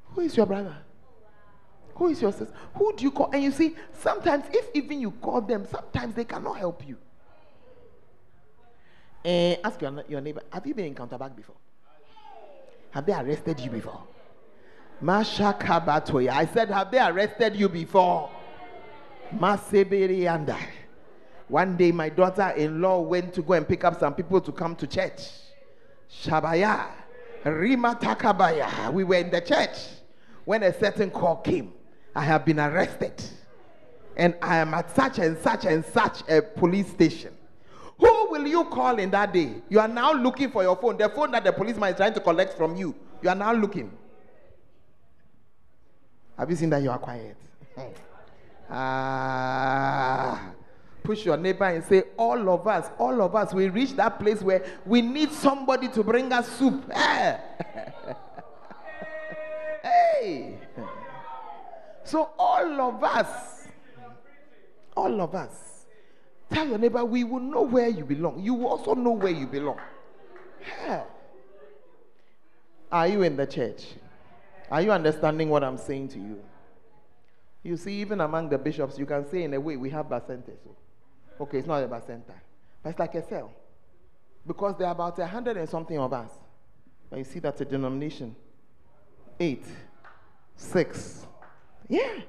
who 0.06 0.22
is 0.22 0.36
your 0.36 0.46
brother? 0.46 0.76
Who 2.00 2.08
is 2.08 2.22
your 2.22 2.32
sister? 2.32 2.54
Who 2.76 2.94
do 2.96 3.04
you 3.04 3.10
call? 3.10 3.30
And 3.30 3.42
you 3.42 3.50
see, 3.50 3.76
sometimes 3.92 4.46
if 4.52 4.70
even 4.72 5.02
you 5.02 5.10
call 5.10 5.42
them, 5.42 5.66
sometimes 5.70 6.14
they 6.14 6.24
cannot 6.24 6.56
help 6.56 6.82
you. 6.88 6.96
Uh, 9.22 9.56
ask 9.62 9.82
your, 9.82 10.02
your 10.08 10.22
neighbor, 10.22 10.40
have 10.50 10.66
you 10.66 10.72
been 10.72 10.86
in 10.86 10.94
Counterback 10.94 11.36
before? 11.36 11.56
Have 12.92 13.04
they 13.04 13.12
arrested 13.12 13.60
you 13.60 13.70
before? 13.70 14.02
Masha 15.02 15.54
Kabatoya. 15.60 16.30
I 16.30 16.46
said, 16.46 16.70
have 16.70 16.90
they 16.90 17.00
arrested 17.00 17.54
you 17.54 17.68
before? 17.68 18.30
Maseberi 19.36 20.26
Anda. 20.26 20.56
One 21.48 21.76
day, 21.76 21.92
my 21.92 22.08
daughter 22.08 22.48
in 22.56 22.80
law 22.80 23.02
went 23.02 23.34
to 23.34 23.42
go 23.42 23.52
and 23.52 23.68
pick 23.68 23.84
up 23.84 24.00
some 24.00 24.14
people 24.14 24.40
to 24.40 24.52
come 24.52 24.74
to 24.76 24.86
church. 24.86 25.20
Shabaya. 26.10 26.86
Rima 27.44 27.98
Takabaya. 28.00 28.90
We 28.90 29.04
were 29.04 29.16
in 29.16 29.28
the 29.28 29.42
church 29.42 29.76
when 30.46 30.62
a 30.62 30.72
certain 30.72 31.10
call 31.10 31.36
came. 31.36 31.74
I 32.14 32.22
have 32.24 32.44
been 32.44 32.58
arrested. 32.60 33.12
And 34.16 34.34
I 34.42 34.56
am 34.56 34.74
at 34.74 34.94
such 34.94 35.18
and 35.18 35.38
such 35.38 35.64
and 35.64 35.84
such 35.84 36.22
a 36.28 36.42
police 36.42 36.88
station. 36.88 37.32
Who 37.98 38.30
will 38.30 38.46
you 38.46 38.64
call 38.64 38.98
in 38.98 39.10
that 39.10 39.32
day? 39.32 39.54
You 39.68 39.80
are 39.80 39.88
now 39.88 40.12
looking 40.12 40.50
for 40.50 40.62
your 40.62 40.76
phone, 40.76 40.96
the 40.96 41.08
phone 41.08 41.30
that 41.32 41.44
the 41.44 41.52
policeman 41.52 41.90
is 41.90 41.96
trying 41.96 42.14
to 42.14 42.20
collect 42.20 42.56
from 42.56 42.76
you. 42.76 42.94
You 43.22 43.28
are 43.28 43.34
now 43.34 43.52
looking. 43.52 43.92
Have 46.38 46.48
you 46.50 46.56
seen 46.56 46.70
that 46.70 46.82
you 46.82 46.90
are 46.90 46.98
quiet? 46.98 47.36
Ah. 48.72 50.52
Push 51.02 51.24
your 51.24 51.36
neighbor 51.36 51.64
and 51.64 51.82
say, 51.82 52.04
All 52.16 52.48
of 52.50 52.68
us, 52.68 52.88
all 52.98 53.20
of 53.20 53.34
us, 53.34 53.52
we 53.52 53.68
reach 53.68 53.96
that 53.96 54.20
place 54.20 54.42
where 54.42 54.64
we 54.86 55.02
need 55.02 55.32
somebody 55.32 55.88
to 55.88 56.04
bring 56.04 56.32
us 56.32 56.48
soup. 56.52 56.88
hey. 59.82 60.56
So, 62.04 62.30
all 62.38 62.80
of 62.80 63.04
us, 63.04 63.68
all 64.96 65.20
of 65.20 65.34
us, 65.34 65.86
tell 66.50 66.66
your 66.66 66.78
neighbor, 66.78 67.04
we 67.04 67.24
will 67.24 67.40
know 67.40 67.62
where 67.62 67.88
you 67.88 68.04
belong. 68.04 68.40
You 68.40 68.54
will 68.54 68.68
also 68.68 68.94
know 68.94 69.12
where 69.12 69.32
you 69.32 69.46
belong. 69.46 69.78
Yeah. 70.84 71.04
Are 72.90 73.06
you 73.06 73.22
in 73.22 73.36
the 73.36 73.46
church? 73.46 73.84
Are 74.70 74.82
you 74.82 74.92
understanding 74.92 75.48
what 75.48 75.62
I'm 75.62 75.78
saying 75.78 76.08
to 76.08 76.18
you? 76.18 76.40
You 77.62 77.76
see, 77.76 78.00
even 78.00 78.20
among 78.20 78.48
the 78.48 78.58
bishops, 78.58 78.98
you 78.98 79.06
can 79.06 79.28
say 79.28 79.42
in 79.42 79.54
a 79.54 79.60
way 79.60 79.76
we 79.76 79.90
have 79.90 80.06
bacenta. 80.06 80.52
So, 80.64 80.76
okay, 81.40 81.58
it's 81.58 81.68
not 81.68 81.82
a 81.82 81.88
bacenta, 81.88 82.34
but 82.82 82.90
it's 82.90 82.98
like 82.98 83.14
a 83.14 83.26
cell, 83.28 83.52
because 84.46 84.76
there 84.78 84.86
are 84.86 84.92
about 84.92 85.18
a 85.18 85.26
hundred 85.26 85.56
and 85.58 85.68
something 85.68 85.98
of 85.98 86.12
us. 86.12 86.30
But 87.10 87.18
you 87.18 87.24
see, 87.24 87.38
that's 87.38 87.60
a 87.60 87.64
denomination. 87.64 88.34
Eight, 89.38 89.64
six, 90.56 91.26
yeah. 91.90 92.20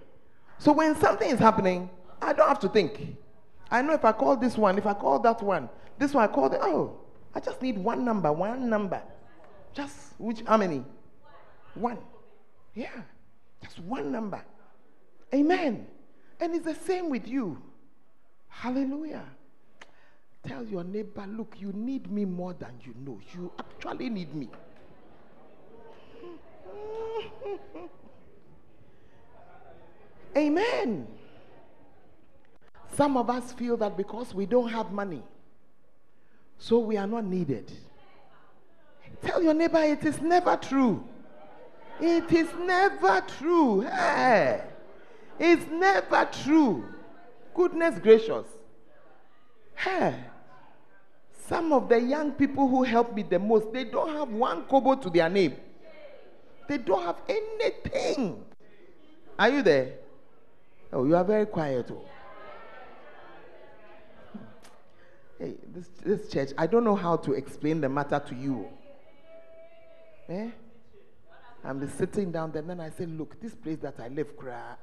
So 0.58 0.74
when 0.74 0.96
something 1.00 1.30
is 1.30 1.40
happening, 1.40 1.90
I 2.22 2.34
don't 2.34 2.48
have 2.48 2.60
to 2.60 2.70
think. 2.70 3.16
I 3.70 3.82
know 3.82 3.94
if 3.94 4.04
I 4.04 4.12
call 4.12 4.36
this 4.36 4.58
one, 4.58 4.78
if 4.78 4.86
I 4.86 4.94
call 4.94 5.20
that 5.20 5.42
one, 5.42 5.70
this 5.98 6.14
one 6.14 6.28
I 6.28 6.28
call 6.28 6.50
the 6.50 6.60
oh, 6.62 7.00
I 7.34 7.40
just 7.40 7.62
need 7.62 7.78
one 7.78 8.04
number, 8.04 8.34
one 8.34 8.70
number. 8.70 9.02
Just 9.74 9.96
which 10.18 10.42
how 10.46 10.58
many? 10.58 10.84
One. 11.76 12.00
Yeah. 12.74 12.90
Just 13.64 13.80
one 13.80 14.12
number. 14.12 14.44
Amen. 15.34 15.88
And 16.40 16.56
it's 16.56 16.66
the 16.66 16.76
same 16.76 17.10
with 17.10 17.28
you. 17.28 17.62
Hallelujah. 18.48 19.24
Tell 20.46 20.66
your 20.66 20.84
neighbor, 20.84 21.26
look, 21.28 21.56
you 21.60 21.72
need 21.72 22.12
me 22.12 22.26
more 22.26 22.54
than 22.54 22.74
you 22.84 22.96
know. 23.06 23.20
You 23.34 23.52
actually 23.60 24.10
need 24.10 24.34
me. 24.34 24.50
Amen. 30.36 31.08
Some 32.96 33.18
of 33.18 33.30
us 33.30 33.54
feel 33.54 33.78
that 33.78 33.98
because 33.98 34.34
we 34.34 34.46
don't 34.46 34.70
have 34.70 34.92
money, 34.92 35.24
so 36.58 36.80
we 36.80 36.98
are 36.98 37.08
not 37.08 37.26
needed. 37.26 37.72
Tell 39.22 39.42
your 39.42 39.54
neighbor 39.54 39.80
it 39.80 40.04
is 40.04 40.22
never 40.22 40.58
true. 40.58 41.04
It 42.00 42.32
is 42.32 42.50
never 42.60 43.24
true. 43.40 43.82
Hey. 43.82 44.64
It's 45.40 45.66
never 45.72 46.30
true. 46.44 46.86
Goodness 47.54 48.00
gracious. 48.00 48.46
Hey. 49.76 50.16
Some 51.48 51.74
of 51.74 51.90
the 51.90 52.00
young 52.00 52.32
people 52.32 52.68
who 52.68 52.84
help 52.84 53.14
me 53.14 53.24
the 53.24 53.38
most, 53.38 53.72
they 53.74 53.84
don't 53.84 54.16
have 54.16 54.30
one 54.30 54.64
kobo 54.64 54.96
to 54.96 55.10
their 55.10 55.30
name. 55.30 55.56
They 56.68 56.78
don't 56.78 57.04
have 57.04 57.18
anything. 57.28 58.44
Are 59.38 59.50
you 59.50 59.62
there? 59.62 59.94
Oh, 60.94 61.06
you 61.06 61.16
are 61.16 61.24
very 61.24 61.46
quiet. 61.46 61.90
Oh. 61.92 62.06
Hey, 65.40 65.56
this, 65.74 65.88
this 66.04 66.32
church, 66.32 66.50
I 66.58 66.68
don't 66.68 66.84
know 66.84 66.96
how 66.96 67.16
to 67.18 67.34
explain 67.34 67.82
the 67.82 67.90
matter 67.90 68.22
to 68.28 68.36
you. 68.36 68.68
Eh? 70.30 70.50
I'm 71.64 71.88
sitting 71.98 72.32
down 72.32 72.52
there, 72.52 72.62
and 72.62 72.70
then 72.70 72.80
I 72.80 72.90
say, 72.90 73.06
Look, 73.06 73.40
this 73.40 73.56
place 73.56 73.78
that 73.80 74.00
I 74.00 74.10
live, 74.10 74.28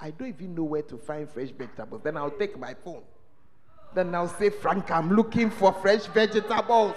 I 0.00 0.10
don't 0.10 0.28
even 0.28 0.54
know 0.54 0.64
where 0.64 0.82
to 0.82 0.96
find 0.96 1.28
fresh 1.28 1.50
vegetables. 1.50 2.02
Then 2.02 2.16
I'll 2.16 2.30
take 2.30 2.58
my 2.58 2.74
phone. 2.74 3.02
Then 3.94 4.14
I'll 4.14 4.28
say, 4.28 4.50
Frank, 4.50 4.90
I'm 4.90 5.10
looking 5.10 5.50
for 5.50 5.72
fresh 5.72 6.06
vegetables. 6.06 6.96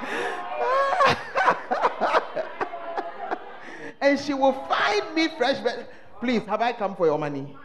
and 4.00 4.18
she 4.18 4.34
will 4.34 4.52
find 4.52 5.14
me 5.14 5.28
fresh 5.36 5.62
vegetables. 5.62 5.88
Please, 6.20 6.42
have 6.42 6.60
I 6.60 6.72
come 6.72 6.94
for 6.94 7.06
your 7.06 7.18
money? 7.18 7.56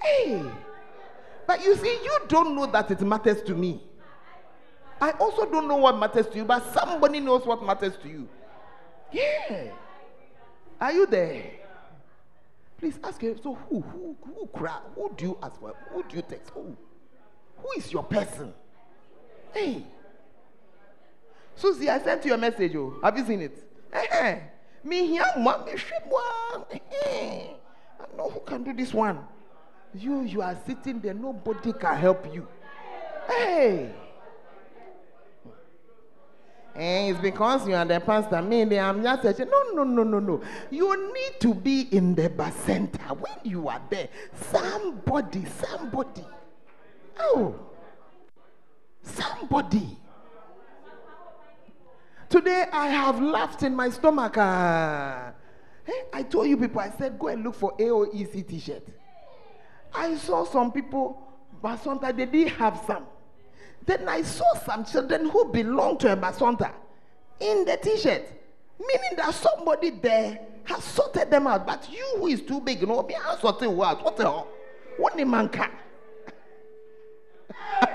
Hey. 0.00 0.42
But 1.46 1.64
you 1.64 1.76
see, 1.76 1.98
you 2.02 2.18
don't 2.28 2.54
know 2.54 2.66
that 2.66 2.90
it 2.90 3.00
matters 3.00 3.42
to 3.42 3.54
me. 3.54 3.82
I 5.00 5.12
also 5.12 5.48
don't 5.48 5.68
know 5.68 5.76
what 5.76 5.98
matters 5.98 6.26
to 6.28 6.36
you, 6.36 6.44
but 6.44 6.72
somebody 6.72 7.20
knows 7.20 7.46
what 7.46 7.62
matters 7.64 7.96
to 8.02 8.08
you. 8.08 8.28
Yeah. 9.12 9.70
Are 10.80 10.92
you 10.92 11.06
there? 11.06 11.44
Please 12.78 12.98
ask 13.02 13.20
her. 13.22 13.34
So 13.42 13.54
who 13.54 13.80
who 13.80 14.16
who 14.22 14.46
cry? 14.46 14.78
Who 14.94 15.12
do 15.16 15.24
you 15.24 15.38
ask 15.42 15.58
for? 15.58 15.74
Who 15.90 16.02
do 16.04 16.16
you 16.16 16.22
text? 16.22 16.50
Who? 16.50 16.76
Who 17.58 17.68
is 17.76 17.92
your 17.92 18.04
person? 18.04 18.52
Hey. 19.52 19.84
Susie, 21.56 21.90
I 21.90 21.98
sent 22.00 22.24
you 22.24 22.34
a 22.34 22.38
message. 22.38 22.76
Oh, 22.76 22.98
have 23.02 23.18
you 23.18 23.24
seen 23.26 23.42
it? 23.42 23.64
Me 24.84 25.06
here, 25.06 25.24
me 25.36 25.52
Hey. 26.70 26.80
Eh, 27.04 27.54
I 28.00 28.16
know 28.16 28.30
who 28.30 28.40
can 28.40 28.62
do 28.64 28.72
this 28.72 28.94
one. 28.94 29.18
You, 29.94 30.22
you 30.22 30.42
are 30.42 30.56
sitting 30.66 31.00
there, 31.00 31.14
nobody 31.14 31.72
can 31.72 31.96
help 31.96 32.32
you. 32.32 32.46
Hey. 33.26 33.92
And 36.74 37.10
it's 37.10 37.20
because 37.20 37.66
you 37.66 37.74
are 37.74 37.84
the 37.84 37.98
pastor. 37.98 38.40
Me, 38.40 38.78
I'm 38.78 39.02
just 39.02 39.22
saying, 39.22 39.50
no, 39.50 39.72
no, 39.72 39.82
no, 39.82 40.04
no, 40.04 40.20
no. 40.20 40.40
You 40.70 41.12
need 41.12 41.40
to 41.40 41.52
be 41.52 41.88
in 41.90 42.14
the 42.14 42.30
center 42.64 43.14
when 43.14 43.34
you 43.42 43.68
are 43.68 43.82
there. 43.90 44.08
Somebody, 44.52 45.44
somebody. 45.46 46.24
Oh, 47.18 47.56
somebody. 49.02 49.96
Today 52.28 52.66
I 52.70 52.88
have 52.88 53.20
laughed 53.22 53.62
in 53.62 53.74
my 53.74 53.88
stomach. 53.88 54.34
Hey, 54.34 56.02
I 56.12 56.22
told 56.28 56.46
you 56.46 56.58
people, 56.58 56.80
I 56.80 56.90
said, 56.90 57.18
go 57.18 57.28
and 57.28 57.42
look 57.42 57.54
for 57.54 57.74
AOEC 57.78 58.46
t 58.46 58.58
shirt. 58.58 58.82
I 59.94 60.14
saw 60.16 60.44
some 60.44 60.70
people, 60.70 61.22
Basonta, 61.64 62.14
they 62.14 62.26
didn't 62.26 62.54
have 62.56 62.82
some. 62.86 63.06
Then 63.86 64.06
I 64.06 64.20
saw 64.20 64.44
some 64.66 64.84
children 64.84 65.30
who 65.30 65.46
belong 65.46 65.96
to 65.98 66.12
a 66.12 66.16
Basonta 66.16 66.72
in 67.40 67.64
the 67.64 67.78
t 67.78 67.96
shirt, 67.96 68.24
meaning 68.78 69.16
that 69.16 69.32
somebody 69.32 69.88
there 69.88 70.38
has 70.64 70.84
sorted 70.84 71.30
them 71.30 71.46
out. 71.46 71.66
But 71.66 71.90
you 71.90 72.16
who 72.18 72.26
is 72.26 72.42
too 72.42 72.60
big, 72.60 72.82
you 72.82 72.86
know, 72.86 73.02
me, 73.04 73.16
I'm 73.26 73.38
sorted 73.38 73.70
what? 73.70 74.04
What 74.04 74.18
the 74.18 74.24
hell? 74.24 74.48
What 74.98 75.16
the 75.16 75.24
man 75.24 75.48
can? 75.48 75.70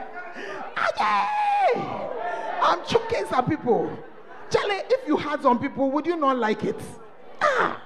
I'm 2.63 2.83
choking 2.87 3.25
some 3.29 3.45
people. 3.45 3.95
Charlie, 4.53 4.83
if 4.87 5.07
you 5.07 5.17
had 5.17 5.41
some 5.41 5.59
people, 5.59 5.89
would 5.89 6.05
you 6.05 6.15
not 6.15 6.37
like 6.37 6.63
it? 6.63 6.79
Ah. 7.41 7.81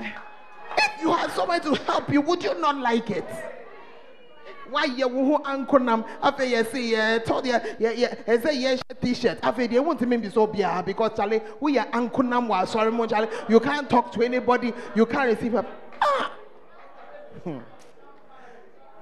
If 0.00 1.02
you 1.02 1.12
had 1.12 1.30
somebody 1.32 1.62
to 1.64 1.74
help 1.82 2.10
you, 2.10 2.22
would 2.22 2.42
you 2.42 2.58
not 2.58 2.76
like 2.78 3.10
it? 3.10 3.26
Why 4.70 4.84
you 4.84 5.08
who 5.08 5.44
uncle 5.44 5.78
nam 5.78 6.04
after 6.22 6.44
you 6.44 6.62
see 6.64 6.92
yeah 6.92 7.18
told 7.18 7.46
yeah 7.46 7.64
yeah 7.78 8.14
say 8.42 8.58
yeah 8.58 8.76
t-shirt 9.00 9.38
after 9.42 9.66
they 9.66 9.80
want 9.80 9.98
to 9.98 10.06
be 10.06 10.28
so 10.28 10.46
bia 10.46 10.82
because 10.84 11.12
Charlie 11.16 11.40
we 11.58 11.78
are 11.78 11.88
uncle 11.94 12.22
nam 12.22 12.50
sorry 12.66 12.92
mo 12.92 13.06
Charlie 13.06 13.28
you 13.48 13.60
can't 13.60 13.88
talk 13.88 14.12
to 14.12 14.22
anybody 14.22 14.74
you 14.94 15.06
can't 15.06 15.34
receive 15.34 15.54
a 15.54 15.64
ah. 16.02 16.32
Hmm. 17.44 17.58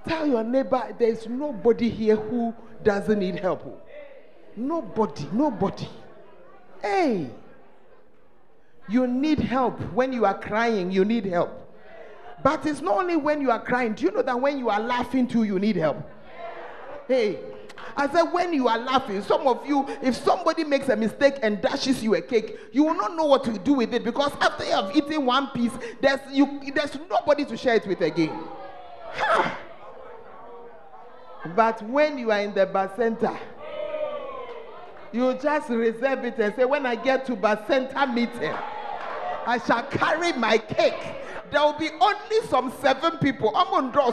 Tell 0.07 0.25
your 0.25 0.45
neighbor 0.45 0.95
there's 0.97 1.27
nobody 1.29 1.91
here 1.91 2.15
who 2.15 2.55
doesn't 2.85 3.19
need 3.19 3.41
help. 3.41 3.86
Nobody, 4.57 5.29
nobody. 5.33 5.89
Hey, 6.81 7.31
you 8.89 9.07
need 9.07 9.39
help 9.39 9.79
when 9.93 10.13
you 10.13 10.25
are 10.25 10.39
crying, 10.39 10.91
you 10.91 11.05
need 11.05 11.27
help. 11.27 11.63
But 12.43 12.65
it's 12.67 12.81
not 12.81 12.97
only 12.97 13.17
when 13.17 13.41
you 13.41 13.51
are 13.51 13.63
crying. 13.63 13.95
Do 13.95 14.05
you 14.05 14.13
know 14.13 14.23
that 14.23 14.41
when 14.41 14.59
you 14.59 14.71
are 14.71 14.81
laughing 14.81 15.27
too, 15.27 15.43
you 15.43 15.59
need 15.59 15.77
help? 15.77 16.09
Hey, 17.09 17.39
I 17.97 18.09
said, 18.13 18.25
when 18.25 18.53
you 18.53 18.69
are 18.69 18.79
laughing, 18.79 19.23
some 19.23 19.47
of 19.47 19.67
you, 19.67 19.87
if 20.03 20.15
somebody 20.17 20.65
makes 20.65 20.89
a 20.89 20.97
mistake 20.97 21.35
and 21.43 21.61
dashes 21.61 22.03
you 22.03 22.15
a 22.15 22.21
cake, 22.21 22.59
you 22.73 22.85
will 22.85 22.95
not 22.95 23.17
know 23.17 23.25
what 23.25 23.45
to 23.45 23.59
do 23.59 23.73
with 23.75 23.95
it 23.95 24.05
because 24.05 24.33
after 24.41 24.65
you 24.65 24.71
have 24.73 24.95
eaten 24.95 25.25
one 25.25 25.49
piece, 25.49 25.73
there's, 26.01 26.21
you, 26.31 26.61
there's 26.75 26.97
nobody 27.09 27.45
to 27.47 27.57
share 27.57 27.77
it 27.77 27.87
with 27.87 28.01
again. 28.01 28.39
But 31.55 31.81
when 31.83 32.19
you 32.19 32.33
are 32.33 32.41
in 32.41 32.53
the 32.55 32.67
bacenta, 32.67 33.39
you 35.17 35.35
just 35.35 35.69
reserve 35.71 36.25
it 36.25 36.39
and 36.39 36.55
say, 36.55 36.65
when 36.65 36.87
I 36.87 36.95
get 36.95 37.27
to 37.27 37.37
center 37.67 38.07
meeting, 38.07 38.55
I 39.47 39.59
shall 39.67 39.83
carry 39.85 40.33
my 40.33 40.59
cake 40.59 41.17
there 41.51 41.63
will 41.63 41.79
be 41.79 41.91
only 42.01 42.47
some 42.49 42.73
seven 42.81 43.19
people. 43.19 43.53
I'm 43.57 43.69
on 43.69 43.91
draw 43.93 44.11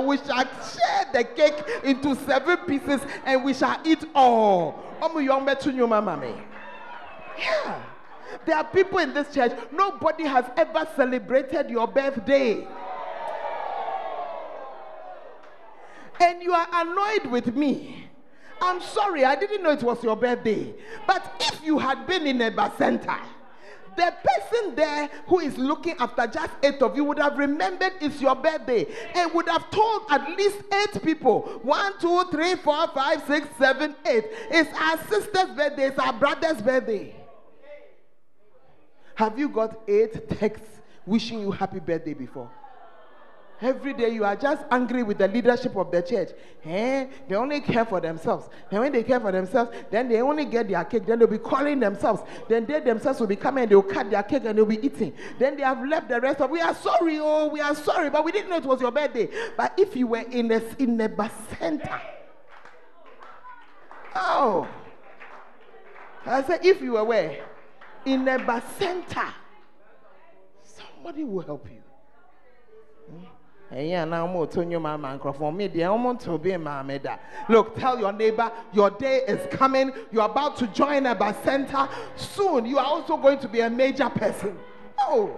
we 0.00 0.16
shall 0.18 0.44
share 0.44 1.06
the 1.12 1.24
cake 1.24 1.62
into 1.84 2.14
seven 2.14 2.58
pieces 2.58 3.00
and 3.24 3.44
we 3.44 3.54
shall 3.54 3.80
eat 3.84 4.04
all. 4.14 4.82
Yeah. 7.38 7.82
There 8.44 8.56
are 8.56 8.64
people 8.64 8.98
in 8.98 9.12
this 9.12 9.32
church, 9.34 9.52
nobody 9.72 10.24
has 10.24 10.44
ever 10.56 10.88
celebrated 10.96 11.70
your 11.70 11.86
birthday. 11.86 12.66
And 16.20 16.42
you 16.42 16.52
are 16.52 16.68
annoyed 16.72 17.26
with 17.30 17.54
me. 17.54 18.05
I'm 18.60 18.80
sorry, 18.80 19.24
I 19.24 19.34
didn't 19.36 19.62
know 19.62 19.70
it 19.70 19.82
was 19.82 20.02
your 20.02 20.16
birthday. 20.16 20.74
But 21.06 21.34
if 21.40 21.64
you 21.64 21.78
had 21.78 22.06
been 22.06 22.26
in 22.26 22.40
a 22.40 22.72
center, 22.76 23.18
the 23.96 24.14
person 24.24 24.74
there 24.74 25.08
who 25.26 25.40
is 25.40 25.56
looking 25.56 25.94
after 25.98 26.26
just 26.26 26.52
eight 26.62 26.82
of 26.82 26.94
you 26.96 27.04
would 27.04 27.18
have 27.18 27.38
remembered 27.38 27.92
it's 28.00 28.20
your 28.20 28.34
birthday 28.34 28.86
and 29.14 29.32
would 29.32 29.48
have 29.48 29.70
told 29.70 30.02
at 30.10 30.36
least 30.36 30.58
eight 30.72 31.02
people 31.02 31.42
one, 31.62 31.98
two, 31.98 32.24
three, 32.30 32.56
four, 32.56 32.88
five, 32.88 33.22
six, 33.26 33.48
seven, 33.58 33.94
eight. 34.06 34.24
It's 34.50 34.70
our 34.78 34.98
sister's 35.08 35.56
birthday, 35.56 35.88
it's 35.88 35.98
our 35.98 36.12
brother's 36.12 36.60
birthday. 36.60 37.14
Have 39.14 39.38
you 39.38 39.48
got 39.48 39.80
eight 39.88 40.28
texts 40.38 40.82
wishing 41.06 41.40
you 41.40 41.50
happy 41.50 41.80
birthday 41.80 42.12
before? 42.12 42.50
Every 43.60 43.94
day 43.94 44.10
you 44.10 44.24
are 44.24 44.36
just 44.36 44.64
angry 44.70 45.02
with 45.02 45.16
the 45.16 45.28
leadership 45.28 45.76
of 45.76 45.90
the 45.90 46.02
church. 46.02 46.30
Eh? 46.64 47.06
They 47.26 47.34
only 47.34 47.60
care 47.60 47.86
for 47.86 48.00
themselves. 48.00 48.50
And 48.70 48.80
when 48.80 48.92
they 48.92 49.02
care 49.02 49.18
for 49.18 49.32
themselves, 49.32 49.70
then 49.90 50.08
they 50.08 50.20
only 50.20 50.44
get 50.44 50.68
their 50.68 50.84
cake. 50.84 51.06
Then 51.06 51.18
they'll 51.18 51.28
be 51.28 51.38
calling 51.38 51.80
themselves. 51.80 52.22
Then 52.48 52.66
they 52.66 52.80
themselves 52.80 53.18
will 53.18 53.26
be 53.26 53.36
coming 53.36 53.62
and 53.62 53.70
they'll 53.70 53.82
cut 53.82 54.10
their 54.10 54.22
cake 54.22 54.44
and 54.44 54.58
they'll 54.58 54.66
be 54.66 54.84
eating. 54.84 55.14
Then 55.38 55.56
they 55.56 55.62
have 55.62 55.82
left 55.86 56.08
the 56.10 56.20
rest 56.20 56.40
of 56.42 56.50
we 56.50 56.60
are 56.60 56.74
sorry, 56.74 57.18
oh, 57.18 57.48
we 57.48 57.60
are 57.60 57.74
sorry, 57.74 58.10
but 58.10 58.24
we 58.24 58.32
didn't 58.32 58.50
know 58.50 58.56
it 58.56 58.64
was 58.64 58.80
your 58.80 58.92
birthday. 58.92 59.28
But 59.56 59.72
if 59.78 59.96
you 59.96 60.08
were 60.08 60.24
in 60.30 60.52
a 60.52 60.62
in 60.78 60.98
the 60.98 61.06
a 61.06 61.30
center, 61.58 62.00
oh, 64.14 64.68
I 66.26 66.42
said 66.42 66.64
if 66.64 66.82
you 66.82 66.92
were 66.92 67.04
where? 67.04 67.44
In 68.04 68.28
a 68.28 68.62
center, 68.78 69.26
somebody 70.62 71.24
will 71.24 71.42
help 71.42 71.66
you. 71.70 71.85
Look, 77.48 77.76
tell 77.76 77.98
your 77.98 78.12
neighbor 78.12 78.52
your 78.72 78.90
day 78.90 79.22
is 79.26 79.54
coming. 79.56 79.92
You're 80.12 80.24
about 80.24 80.56
to 80.58 80.68
join 80.68 81.06
a 81.06 81.36
center. 81.44 81.88
Soon 82.14 82.66
you 82.66 82.78
are 82.78 82.84
also 82.84 83.16
going 83.16 83.38
to 83.40 83.48
be 83.48 83.60
a 83.60 83.70
major 83.70 84.08
person. 84.08 84.56
Oh, 84.98 85.36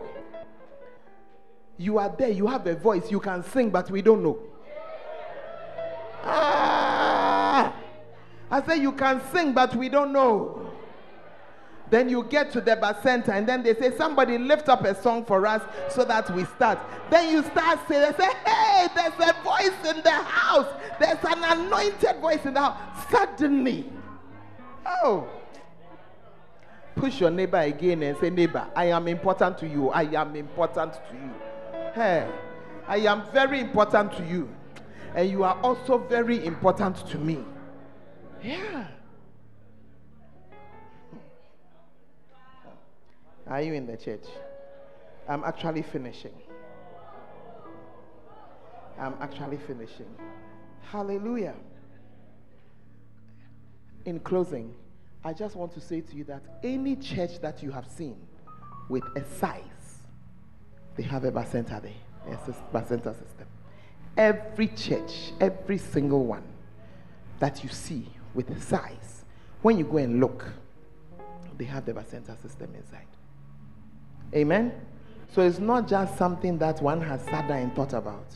you 1.78 1.98
are 1.98 2.14
there, 2.18 2.30
you 2.30 2.46
have 2.46 2.66
a 2.66 2.74
voice, 2.74 3.10
you 3.10 3.20
can 3.20 3.42
sing, 3.42 3.70
but 3.70 3.90
we 3.90 4.02
don't 4.02 4.22
know. 4.22 4.38
Ah, 6.24 7.74
I 8.50 8.62
say 8.62 8.76
you 8.78 8.92
can 8.92 9.22
sing, 9.32 9.52
but 9.52 9.74
we 9.74 9.88
don't 9.88 10.12
know. 10.12 10.67
Then 11.90 12.08
you 12.08 12.22
get 12.24 12.50
to 12.52 12.60
the 12.60 13.02
center, 13.02 13.32
and 13.32 13.46
then 13.46 13.62
they 13.62 13.74
say, 13.74 13.96
Somebody 13.96 14.36
lift 14.36 14.68
up 14.68 14.84
a 14.84 14.94
song 14.94 15.24
for 15.24 15.46
us 15.46 15.62
so 15.88 16.04
that 16.04 16.30
we 16.34 16.44
start. 16.44 16.78
Then 17.10 17.30
you 17.30 17.42
start 17.42 17.80
saying, 17.88 18.12
They 18.12 18.24
say, 18.24 18.32
Hey, 18.44 18.88
there's 18.94 19.14
a 19.14 19.42
voice 19.42 19.94
in 19.94 20.02
the 20.02 20.10
house. 20.10 20.66
There's 21.00 21.18
an 21.24 21.44
anointed 21.44 22.20
voice 22.20 22.44
in 22.44 22.54
the 22.54 22.60
house. 22.60 23.10
Suddenly, 23.10 23.90
oh, 24.86 25.28
push 26.94 27.20
your 27.20 27.30
neighbor 27.30 27.58
again 27.58 28.02
and 28.02 28.18
say, 28.18 28.28
Neighbor, 28.28 28.66
I 28.76 28.86
am 28.86 29.08
important 29.08 29.56
to 29.58 29.68
you. 29.68 29.88
I 29.90 30.02
am 30.02 30.36
important 30.36 30.92
to 30.94 31.14
you. 31.14 31.34
Hey, 31.94 32.28
I 32.86 32.98
am 32.98 33.24
very 33.32 33.60
important 33.60 34.12
to 34.14 34.26
you. 34.26 34.48
And 35.14 35.30
you 35.30 35.42
are 35.42 35.58
also 35.62 35.96
very 35.96 36.44
important 36.44 36.96
to 37.08 37.18
me. 37.18 37.38
Yeah. 38.42 38.86
Are 43.50 43.62
you 43.62 43.72
in 43.72 43.86
the 43.86 43.96
church? 43.96 44.26
I'm 45.28 45.42
actually 45.44 45.82
finishing. 45.82 46.34
I'm 48.98 49.14
actually 49.20 49.58
finishing. 49.58 50.08
Hallelujah. 50.82 51.54
In 54.04 54.20
closing, 54.20 54.74
I 55.24 55.32
just 55.32 55.56
want 55.56 55.72
to 55.74 55.80
say 55.80 56.00
to 56.00 56.16
you 56.16 56.24
that 56.24 56.42
any 56.62 56.96
church 56.96 57.40
that 57.40 57.62
you 57.62 57.70
have 57.70 57.86
seen 57.86 58.16
with 58.88 59.04
a 59.16 59.24
size, 59.38 60.02
they 60.96 61.02
have 61.04 61.24
a 61.24 61.32
bacenta 61.32 61.82
there, 61.82 61.92
a 62.26 62.36
bacenta 62.74 63.14
system. 63.14 63.46
Every 64.16 64.68
church, 64.68 65.32
every 65.40 65.78
single 65.78 66.24
one 66.24 66.44
that 67.38 67.62
you 67.62 67.70
see 67.70 68.08
with 68.34 68.50
a 68.50 68.60
size, 68.60 69.24
when 69.62 69.78
you 69.78 69.84
go 69.84 69.98
and 69.98 70.20
look, 70.20 70.44
they 71.56 71.64
have 71.64 71.84
the 71.84 71.92
bacenta 71.92 72.40
system 72.42 72.74
inside. 72.74 73.06
Amen? 74.34 74.72
So 75.34 75.42
it's 75.42 75.58
not 75.58 75.88
just 75.88 76.16
something 76.16 76.58
that 76.58 76.80
one 76.82 77.00
has 77.00 77.22
sat 77.24 77.48
down 77.48 77.58
and 77.58 77.74
thought 77.74 77.92
about. 77.92 78.26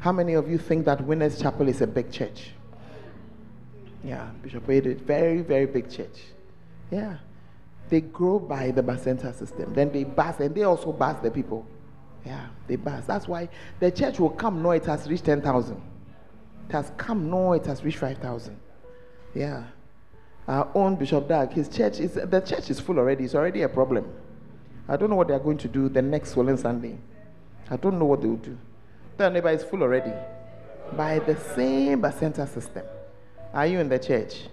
How 0.00 0.12
many 0.12 0.34
of 0.34 0.50
you 0.50 0.58
think 0.58 0.84
that 0.86 1.00
Winners 1.04 1.40
Chapel 1.40 1.68
is 1.68 1.80
a 1.80 1.86
big 1.86 2.10
church? 2.10 2.50
Yeah, 4.02 4.30
Bishop 4.42 4.66
Wade, 4.66 5.00
very, 5.00 5.42
very 5.42 5.66
big 5.66 5.90
church. 5.90 6.22
Yeah. 6.90 7.18
They 7.88 8.00
grow 8.00 8.38
by 8.38 8.70
the 8.70 8.82
Bacenta 8.82 9.34
system. 9.34 9.74
Then 9.74 9.92
they 9.92 10.04
bus, 10.04 10.40
and 10.40 10.54
they 10.54 10.64
also 10.64 10.92
bus 10.92 11.20
the 11.22 11.30
people. 11.30 11.66
Yeah, 12.24 12.46
they 12.66 12.76
bus. 12.76 13.04
That's 13.04 13.28
why 13.28 13.48
the 13.80 13.90
church 13.90 14.18
will 14.18 14.30
come, 14.30 14.62
no, 14.62 14.70
it 14.72 14.86
has 14.86 15.08
reached 15.08 15.24
10,000. 15.24 15.80
It 16.68 16.72
has 16.72 16.90
come, 16.96 17.30
no, 17.30 17.52
it 17.52 17.66
has 17.66 17.84
reached 17.84 17.98
5,000. 17.98 18.58
Yeah. 19.34 19.64
Our 20.48 20.68
own 20.74 20.96
Bishop 20.96 21.28
Doug, 21.28 21.52
his 21.52 21.68
church 21.68 22.00
is, 22.00 22.14
the 22.14 22.40
church 22.40 22.70
is 22.70 22.80
full 22.80 22.98
already. 22.98 23.24
It's 23.24 23.34
already 23.34 23.62
a 23.62 23.68
problem. 23.68 24.10
I 24.88 24.96
don't 24.96 25.10
know 25.10 25.16
what 25.16 25.28
they 25.28 25.34
are 25.34 25.38
going 25.38 25.58
to 25.58 25.68
do 25.68 25.88
the 25.88 26.02
next 26.02 26.30
Swollen 26.30 26.58
Sunday. 26.58 26.98
I 27.70 27.76
don't 27.76 27.98
know 27.98 28.04
what 28.04 28.20
they 28.20 28.28
will 28.28 28.36
do. 28.36 28.58
Their 29.16 29.30
neighbor 29.30 29.50
is 29.50 29.62
full 29.62 29.82
already. 29.82 30.12
By 30.96 31.20
the 31.20 31.36
same 31.54 32.04
center 32.18 32.46
system. 32.46 32.84
Are 33.54 33.66
you 33.66 33.80
in 33.80 33.88
the 33.88 33.98
church? 33.98 34.48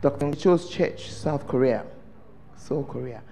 Dr. 0.00 0.34
Cho's 0.34 0.68
church, 0.68 1.10
South 1.10 1.46
Korea. 1.46 1.84
South 2.56 2.88
Korea. 2.88 3.22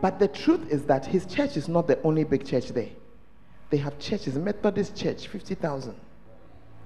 But 0.00 0.18
the 0.18 0.28
truth 0.28 0.70
is 0.70 0.84
that 0.84 1.04
his 1.04 1.26
church 1.26 1.56
is 1.56 1.68
not 1.68 1.86
the 1.86 2.00
only 2.02 2.24
big 2.24 2.46
church 2.46 2.68
there. 2.68 2.90
They 3.70 3.76
have 3.78 3.98
churches, 3.98 4.36
Methodist 4.36 4.96
Church, 4.96 5.28
50,000. 5.28 5.94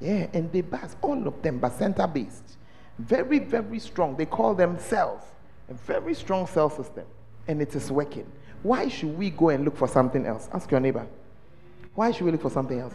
Yeah, 0.01 0.29
and 0.33 0.53
they 0.53 0.61
bus, 0.61 0.97
all 1.03 1.27
of 1.27 1.43
them, 1.43 1.61
center 1.77 2.07
based. 2.07 2.57
Very, 2.99 3.39
very 3.39 3.79
strong. 3.79 4.17
They 4.17 4.27
call 4.27 4.55
them 4.55 4.79
cells. 4.79 5.23
A 5.69 5.75
very 5.75 6.15
strong 6.15 6.47
cell 6.47 6.71
system. 6.71 7.05
And 7.49 7.63
it 7.63 7.75
is 7.75 7.91
working. 7.91 8.31
Why 8.63 8.89
should 8.89 9.17
we 9.17 9.31
go 9.31 9.51
and 9.51 9.65
look 9.65 9.77
for 9.77 9.89
something 9.89 10.27
else? 10.27 10.49
Ask 10.53 10.71
your 10.71 10.81
neighbor. 10.81 11.07
Why 11.95 12.11
should 12.11 12.25
we 12.25 12.33
look 12.33 12.43
for 12.43 12.51
something 12.51 12.81
else? 12.81 12.95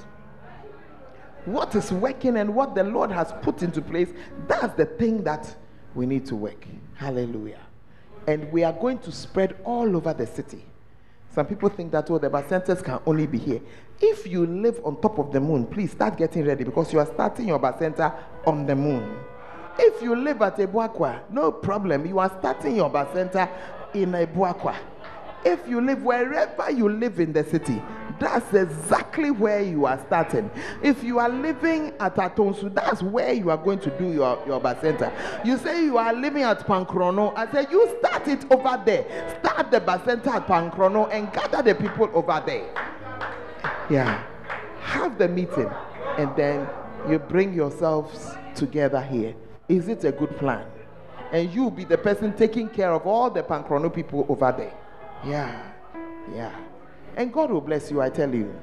What 1.45 1.73
is 1.75 1.91
working 1.91 2.37
and 2.37 2.53
what 2.53 2.75
the 2.75 2.83
Lord 2.83 3.11
has 3.11 3.33
put 3.41 3.63
into 3.63 3.81
place, 3.81 4.09
that's 4.47 4.75
the 4.75 4.85
thing 4.85 5.23
that 5.23 5.55
we 5.95 6.05
need 6.05 6.25
to 6.27 6.35
work. 6.35 6.65
Hallelujah. 6.95 7.61
And 8.27 8.51
we 8.51 8.63
are 8.63 8.73
going 8.73 8.99
to 8.99 9.11
spread 9.11 9.57
all 9.63 9.95
over 9.95 10.13
the 10.13 10.27
city. 10.27 10.63
Some 11.33 11.45
people 11.45 11.69
think 11.69 11.91
that, 11.93 12.11
oh, 12.11 12.19
the 12.19 12.29
bacentas 12.29 12.83
can 12.83 12.99
only 13.05 13.25
be 13.25 13.37
here. 13.37 13.61
If 13.99 14.27
you 14.27 14.45
live 14.45 14.79
on 14.83 14.99
top 15.01 15.17
of 15.17 15.31
the 15.31 15.39
moon, 15.39 15.65
please 15.65 15.91
start 15.91 16.17
getting 16.17 16.45
ready 16.45 16.63
because 16.63 16.91
you 16.91 16.99
are 16.99 17.05
starting 17.05 17.47
your 17.47 17.59
bacenta 17.59 18.13
on 18.45 18.65
the 18.65 18.75
moon. 18.75 19.17
If 19.79 20.01
you 20.01 20.15
live 20.15 20.41
at 20.41 20.57
Abuakwa, 20.57 21.21
no 21.31 21.51
problem. 21.51 22.05
You 22.05 22.19
are 22.19 22.29
starting 22.39 22.75
your 22.75 22.91
bacenta 22.91 23.49
in 23.93 24.11
Abuakwa. 24.11 24.75
If 25.43 25.67
you 25.67 25.81
live 25.81 26.03
wherever 26.03 26.69
you 26.69 26.87
live 26.87 27.19
in 27.19 27.33
the 27.33 27.43
city, 27.43 27.81
that's 28.19 28.53
exactly 28.53 29.31
where 29.31 29.61
you 29.61 29.87
are 29.87 29.99
starting. 30.05 30.51
If 30.83 31.03
you 31.03 31.17
are 31.17 31.29
living 31.29 31.93
at 31.99 32.15
Atonsu, 32.15 32.73
that's 32.75 33.01
where 33.01 33.33
you 33.33 33.49
are 33.49 33.57
going 33.57 33.79
to 33.79 33.89
do 33.97 34.11
your, 34.11 34.39
your 34.45 34.61
bacenta. 34.61 35.11
You 35.43 35.57
say 35.57 35.83
you 35.83 35.97
are 35.97 36.13
living 36.13 36.43
at 36.43 36.59
Pankrono. 36.67 37.33
I 37.35 37.51
said 37.51 37.71
you 37.71 37.97
start 37.99 38.27
it 38.27 38.45
over 38.51 38.79
there. 38.85 39.39
Start 39.43 39.71
the 39.71 39.81
bacenta 39.81 40.27
at 40.27 40.47
Pankrono 40.47 41.11
and 41.11 41.33
gather 41.33 41.63
the 41.63 41.73
people 41.73 42.11
over 42.13 42.43
there. 42.45 42.69
Yeah. 43.89 44.23
Have 44.81 45.17
the 45.17 45.27
meeting 45.27 45.71
and 46.19 46.35
then 46.35 46.67
you 47.09 47.17
bring 47.17 47.53
yourselves 47.53 48.29
together 48.53 49.01
here. 49.01 49.33
Is 49.67 49.87
it 49.87 50.03
a 50.03 50.11
good 50.11 50.37
plan? 50.37 50.65
And 51.31 51.53
you'll 51.53 51.71
be 51.71 51.85
the 51.85 51.97
person 51.97 52.33
taking 52.33 52.69
care 52.69 52.91
of 52.91 53.07
all 53.07 53.29
the 53.29 53.41
Pankrono 53.43 53.93
people 53.93 54.25
over 54.27 54.53
there. 54.57 54.73
Yeah. 55.25 55.61
Yeah. 56.33 56.55
And 57.15 57.31
God 57.31 57.51
will 57.51 57.61
bless 57.61 57.89
you, 57.89 58.01
I 58.01 58.09
tell 58.09 58.33
you. 58.33 58.53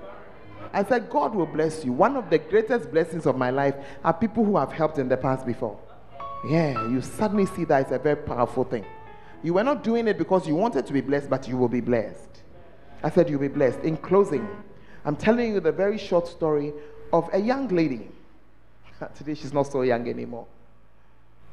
I 0.72 0.84
said, 0.84 1.08
God 1.08 1.34
will 1.34 1.46
bless 1.46 1.84
you. 1.84 1.92
One 1.92 2.16
of 2.16 2.28
the 2.28 2.38
greatest 2.38 2.90
blessings 2.90 3.26
of 3.26 3.36
my 3.36 3.50
life 3.50 3.74
are 4.04 4.12
people 4.12 4.44
who 4.44 4.56
have 4.56 4.72
helped 4.72 4.98
in 4.98 5.08
the 5.08 5.16
past 5.16 5.46
before. 5.46 5.78
Yeah, 6.46 6.88
you 6.88 7.00
suddenly 7.00 7.46
see 7.46 7.64
that 7.64 7.82
it's 7.82 7.92
a 7.92 7.98
very 7.98 8.16
powerful 8.16 8.64
thing. 8.64 8.84
You 9.42 9.54
were 9.54 9.64
not 9.64 9.82
doing 9.82 10.06
it 10.08 10.18
because 10.18 10.46
you 10.46 10.54
wanted 10.54 10.86
to 10.86 10.92
be 10.92 11.00
blessed, 11.00 11.30
but 11.30 11.48
you 11.48 11.56
will 11.56 11.68
be 11.68 11.80
blessed. 11.80 12.42
I 13.02 13.10
said, 13.10 13.30
You'll 13.30 13.40
be 13.40 13.48
blessed. 13.48 13.80
In 13.80 13.96
closing, 13.96 14.46
I'm 15.04 15.16
telling 15.16 15.54
you 15.54 15.60
the 15.60 15.72
very 15.72 15.98
short 15.98 16.26
story 16.26 16.72
of 17.12 17.28
a 17.32 17.38
young 17.38 17.68
lady. 17.68 18.08
Today, 19.16 19.34
she's 19.34 19.52
not 19.52 19.64
so 19.70 19.82
young 19.82 20.08
anymore. 20.08 20.46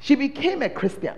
She 0.05 0.13
became 0.13 0.61
a 0.61 0.69
Christian. 0.69 1.15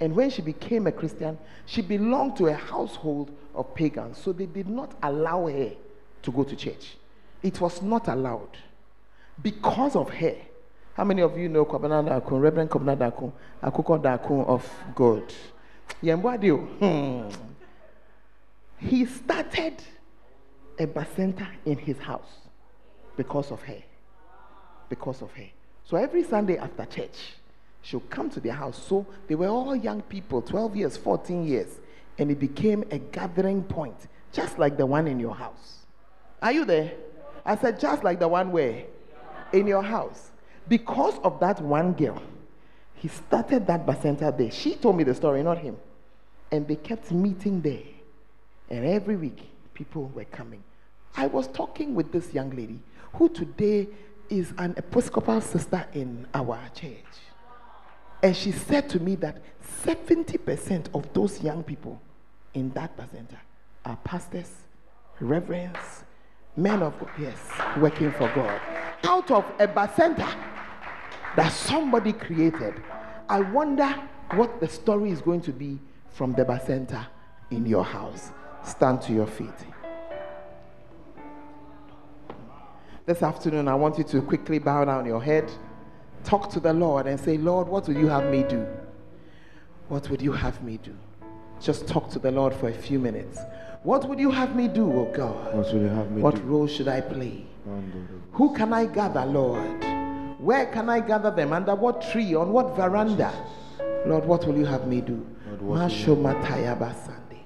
And 0.00 0.16
when 0.16 0.30
she 0.30 0.40
became 0.40 0.86
a 0.86 0.92
Christian, 0.92 1.36
she 1.66 1.82
belonged 1.82 2.38
to 2.38 2.46
a 2.46 2.54
household 2.54 3.30
of 3.54 3.74
pagans. 3.74 4.16
So 4.16 4.32
they 4.32 4.46
did 4.46 4.66
not 4.66 4.94
allow 5.02 5.46
her 5.46 5.72
to 6.22 6.32
go 6.32 6.42
to 6.42 6.56
church. 6.56 6.96
It 7.42 7.60
was 7.60 7.82
not 7.82 8.08
allowed. 8.08 8.56
Because 9.42 9.94
of 9.94 10.08
her. 10.08 10.36
How 10.94 11.04
many 11.04 11.20
of 11.20 11.36
you 11.36 11.50
know 11.50 11.66
Kwabena 11.66 12.02
Dakun, 12.08 12.40
Reverend 12.40 12.70
Kwabena 12.70 12.96
Dakun, 12.96 13.30
Akuko 13.62 14.48
of 14.48 14.66
God? 14.94 15.30
Hmm. 16.00 17.28
He 18.78 19.04
started 19.04 19.82
a 20.78 20.86
bacenta 20.86 21.46
in 21.66 21.76
his 21.76 21.98
house 21.98 22.38
because 23.18 23.50
of 23.50 23.60
her. 23.64 23.82
Because 24.88 25.20
of 25.20 25.30
her. 25.32 25.48
So 25.84 25.98
every 25.98 26.24
Sunday 26.24 26.56
after 26.56 26.86
church, 26.86 27.34
she'll 27.82 28.00
come 28.00 28.30
to 28.30 28.40
their 28.40 28.52
house. 28.52 28.80
So 28.88 29.06
they 29.26 29.34
were 29.34 29.48
all 29.48 29.74
young 29.74 30.02
people, 30.02 30.42
12 30.42 30.76
years, 30.76 30.96
14 30.96 31.46
years, 31.46 31.80
and 32.18 32.30
it 32.30 32.38
became 32.38 32.84
a 32.90 32.98
gathering 32.98 33.62
point, 33.62 33.96
just 34.32 34.58
like 34.58 34.76
the 34.76 34.86
one 34.86 35.06
in 35.06 35.18
your 35.18 35.34
house. 35.34 35.86
Are 36.42 36.52
you 36.52 36.64
there? 36.64 36.92
I 37.44 37.56
said, 37.56 37.80
just 37.80 38.04
like 38.04 38.18
the 38.18 38.28
one 38.28 38.52
where? 38.52 38.84
In 39.52 39.66
your 39.66 39.82
house. 39.82 40.30
Because 40.68 41.18
of 41.24 41.40
that 41.40 41.60
one 41.60 41.92
girl, 41.92 42.22
he 42.94 43.08
started 43.08 43.66
that 43.66 43.86
bacenta 43.86 44.36
there. 44.36 44.50
She 44.50 44.74
told 44.74 44.96
me 44.96 45.04
the 45.04 45.14
story, 45.14 45.42
not 45.42 45.58
him. 45.58 45.76
And 46.52 46.68
they 46.68 46.76
kept 46.76 47.10
meeting 47.10 47.60
there. 47.62 47.82
And 48.68 48.84
every 48.84 49.16
week, 49.16 49.50
people 49.74 50.10
were 50.14 50.26
coming. 50.26 50.62
I 51.16 51.26
was 51.26 51.48
talking 51.48 51.94
with 51.94 52.12
this 52.12 52.32
young 52.32 52.50
lady 52.50 52.78
who 53.14 53.28
today 53.28 53.88
is 54.28 54.52
an 54.58 54.74
Episcopal 54.76 55.40
sister 55.40 55.86
in 55.92 56.26
our 56.34 56.58
church. 56.74 57.04
And 58.22 58.36
she 58.36 58.52
said 58.52 58.88
to 58.90 59.00
me 59.00 59.14
that 59.16 59.42
70% 59.84 60.94
of 60.94 61.12
those 61.12 61.42
young 61.42 61.62
people 61.62 62.00
in 62.54 62.70
that 62.70 62.92
center 63.10 63.40
are 63.84 63.96
pastors, 64.04 64.50
reverends, 65.20 66.04
men 66.56 66.82
of 66.82 66.98
God, 66.98 67.10
yes, 67.18 67.38
working 67.78 68.12
for 68.12 68.30
God. 68.34 68.60
Out 69.04 69.30
of 69.30 69.44
a 69.58 69.66
bacenta 69.66 70.34
that 71.36 71.48
somebody 71.50 72.12
created, 72.12 72.74
I 73.28 73.40
wonder 73.40 73.88
what 74.34 74.60
the 74.60 74.68
story 74.68 75.10
is 75.10 75.20
going 75.22 75.40
to 75.42 75.52
be 75.52 75.78
from 76.10 76.32
the 76.32 76.44
bacenta 76.44 77.06
in 77.50 77.64
your 77.64 77.84
house. 77.84 78.32
Stand 78.62 79.00
to 79.02 79.12
your 79.12 79.26
feet. 79.26 79.48
This 83.06 83.22
afternoon, 83.22 83.66
I 83.66 83.74
want 83.74 83.96
you 83.98 84.04
to 84.04 84.22
quickly 84.22 84.58
bow 84.58 84.84
down 84.84 85.06
your 85.06 85.22
head. 85.22 85.50
Talk 86.24 86.50
to 86.50 86.60
the 86.60 86.72
Lord 86.72 87.06
and 87.06 87.18
say, 87.18 87.38
Lord, 87.38 87.68
what 87.68 87.88
will 87.88 87.96
you 87.96 88.08
have 88.08 88.30
me 88.30 88.42
do? 88.42 88.66
What 89.88 90.08
would 90.10 90.22
you 90.22 90.32
have 90.32 90.62
me 90.62 90.78
do? 90.82 90.94
Just 91.60 91.88
talk 91.88 92.10
to 92.10 92.18
the 92.18 92.30
Lord 92.30 92.54
for 92.54 92.68
a 92.68 92.72
few 92.72 92.98
minutes. 92.98 93.38
What 93.82 94.08
would 94.08 94.20
you 94.20 94.30
have 94.30 94.54
me 94.54 94.68
do, 94.68 94.90
oh 94.92 95.12
God? 95.14 95.54
What 95.54 95.72
will 95.72 95.82
you 95.82 95.88
have 95.88 96.10
me 96.10 96.22
what 96.22 96.36
do? 96.36 96.42
role 96.42 96.66
should 96.66 96.88
I 96.88 97.00
play? 97.00 97.46
Who 98.32 98.54
can 98.54 98.72
I 98.72 98.86
gather, 98.86 99.24
Lord? 99.24 99.84
Where 100.38 100.66
can 100.66 100.88
I 100.88 101.00
gather 101.00 101.30
them? 101.30 101.52
Under 101.52 101.74
what 101.74 102.02
tree? 102.10 102.34
On 102.34 102.52
what 102.52 102.76
veranda? 102.76 103.32
Lord, 104.06 104.24
what 104.24 104.46
will 104.46 104.56
you 104.56 104.64
have 104.64 104.86
me 104.86 105.00
do? 105.00 105.26
Masho 105.62 106.16
mataya 106.16 106.78
basande. 106.78 107.38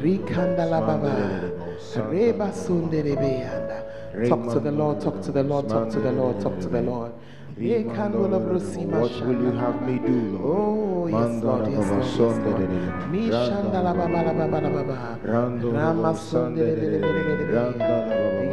Rikanda 0.00 0.68
la 0.68 0.80
baba. 0.80 1.52
Reba 2.10 2.50
sunde 2.52 3.02
Talk 4.28 4.52
to 4.52 4.60
the 4.60 4.72
Lord, 4.72 5.00
talk 5.00 5.20
to 5.22 5.32
the 5.32 5.42
Lord, 5.42 5.68
talk 5.68 5.90
to 5.90 6.00
the 6.00 6.12
Lord, 6.12 6.40
talk 6.40 6.58
to 6.60 6.68
the 6.68 6.82
Lord. 6.82 7.12
What 7.56 9.12
will 9.26 9.40
you 9.42 9.52
have 9.52 9.80
me 9.86 9.98
do, 9.98 10.38
Lord? 10.38 10.44
Oh, 10.44 11.06
yes, 11.06 11.42
Lord, 11.44 11.70
yes, 11.70 11.88
Lord, 11.88 12.02
yes, 12.02 12.18
Lord. 12.18 12.60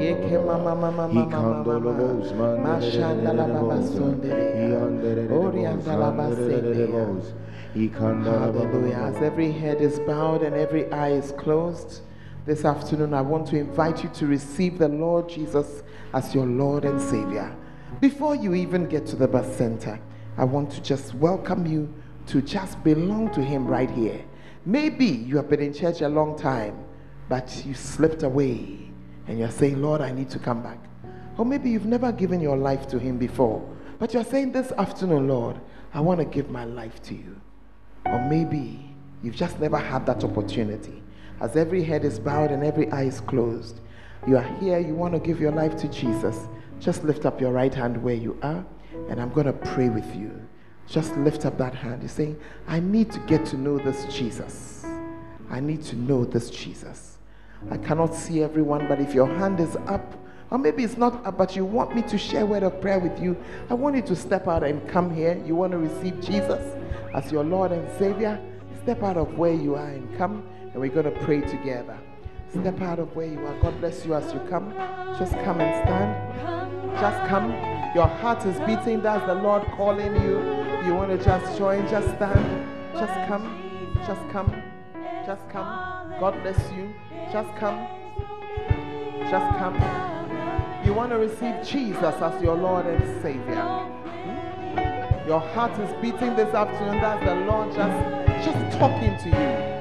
Yeke 0.02 0.38
mama 0.46 0.76
mama 0.76 1.08
mama 1.08 1.64
mama. 1.64 1.94
Mashanda 2.62 3.34
la 3.34 3.48
baba 3.48 3.78
sonde 3.82 4.30
de. 4.30 5.28
Orianda 5.30 5.94
la 5.98 6.12
baba 6.12 6.36
sende. 6.36 6.88
Hallelujah. 7.74 8.98
As 8.98 9.16
every 9.24 9.52
head 9.52 9.82
is 9.82 10.00
bowed 10.00 10.44
and 10.44 10.56
every 10.56 10.92
eye 10.92 11.12
is 11.12 11.32
closed. 11.34 12.02
This 12.46 12.66
afternoon, 12.66 13.14
I 13.14 13.22
want 13.22 13.48
to 13.48 13.58
invite 13.58 14.04
you 14.04 14.10
to 14.10 14.28
receive 14.28 14.78
the 14.78 14.88
Lord 14.90 15.28
Jesus 15.30 15.84
as 16.14 16.34
your 16.36 16.46
Lord 16.46 16.86
and 16.86 17.00
Savior. 17.02 17.56
Before 18.00 18.36
you 18.36 18.56
even 18.56 18.88
get 18.88 19.06
to 19.08 19.16
the 19.16 19.28
bacenta, 19.28 20.00
I 20.38 20.44
want 20.44 20.72
to 20.72 20.82
just 20.82 21.14
welcome 21.16 21.66
you 21.66 21.94
to 22.28 22.42
just 22.42 22.84
belong 22.84 23.32
to 23.34 23.44
Him 23.44 23.68
right 23.68 23.90
here. 23.90 24.24
Maybe 24.66 25.06
you 25.06 25.38
have 25.38 25.50
been 25.50 25.62
in 25.62 25.74
church 25.74 26.02
a 26.02 26.10
long 26.10 26.38
time, 26.38 26.84
but 27.30 27.64
you 27.66 27.74
slipped 27.74 28.24
away 28.24 28.92
and 29.28 29.38
you're 29.38 29.52
saying, 29.52 29.82
Lord, 29.82 30.02
I 30.02 30.12
need 30.12 30.30
to 30.32 30.40
come 30.40 30.64
back. 30.64 30.80
Or 31.38 31.46
maybe 31.46 31.70
you've 31.70 31.86
never 31.86 32.12
given 32.12 32.40
your 32.40 32.58
life 32.58 32.88
to 32.88 33.00
Him 33.00 33.18
before, 33.18 33.68
but 34.00 34.14
you're 34.14 34.24
saying, 34.24 34.52
This 34.52 34.72
afternoon, 34.74 35.28
Lord, 35.28 35.60
I 35.94 36.00
want 36.00 36.20
to 36.20 36.26
give 36.26 36.50
my 36.50 36.66
life 36.66 37.02
to 37.04 37.14
you. 37.14 37.40
Or 38.06 38.20
maybe 38.28 38.96
you've 39.22 39.36
just 39.36 39.60
never 39.60 39.78
had 39.78 40.06
that 40.08 40.24
opportunity 40.24 41.02
as 41.42 41.56
every 41.56 41.84
head 41.84 42.06
is 42.06 42.20
bowed 42.20 42.52
and 42.52 42.64
every 42.64 42.90
eye 42.92 43.04
is 43.04 43.20
closed, 43.20 43.82
you 44.28 44.38
are 44.38 44.58
here, 44.60 44.78
you 44.78 44.94
want 44.94 45.14
to 45.14 45.20
give 45.20 45.42
your 45.42 45.52
life 45.52 45.76
to 45.76 45.88
Jesus, 45.88 46.48
just 46.82 47.04
lift 47.04 47.26
up 47.26 47.40
your 47.40 47.52
right 47.52 47.74
hand 47.74 48.02
where 48.02 48.16
you 48.16 48.38
are, 48.42 48.66
and 49.08 49.22
I'm 49.22 49.32
going 49.32 49.46
to 49.46 49.54
pray 49.54 49.90
with 49.90 50.16
you. 50.16 50.32
Just 50.88 51.16
lift 51.18 51.46
up 51.46 51.58
that 51.60 51.76
hand. 51.76 52.02
You're 52.02 52.10
saying, 52.10 52.40
I 52.68 52.80
need 52.80 53.12
to 53.12 53.20
get 53.20 53.46
to 53.48 53.58
know 53.58 53.78
this 53.78 54.12
Jesus. 54.14 54.84
I 55.50 55.60
need 55.60 55.84
to 55.84 55.96
know 55.96 56.26
this 56.26 56.50
Jesus. 56.50 57.20
I 57.70 57.78
cannot 57.78 58.16
see 58.16 58.42
everyone, 58.42 58.88
but 58.88 59.00
if 59.00 59.14
your 59.14 59.28
hand 59.28 59.60
is 59.60 59.76
up, 59.86 60.18
or 60.50 60.58
maybe 60.58 60.84
it's 60.84 60.98
not 60.98 61.24
up, 61.26 61.38
but 61.38 61.56
you 61.56 61.64
want 61.64 61.96
me 61.96 62.02
to 62.02 62.18
share 62.18 62.42
a 62.42 62.46
word 62.46 62.64
of 62.64 62.82
prayer 62.82 63.00
with 63.00 63.22
you, 63.22 63.38
I 63.70 63.76
want 63.76 63.96
you 63.96 64.02
to 64.02 64.16
step 64.16 64.48
out 64.48 64.64
and 64.64 64.86
come 64.90 65.14
here. 65.14 65.42
You 65.46 65.56
want 65.56 65.72
to 65.74 65.78
receive 65.78 66.20
Jesus 66.20 66.62
as 67.14 67.32
your 67.32 67.44
Lord 67.44 67.72
and 67.72 67.88
Savior? 68.00 68.42
Step 68.82 69.04
out 69.04 69.18
of 69.18 69.38
where 69.38 69.54
you 69.54 69.76
are 69.76 69.88
and 69.88 70.18
come 70.18 70.44
and 70.74 70.76
we're 70.82 70.90
going 70.90 71.06
to 71.06 71.20
pray 71.24 71.42
together. 71.42 71.98
Step 72.52 72.82
out 72.82 73.00
of 73.00 73.16
where 73.16 73.28
you 73.28 73.40
are. 73.46 73.58
God 73.62 73.80
bless 73.80 74.06
you 74.06 74.14
as 74.14 74.34
you 74.34 74.40
come. 74.50 74.74
Just 75.18 75.32
come 75.46 75.62
and 75.62 75.88
stand. 75.88 77.00
Just 77.00 77.30
come. 77.30 77.52
Your 77.96 78.08
heart 78.08 78.46
is 78.46 78.60
beating. 78.62 79.02
That's 79.02 79.26
the 79.26 79.36
Lord 79.36 79.64
calling 79.78 80.14
you. 80.22 80.40
You 80.86 80.94
want 80.94 81.18
to 81.18 81.24
just 81.24 81.58
join? 81.58 81.88
Just 81.88 82.08
stand. 82.18 82.68
Just 82.94 83.14
come. 83.30 83.94
Just 84.06 84.30
come. 84.32 84.64
Just 85.26 85.48
come. 85.50 86.20
God 86.20 86.42
bless 86.44 86.60
you. 86.74 86.94
Just 87.32 87.56
come. 87.56 87.88
Just 89.30 89.58
come. 89.58 89.76
You 90.86 90.94
want 90.94 91.12
to 91.12 91.20
receive 91.20 91.66
Jesus 91.66 92.16
as 92.16 92.44
your 92.44 92.58
Lord 92.58 92.86
and 92.86 93.22
Savior. 93.22 93.56
Hmm? 93.56 95.28
Your 95.28 95.40
heart 95.40 95.80
is 95.80 95.94
beating 96.02 96.36
this 96.36 96.54
afternoon. 96.54 97.00
That's 97.00 97.24
the 97.24 97.36
Lord 97.46 97.72
just, 97.74 98.46
just 98.46 98.78
talking 98.78 99.18
to 99.20 99.30
you. 99.30 99.81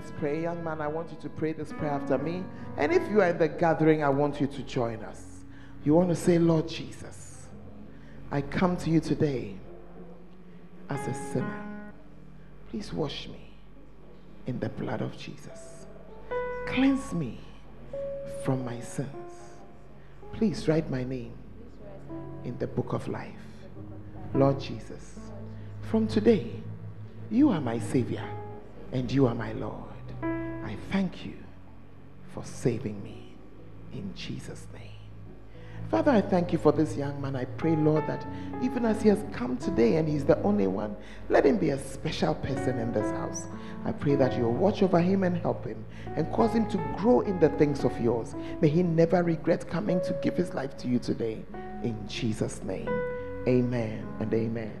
Let's 0.00 0.12
pray. 0.18 0.40
Young 0.40 0.64
man, 0.64 0.80
I 0.80 0.88
want 0.88 1.10
you 1.10 1.18
to 1.20 1.28
pray 1.28 1.52
this 1.52 1.74
prayer 1.74 1.90
after 1.90 2.16
me. 2.16 2.42
And 2.78 2.90
if 2.90 3.06
you 3.10 3.20
are 3.20 3.28
in 3.28 3.36
the 3.36 3.48
gathering, 3.48 4.02
I 4.02 4.08
want 4.08 4.40
you 4.40 4.46
to 4.46 4.62
join 4.62 5.02
us. 5.04 5.44
You 5.84 5.92
want 5.92 6.08
to 6.08 6.16
say, 6.16 6.38
Lord 6.38 6.66
Jesus, 6.66 7.48
I 8.30 8.40
come 8.40 8.78
to 8.78 8.88
you 8.88 9.00
today 9.00 9.58
as 10.88 11.06
a 11.06 11.12
sinner. 11.12 11.66
Please 12.70 12.94
wash 12.94 13.28
me 13.28 13.52
in 14.46 14.58
the 14.58 14.70
blood 14.70 15.02
of 15.02 15.18
Jesus. 15.18 15.84
Cleanse 16.66 17.12
me 17.12 17.38
from 18.42 18.64
my 18.64 18.80
sins. 18.80 19.10
Please 20.32 20.66
write 20.66 20.88
my 20.90 21.04
name 21.04 21.34
in 22.44 22.56
the 22.56 22.66
book 22.66 22.94
of 22.94 23.06
life. 23.06 23.34
Lord 24.32 24.58
Jesus, 24.58 25.16
from 25.90 26.08
today, 26.08 26.52
you 27.30 27.50
are 27.50 27.60
my 27.60 27.78
Savior 27.78 28.26
and 28.92 29.12
you 29.12 29.26
are 29.26 29.34
my 29.34 29.52
Lord. 29.52 29.89
I 30.70 30.76
thank 30.92 31.26
you 31.26 31.34
for 32.32 32.44
saving 32.44 33.02
me 33.02 33.34
in 33.92 34.14
Jesus' 34.14 34.68
name. 34.72 34.84
Father, 35.90 36.12
I 36.12 36.20
thank 36.20 36.52
you 36.52 36.58
for 36.58 36.70
this 36.70 36.96
young 36.96 37.20
man. 37.20 37.34
I 37.34 37.44
pray, 37.44 37.74
Lord, 37.74 38.06
that 38.06 38.24
even 38.62 38.84
as 38.84 39.02
he 39.02 39.08
has 39.08 39.18
come 39.32 39.56
today 39.56 39.96
and 39.96 40.08
he's 40.08 40.24
the 40.24 40.40
only 40.42 40.68
one, 40.68 40.94
let 41.28 41.44
him 41.44 41.58
be 41.58 41.70
a 41.70 41.78
special 41.78 42.36
person 42.36 42.78
in 42.78 42.92
this 42.92 43.10
house. 43.10 43.48
I 43.84 43.90
pray 43.90 44.14
that 44.14 44.36
you'll 44.36 44.52
watch 44.52 44.80
over 44.84 45.00
him 45.00 45.24
and 45.24 45.36
help 45.36 45.64
him 45.64 45.84
and 46.14 46.32
cause 46.32 46.52
him 46.52 46.70
to 46.70 46.78
grow 46.96 47.22
in 47.22 47.40
the 47.40 47.48
things 47.48 47.82
of 47.82 48.00
yours. 48.00 48.36
May 48.60 48.68
he 48.68 48.84
never 48.84 49.24
regret 49.24 49.68
coming 49.68 50.00
to 50.02 50.16
give 50.22 50.36
his 50.36 50.54
life 50.54 50.76
to 50.78 50.86
you 50.86 51.00
today. 51.00 51.42
In 51.82 51.98
Jesus' 52.06 52.62
name, 52.62 52.88
amen 53.48 54.06
and 54.20 54.32
amen. 54.32 54.80